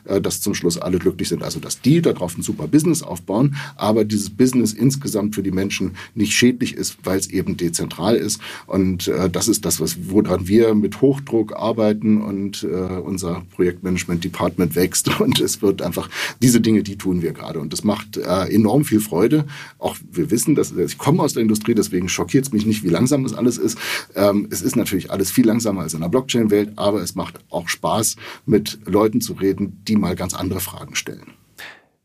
äh, 0.04 0.20
dass 0.20 0.40
zum 0.40 0.54
Schluss 0.54 0.78
alle 0.78 0.98
glücklich 0.98 1.28
sind. 1.28 1.42
Also 1.42 1.60
dass 1.60 1.80
die 1.80 2.00
darauf 2.02 2.36
ein 2.36 2.42
super 2.42 2.66
Business 2.68 3.02
aufbauen, 3.02 3.56
aber 3.76 4.04
dieses 4.04 4.30
Business 4.30 4.72
insgesamt 4.72 5.34
für 5.34 5.42
die 5.42 5.50
Menschen 5.50 5.96
nicht 6.14 6.32
schädlich 6.32 6.74
ist, 6.74 6.98
weil 7.04 7.18
es 7.18 7.28
eben 7.28 7.56
dezentral 7.56 8.16
ist. 8.16 8.40
Und 8.66 9.08
äh, 9.08 9.28
das 9.30 9.48
ist 9.48 9.64
das, 9.64 9.80
was, 9.80 9.96
woran 10.08 10.48
wir 10.48 10.74
mit 10.74 11.00
Hochdruck 11.00 11.54
arbeiten 11.56 12.22
und 12.22 12.62
äh, 12.64 12.66
unser 12.66 13.42
Projektmanagement-Department 13.54 14.74
wächst. 14.74 15.20
Und 15.26 15.40
es 15.40 15.62
wird 15.62 15.82
einfach, 15.82 16.08
diese 16.42 16.60
Dinge, 16.60 16.82
die 16.82 16.96
tun 16.96 17.22
wir 17.22 17.32
gerade. 17.32 17.58
Und 17.58 17.72
das 17.72 17.84
macht 17.84 18.16
enorm 18.16 18.84
viel 18.84 19.00
Freude. 19.00 19.44
Auch 19.78 19.96
wir 20.10 20.30
wissen, 20.30 20.54
dass 20.54 20.72
ich 20.72 20.98
komme 20.98 21.22
aus 21.22 21.34
der 21.34 21.42
Industrie, 21.42 21.74
deswegen 21.74 22.08
schockiert 22.08 22.46
es 22.46 22.52
mich 22.52 22.66
nicht, 22.66 22.82
wie 22.82 22.88
langsam 22.88 23.22
das 23.22 23.34
alles 23.34 23.58
ist. 23.58 23.78
Ähm, 24.14 24.48
es 24.50 24.62
ist 24.62 24.76
natürlich 24.76 25.10
alles 25.10 25.30
viel 25.30 25.46
langsamer 25.46 25.82
als 25.82 25.94
in 25.94 26.00
der 26.00 26.08
Blockchain-Welt, 26.08 26.72
aber 26.76 27.02
es 27.02 27.14
macht 27.14 27.38
auch 27.50 27.68
Spaß, 27.68 28.16
mit 28.46 28.78
Leuten 29.16 29.20
zu 29.20 29.32
reden, 29.34 29.84
die 29.84 29.96
mal 29.96 30.14
ganz 30.14 30.34
andere 30.34 30.60
Fragen 30.60 30.94
stellen. 30.94 31.32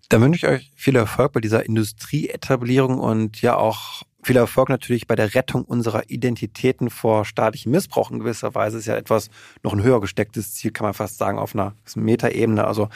Dann 0.10 0.21
wünsche 0.21 0.45
ich 0.45 0.52
euch 0.52 0.71
viel 0.76 0.95
Erfolg 0.95 1.32
bei 1.32 1.39
dieser 1.39 1.65
Industrieetablierung 1.65 3.00
und 3.00 3.41
ja 3.41 3.56
auch 3.56 4.04
viel 4.24 4.36
Erfolg 4.36 4.69
natürlich 4.69 5.08
bei 5.08 5.15
der 5.15 5.34
Rettung 5.34 5.63
unserer 5.63 6.04
Identitäten 6.10 6.91
vor 6.91 7.26
staatlichem 7.26 7.71
Missbrauch 7.71 8.12
in 8.12 8.19
gewisser 8.19 8.54
Weise 8.54 8.78
ist 8.78 8.86
ja 8.86 8.95
etwas 8.95 9.30
noch 9.63 9.74
ein 9.74 9.82
höher 9.82 10.00
gestecktes 10.00 10.54
Ziel, 10.54 10.69
kann 10.71 10.86
man 10.86 10.93
fast 10.93 11.17
sagen, 11.17 11.39
auf 11.39 11.56
einer 11.56 11.74
Metaebene. 11.95 12.67
Also, 12.67 12.89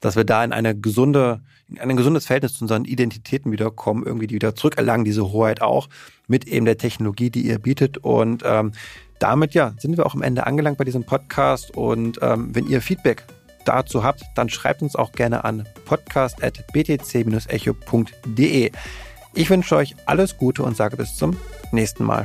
dass 0.00 0.16
wir 0.16 0.24
da 0.24 0.42
in 0.42 0.52
eine 0.52 0.74
gesunde, 0.74 1.42
in 1.68 1.80
ein 1.80 1.96
gesundes 1.98 2.26
Verhältnis 2.26 2.54
zu 2.54 2.64
unseren 2.64 2.86
Identitäten 2.86 3.52
wiederkommen, 3.52 4.06
irgendwie 4.06 4.26
die 4.26 4.36
wieder 4.36 4.54
zurückerlangen, 4.54 5.04
diese 5.04 5.32
Hoheit 5.32 5.60
auch, 5.60 5.88
mit 6.28 6.46
eben 6.46 6.64
der 6.64 6.78
Technologie, 6.78 7.28
die 7.28 7.46
ihr 7.46 7.58
bietet. 7.58 7.98
Und 7.98 8.42
ähm, 8.46 8.72
damit 9.18 9.52
ja, 9.52 9.74
sind 9.76 9.98
wir 9.98 10.06
auch 10.06 10.14
am 10.14 10.22
Ende 10.22 10.46
angelangt 10.46 10.78
bei 10.78 10.84
diesem 10.84 11.04
Podcast. 11.04 11.76
Und 11.76 12.18
ähm, 12.22 12.54
wenn 12.54 12.66
ihr 12.66 12.80
Feedback 12.80 13.26
dazu 13.64 14.04
habt, 14.04 14.22
dann 14.34 14.48
schreibt 14.48 14.80
uns 14.82 14.96
auch 14.96 15.12
gerne 15.12 15.44
an 15.44 15.68
podcast.btc-echo.de. 15.84 18.72
Ich 19.34 19.50
wünsche 19.50 19.76
euch 19.76 19.94
alles 20.06 20.36
Gute 20.36 20.62
und 20.62 20.76
sage 20.76 20.96
bis 20.96 21.16
zum 21.16 21.36
nächsten 21.72 22.04
Mal. 22.04 22.24